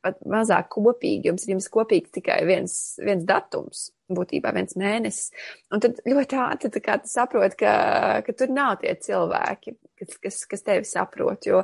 pat 0.01 0.19
mazāk 0.25 0.69
kopīgi, 0.73 1.29
jums 1.29 1.45
ir 1.45 1.55
jums 1.55 1.69
kopīgi 1.71 2.11
tikai 2.19 2.43
viens, 2.47 2.99
viens 2.99 3.25
datums 3.25 3.91
būtībā 4.13 4.53
viens 4.53 4.75
mēnesis. 4.75 5.31
Un 5.71 5.81
tad 5.81 6.01
ļoti 6.05 6.37
ātri 6.37 6.71
tā 6.73 6.81
kā 6.83 6.99
tu 7.01 7.09
saproti, 7.09 7.57
ka, 7.63 8.21
ka 8.25 8.33
tur 8.33 8.49
nav 8.53 8.79
tie 8.81 8.95
cilvēki, 8.95 9.75
kas, 9.99 10.17
kas, 10.21 10.45
kas 10.49 10.65
tevi 10.65 10.85
saprot, 10.85 11.45
jo 11.45 11.63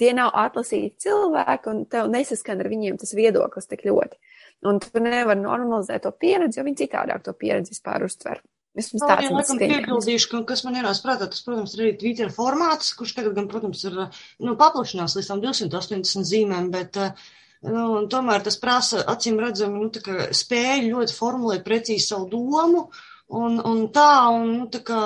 tie 0.00 0.12
nav 0.16 0.32
atlasīti 0.34 1.06
cilvēki, 1.06 1.70
un 1.70 1.84
tev 1.90 2.10
nesaskan 2.10 2.60
ar 2.60 2.70
viņiem 2.70 3.00
tas 3.00 3.14
viedoklis 3.14 3.68
tik 3.70 3.84
ļoti. 3.88 4.20
Un 4.68 4.80
tu 4.80 5.00
nevari 5.00 5.40
normalizēt 5.40 6.04
to 6.04 6.12
pieredzi, 6.12 6.60
jo 6.60 6.66
viņi 6.66 6.82
citādāk 6.82 7.22
to 7.24 7.32
pieredzi 7.32 7.72
vispār 7.72 8.04
uztver. 8.04 8.42
Vismaz 8.78 9.02
tāds 9.02 9.26
ir 9.26 9.34
laikam 9.34 9.58
piebildīšu, 9.58 10.30
ka, 10.30 10.40
kas 10.52 10.62
man 10.66 10.78
ienāca 10.78 11.02
prātā, 11.02 11.26
tas, 11.32 11.42
protams, 11.42 11.74
ir 11.74 11.84
arī 11.84 11.92
Twitter 11.98 12.30
formāts, 12.34 12.92
kurš 12.98 13.16
tagad 13.16 13.34
gan, 13.38 13.48
protams, 13.50 13.82
ir, 13.88 13.96
nu, 14.38 14.54
paplašinās 14.60 15.16
līdz 15.18 15.30
tam 15.32 15.42
280 15.42 16.28
zīmēm, 16.30 16.70
bet, 16.74 17.00
nu, 17.66 17.86
tomēr 18.12 18.46
tas 18.46 18.60
prasa, 18.62 19.02
acīm 19.10 19.42
redzami, 19.42 19.82
nu, 19.82 19.90
tā 19.94 20.04
kā 20.06 20.30
spēju 20.36 20.92
ļoti 20.94 21.16
formulēt 21.16 21.66
precīzi 21.66 22.12
savu 22.12 22.30
domu, 22.30 22.86
Un, 23.30 23.60
un 23.62 23.84
tā, 23.94 24.26
un 24.34 24.48
nu, 24.56 24.64
tā 24.74 24.80
kā 24.82 25.00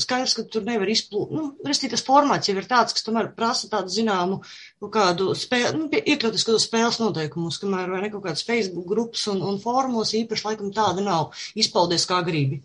skaidrs, 0.00 0.34
ka 0.36 0.42
tur 0.52 0.64
nevar 0.66 0.90
izplūt. 0.92 1.30
Nu, 1.32 1.44
restī 1.64 1.88
tas 1.88 2.02
formāts 2.04 2.50
jau 2.50 2.54
ir 2.60 2.66
tāds, 2.68 2.92
kas 2.92 3.06
tomēr 3.06 3.30
prasa 3.32 3.70
tādu 3.72 3.88
zināmu 3.94 4.42
kaut 4.82 4.90
kādu 4.92 5.30
spēli, 5.40 5.78
nu, 5.78 5.86
iekļauties 5.88 6.44
kādu 6.50 6.60
spēles 6.60 7.00
noteikumus, 7.00 7.56
kamēr 7.62 7.88
vai 7.94 8.02
ne 8.02 8.10
kaut 8.12 8.26
kādas 8.26 8.44
Facebook 8.44 8.84
grupas 8.92 9.24
un, 9.32 9.40
un 9.48 9.56
formos 9.62 10.12
īpaši 10.20 10.46
laikam 10.50 10.68
tāda 10.76 11.00
nav. 11.06 11.32
Izpaudies 11.56 12.04
kā 12.10 12.20
gribi. 12.28 12.60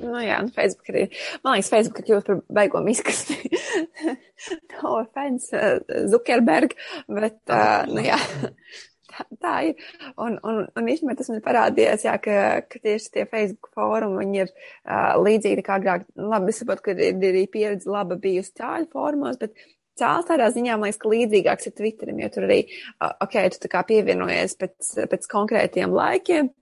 Nu 0.00 0.20
jā, 0.24 0.38
nu 0.44 0.52
Facebook 0.54 0.92
arī. 0.92 1.06
Man 1.44 1.56
liekas, 1.56 1.72
Facebook 1.72 2.00
ir 2.00 2.06
kļūst 2.08 2.28
par 2.28 2.38
beigo 2.60 2.82
miskasti. 2.84 3.36
no 4.74 4.94
offense, 5.00 5.50
uh, 5.56 6.06
Zuckerberg, 6.10 6.76
bet, 7.08 7.42
uh, 7.52 7.82
nu 7.90 8.06
jā. 8.06 8.20
Tā, 9.10 9.24
tā 9.42 9.52
ir. 9.66 9.80
Un, 10.22 10.36
un, 10.46 10.60
un 10.78 10.88
īstenībā 10.88 11.16
tas 11.18 11.28
man 11.32 11.40
parādījās, 11.42 12.04
jā, 12.06 12.12
ka, 12.22 12.34
ka 12.70 12.78
tieši 12.78 13.08
tie 13.16 13.24
Facebook 13.26 13.72
fórumi, 13.74 14.20
viņi 14.22 14.38
ir 14.44 14.52
uh, 14.52 15.16
līdzīgi 15.18 15.64
kā 15.66 15.80
agrāk. 15.80 16.04
Labi, 16.14 16.54
es 16.54 16.60
saprotu, 16.62 16.84
ka 16.86 16.94
ir, 16.94 17.02
ir 17.10 17.32
arī 17.32 17.42
pieredze 17.50 17.90
laba 17.90 18.14
bijusi 18.22 18.54
cāļu 18.60 18.86
fórumos, 18.94 19.40
bet 19.40 19.58
cēls 20.00 20.28
tādā 20.30 20.46
ziņā, 20.54 20.76
man 20.78 20.88
liekas, 20.88 21.00
ka 21.02 21.10
līdzīgāks 21.12 21.68
ir 21.68 21.74
Twitterim, 21.76 22.22
jo 22.22 22.30
tur 22.32 22.46
arī, 22.46 22.60
ok, 23.10 23.36
tu 23.50 23.64
tā 23.64 23.72
kā 23.74 23.82
pievienojies 23.90 24.56
pēc, 24.60 24.94
pēc 25.10 25.28
konkrētiem 25.34 25.92
laikiem, 25.96 26.54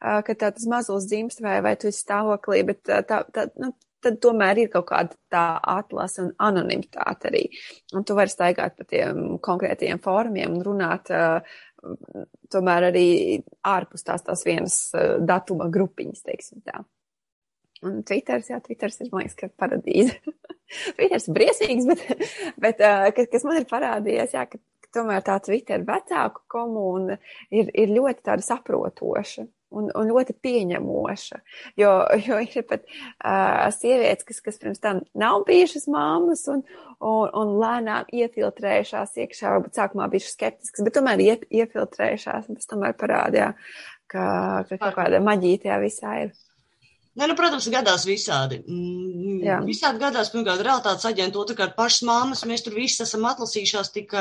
ka 0.00 0.34
tā 0.34 0.52
tas 0.52 0.66
mazulis 0.70 1.08
dzimst 1.08 1.42
vai, 1.44 1.58
vai 1.64 1.74
tu 1.80 1.90
esi 1.90 2.04
stāvoklī, 2.04 2.62
bet 2.68 2.82
tā, 2.86 3.02
tā, 3.08 3.22
tā 3.32 3.46
nu, 3.62 3.72
tad 4.04 4.18
tomēr 4.22 4.60
ir 4.62 4.72
kaut 4.72 4.88
kāda 4.90 5.16
tā 5.32 5.44
atlase 5.76 6.22
un 6.24 6.32
anonimitāte 6.42 7.30
arī. 7.30 7.44
Un 7.96 8.04
tu 8.06 8.16
vari 8.18 8.32
staigāt 8.32 8.76
pa 8.78 8.86
tiem 8.88 9.38
konkrētiem 9.42 10.02
fórumiem 10.04 10.58
un 10.58 10.66
runāt 10.66 11.10
tomēr 12.52 12.90
arī 12.90 13.08
ārpus 13.66 14.06
tās 14.06 14.24
tās 14.26 14.44
vienas 14.46 14.76
datuma 15.26 15.70
grupiņas, 15.72 16.22
teiksim 16.26 16.62
tā. 16.66 16.82
Un 17.86 18.00
Twitters, 18.08 18.48
jā, 18.50 18.58
Twitters 18.64 19.02
ir, 19.02 19.10
man 19.12 19.22
liekas, 19.22 19.36
ka 19.36 19.50
paradīze. 19.60 20.16
Twitters 20.96 21.28
ir 21.28 21.36
briesīgs, 21.36 21.88
bet, 21.90 22.30
bet 22.62 22.80
kas, 23.16 23.28
kas 23.32 23.44
man 23.46 23.60
ir 23.60 23.68
parādījies, 23.70 24.32
jā, 24.34 24.46
ka, 24.50 24.60
tomēr 24.96 25.20
tā 25.26 25.36
Twitter 25.44 25.84
vecāku 25.84 26.46
komūna 26.50 27.18
ir, 27.52 27.68
ir 27.76 27.92
ļoti 27.92 28.24
tāda 28.30 28.46
saprotoša 28.46 29.44
un, 29.76 29.90
un 29.94 30.10
ļoti 30.10 30.36
pieņemoša. 30.44 31.40
Jo, 31.80 31.92
jo 32.26 32.40
ir 32.44 32.66
pat 32.68 32.86
uh, 32.86 33.66
sievietes, 33.74 34.26
kas, 34.28 34.42
kas 34.44 34.60
pirms 34.62 34.82
tam 34.82 35.02
nav 35.18 35.44
bijušas 35.48 35.88
māmas 35.92 36.46
un, 36.52 36.64
un, 36.98 37.28
un 37.30 37.54
lēnām 37.62 38.08
iefiltrējušās 38.14 39.16
iekšā, 39.24 39.52
varbūt 39.56 39.78
sākumā 39.78 40.08
bijušas 40.12 40.38
skeptiskas, 40.38 40.86
bet 40.86 40.96
tomēr 40.96 41.22
ie, 41.24 41.36
iefiltrējušās, 41.62 42.50
un 42.50 42.60
tas 42.60 42.72
tomēr 42.72 42.96
parādīja, 42.98 43.52
ka, 44.10 44.26
ka 44.68 44.80
kaut 44.80 45.00
kāda 45.00 45.22
maģija 45.24 45.66
tajā 45.66 45.80
visā 45.84 46.18
ir. 46.26 46.34
Ne, 47.16 47.24
nu, 47.30 47.34
protams, 47.38 47.66
gadās 47.72 48.04
visādi. 48.04 48.58
Mm, 48.68 49.38
Jā. 49.46 49.56
Visādi 49.64 50.00
gadās, 50.02 50.28
pirmkārt, 50.32 50.60
realitātes 50.64 51.06
aģenti, 51.08 51.38
otrkārt, 51.40 51.72
pašas 51.78 52.04
māmas, 52.04 52.44
mēs 52.48 52.64
tur 52.66 52.76
visi 52.76 53.00
esam 53.04 53.24
atlasījušās, 53.30 53.92
tik, 53.94 54.12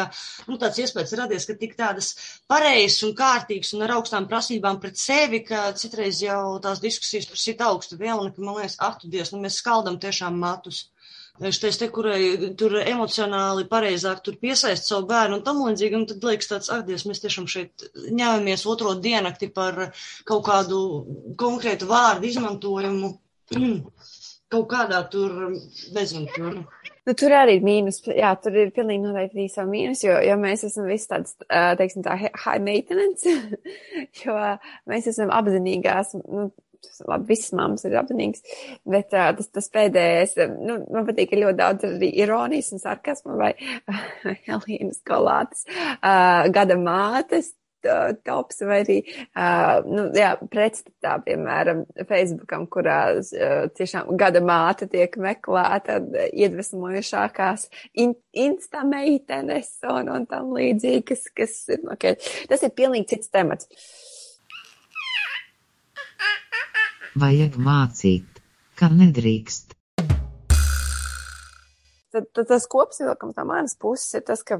nu, 0.48 0.56
tāds 0.62 0.80
iespējas 0.80 1.16
radies, 1.20 1.48
ka 1.50 1.58
tik 1.60 1.76
tādas 1.80 2.14
pareizas 2.52 3.04
un 3.08 3.12
kārtīgas 3.18 3.74
un 3.76 3.84
ar 3.84 3.98
augstām 3.98 4.30
prasībām 4.32 4.80
pret 4.84 5.00
sevi, 5.02 5.44
ka 5.48 5.68
citreiz 5.76 6.24
jau 6.24 6.56
tās 6.64 6.84
diskusijas 6.84 7.28
par 7.32 7.42
sit 7.42 7.64
augstu 7.68 8.00
vēl, 8.00 8.24
un 8.24 8.32
ka, 8.32 8.44
man 8.48 8.62
liekas, 8.62 8.80
aktu 8.88 9.12
dievs, 9.12 9.36
nu, 9.36 9.44
mēs 9.44 9.60
skaldam 9.60 10.00
tiešām 10.00 10.40
matus 10.40 10.86
štais 11.44 11.80
te, 11.82 11.90
kurai 11.92 12.52
tur 12.60 12.78
emocionāli 12.82 13.68
pareizāk 13.72 14.22
tur 14.24 14.38
piesaist 14.42 14.88
savu 14.88 15.08
bērnu 15.10 15.40
un 15.40 15.46
tam 15.46 15.62
līdzīgi, 15.66 16.00
un 16.00 16.06
tad 16.10 16.24
liekas 16.24 16.52
tāds, 16.52 16.72
ak, 16.74 16.86
Dievs, 16.88 17.08
mēs 17.10 17.24
tiešām 17.24 17.50
šeit 17.52 17.88
ņemamies 18.08 18.66
otro 18.72 18.96
dienakti 18.96 19.52
par 19.54 19.90
kaut 20.28 20.46
kādu 20.48 20.80
konkrētu 21.40 21.90
vārdu 21.92 22.32
izmantojumu. 22.32 23.16
kaut 24.56 24.68
kādā 24.72 25.02
tur, 25.12 25.34
nezinu, 25.96 26.28
tur. 26.36 26.60
Nu, 27.06 27.14
tur 27.18 27.34
arī 27.38 27.60
ir 27.60 27.66
mīnus, 27.66 28.00
jā, 28.08 28.32
tur 28.42 28.56
ir 28.58 28.72
pilnīgi 28.74 29.04
noteikti 29.04 29.38
arī 29.38 29.46
savu 29.52 29.70
mīnus, 29.74 30.02
jo, 30.06 30.16
jo 30.26 30.38
mēs 30.42 30.66
esam 30.66 30.88
visi 30.90 31.10
tāds, 31.12 31.36
teiksim 31.80 32.06
tā, 32.06 32.16
high 32.18 32.62
maintenance, 32.66 33.36
jo 34.24 34.38
mēs 34.90 35.10
esam 35.12 35.34
apzinīgās, 35.34 36.16
nu, 36.24 36.48
labi, 37.08 37.30
visas 37.34 37.54
mammas 37.58 37.86
ir 37.88 37.98
apzinīgas, 38.00 38.46
bet 38.96 39.14
uh, 39.16 39.32
tas, 39.38 39.52
tas 39.60 39.70
pēdējais, 39.74 40.38
nu, 40.56 40.80
man 40.94 41.08
patīk, 41.10 41.32
ka 41.34 41.42
ļoti 41.42 41.60
daudz 41.62 41.90
arī 41.90 42.14
ironijas 42.24 42.74
un 42.76 42.84
sarkasma 42.84 43.38
vai 43.42 43.52
Elīnas 44.56 45.04
Kolātas 45.08 45.68
uh, 45.68 46.48
gada 46.56 46.80
mātes 46.80 47.54
tops 48.26 48.62
vai 48.66 48.80
arī, 48.84 48.98
uh, 49.38 49.86
nu, 49.86 50.08
jā, 50.18 50.32
pretstatā, 50.52 51.16
piemēram, 51.26 51.84
Facebookam, 52.10 52.66
kurā 52.72 53.00
uh, 53.20 53.68
tiešām 53.78 54.14
gada 54.20 54.42
māte 54.46 54.88
tiek 54.92 55.16
meklēta 55.22 56.00
iedvesmojušākās 56.32 57.68
in, 58.02 58.16
insta 58.32 58.86
meitenes 58.88 59.72
un, 59.92 60.12
un 60.16 60.28
tam 60.30 60.54
līdzīgi, 60.56 61.06
kas, 61.12 61.30
kas, 61.36 61.62
okay. 61.94 62.18
tas 62.50 62.66
ir 62.66 62.76
pilnīgi 62.78 63.16
cits 63.16 63.34
temats. 63.34 63.70
Vajag 67.16 67.54
mācīt, 67.56 68.42
ka 68.76 68.90
nedrīkst. 68.92 69.70
Tad, 72.12 72.26
tad 72.36 72.50
tas 72.50 72.66
kopsavilkums 72.68 73.38
no 73.40 73.46
manas 73.48 73.78
puses 73.80 74.18
ir 74.20 74.26
tas, 74.28 74.44
ka 74.44 74.58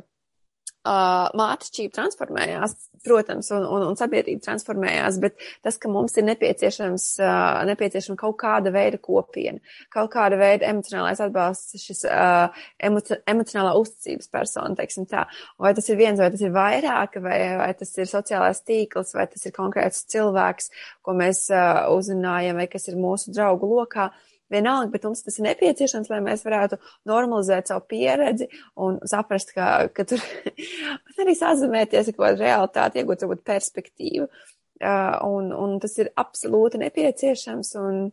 uh, 0.86 1.28
mātešķība 1.38 1.96
transformējās, 1.98 2.76
protams, 3.06 3.50
un, 3.54 3.66
un, 3.70 3.86
un 3.90 3.98
sabiedrība 4.00 4.44
transformējās, 4.46 5.20
bet 5.22 5.38
tas, 5.66 5.78
ka 5.82 5.90
mums 5.92 6.16
ir 6.18 6.26
nepieciešams, 6.30 7.08
uh, 7.22 7.62
nepieciešama 7.70 8.18
kaut 8.20 8.38
kāda 8.42 8.74
veida 8.74 9.00
kopiena, 9.02 9.62
kaut 9.94 10.12
kāda 10.16 10.40
veida 10.42 10.70
emocionālais 10.72 11.22
atbalsts, 11.26 11.78
šis 11.82 12.06
uh, 12.10 12.54
emoci 12.90 13.20
emocionālā 13.30 13.76
uzticības 13.82 14.32
persona, 14.34 14.74
teiksim 14.78 15.10
tā. 15.10 15.26
Vai 15.62 15.74
tas 15.78 15.90
ir 15.90 16.00
viens, 16.02 16.22
vai 16.22 16.32
tas 16.34 16.46
ir 16.46 16.54
vairāk, 16.56 17.20
vai, 17.26 17.40
vai 17.62 17.72
tas 17.78 17.94
ir 17.98 18.10
sociālais 18.10 18.64
tīkls, 18.66 19.16
vai 19.18 19.28
tas 19.32 19.46
ir 19.46 19.56
konkrēts 19.56 20.06
cilvēks, 20.14 20.72
ko 21.06 21.18
mēs 21.18 21.48
uh, 21.54 21.86
uzzinājam, 21.96 22.62
vai 22.62 22.70
kas 22.72 22.90
ir 22.90 23.02
mūsu 23.02 23.34
draugu 23.36 23.76
lokā. 23.76 24.10
Uh, 24.10 24.32
vienalga, 24.54 24.92
bet 24.94 25.06
mums 25.08 25.24
tas 25.26 25.40
ir 25.40 25.48
nepieciešams, 25.48 26.10
lai 26.12 26.22
mēs 26.26 26.46
varētu 26.46 26.80
normalizēt 27.10 27.72
savu 27.72 27.86
pieredzi 27.90 28.50
un 28.82 29.00
saprast, 29.08 29.54
ka, 29.56 29.88
ka 29.96 30.08
tur 30.10 30.24
arī 31.22 31.36
sazināties 31.38 32.12
ar 32.12 32.18
kaut 32.18 32.26
kādu 32.28 32.44
realitāti, 32.46 33.02
iegūt 33.02 33.26
varbūt 33.26 33.46
perspektīvu. 33.48 34.30
Uh, 34.76 35.16
un, 35.24 35.54
un 35.56 35.78
tas 35.80 35.94
ir 36.04 36.12
absolūti 36.20 36.82
nepieciešams. 36.82 37.70
Un, 37.80 38.10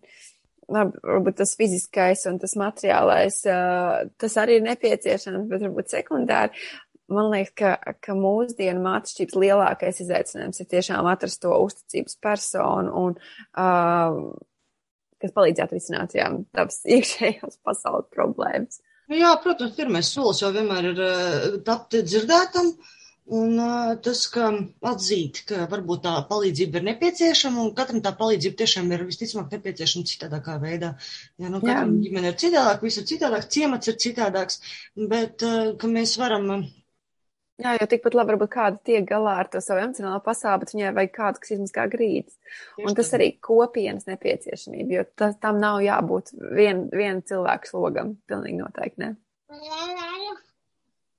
labi, 0.72 1.00
varbūt 1.02 1.40
tas 1.40 1.56
fiziskais 1.58 2.22
un 2.30 2.38
tas 2.42 2.54
materiālais, 2.58 3.40
uh, 3.50 4.06
tas 4.20 4.38
arī 4.40 4.60
ir 4.60 4.66
nepieciešams, 4.68 5.48
bet 5.50 5.66
varbūt 5.66 5.92
sekundāri. 5.96 6.64
Man 7.12 7.28
liekas, 7.32 7.52
ka, 7.58 7.96
ka 8.00 8.14
mūsdienu 8.16 8.80
mācības 8.84 9.36
lielākais 9.36 9.98
izaicinājums 10.04 10.62
ir 10.62 10.68
tiešām 10.70 11.08
atrast 11.10 11.42
to 11.42 11.52
uzticības 11.66 12.16
personu 12.22 12.94
un 13.02 13.18
uh, 13.18 14.22
kas 15.22 15.36
palīdzētu 15.36 15.78
risināt 15.78 16.16
jā, 16.18 16.30
tavas 16.56 16.80
iekšējās 16.96 17.60
pasaules 17.66 18.10
problēmas. 18.14 18.82
Nu 19.10 19.18
jā, 19.18 19.30
protams, 19.44 19.76
pirmais 19.76 20.08
solis 20.08 20.42
jau 20.42 20.50
vienmēr 20.54 20.92
ir 20.92 21.00
uh, 21.04 21.46
tapt 21.66 21.98
dzirdētam. 22.00 22.74
Un 23.32 23.52
uh, 23.62 23.92
tas, 24.02 24.24
ka 24.34 24.48
atzīt, 24.90 25.44
ka 25.46 25.68
varbūt 25.70 26.02
tā 26.04 26.14
palīdzība 26.26 26.80
ir 26.80 26.86
nepieciešama, 26.88 27.62
un 27.62 27.70
katram 27.76 28.00
tā 28.02 28.10
palīdzība 28.18 28.58
tiešām 28.58 28.90
ir 28.92 29.04
visticamāk 29.06 29.54
nepieciešama 29.54 30.08
citādākā 30.10 30.56
veidā. 30.62 30.90
Jā, 31.38 31.52
nu, 31.52 31.60
katram 31.62 31.94
ģimene 32.02 32.32
ir 32.32 32.38
citādāk, 32.42 32.82
viss 32.82 32.98
ir 32.98 33.06
citādāk, 33.12 33.46
ciemats 33.54 33.92
ir 33.92 33.98
citādāks, 34.02 34.58
bet 35.14 35.46
uh, 35.46 35.70
ka 35.78 35.90
mēs 35.92 36.16
varam 36.18 36.50
Jā, 37.61 37.74
jo 37.76 37.86
tikpat 37.86 38.14
labi 38.16 38.32
varbūt 38.32 38.50
kāda 38.55 38.78
tiek 38.86 39.05
galā 39.07 39.34
ar 39.42 39.48
to 39.53 39.61
savu 39.61 39.82
emocionālo 39.82 40.22
pasauli, 40.24 40.62
bet 40.62 40.72
viņai 40.72 40.92
vajag 40.96 41.12
kādu, 41.14 41.42
kas 41.42 41.53
izmaskā 41.53 41.84
grīdas. 41.92 42.38
Un 42.80 42.96
tas 42.96 43.12
arī 43.18 43.28
kopienas 43.44 44.09
nepieciešamība, 44.09 44.94
jo 44.96 45.05
tas, 45.20 45.36
tam 45.42 45.61
nav 45.62 45.82
jābūt 45.84 46.32
vien, 46.57 46.86
viena 46.90 47.20
cilvēka 47.28 47.68
slogam. 47.68 48.14
Pilnīgi 48.30 48.57
noteikti 48.62 49.05
ne. 49.05 49.11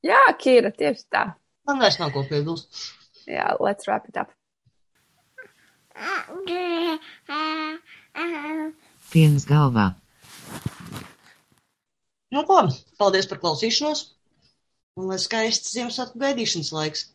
Jā, 0.04 0.24
Kīra, 0.42 0.74
tieši 0.76 1.06
tā. 1.14 1.24
Man 1.70 1.80
vairs 1.80 2.00
nav 2.02 2.12
ko 2.16 2.26
piebilst. 2.28 2.90
Jā, 3.30 3.54
let's 3.64 3.88
wrap 3.88 4.10
it 4.10 4.18
up. 4.20 4.34
Piens 9.14 9.46
galvā. 9.48 9.94
Nu 12.34 12.42
ko, 12.50 12.64
paldies 12.98 13.30
par 13.30 13.40
klausīšanos. 13.44 14.08
Un 15.00 15.10
lai 15.10 15.18
skaists 15.22 15.74
Ziemassvētku 15.74 16.22
gaidīšanas 16.22 16.72
laiks. 16.76 17.06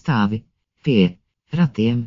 Stāvi 0.00 0.42
pie 0.86 1.00
ratiem. 1.60 2.04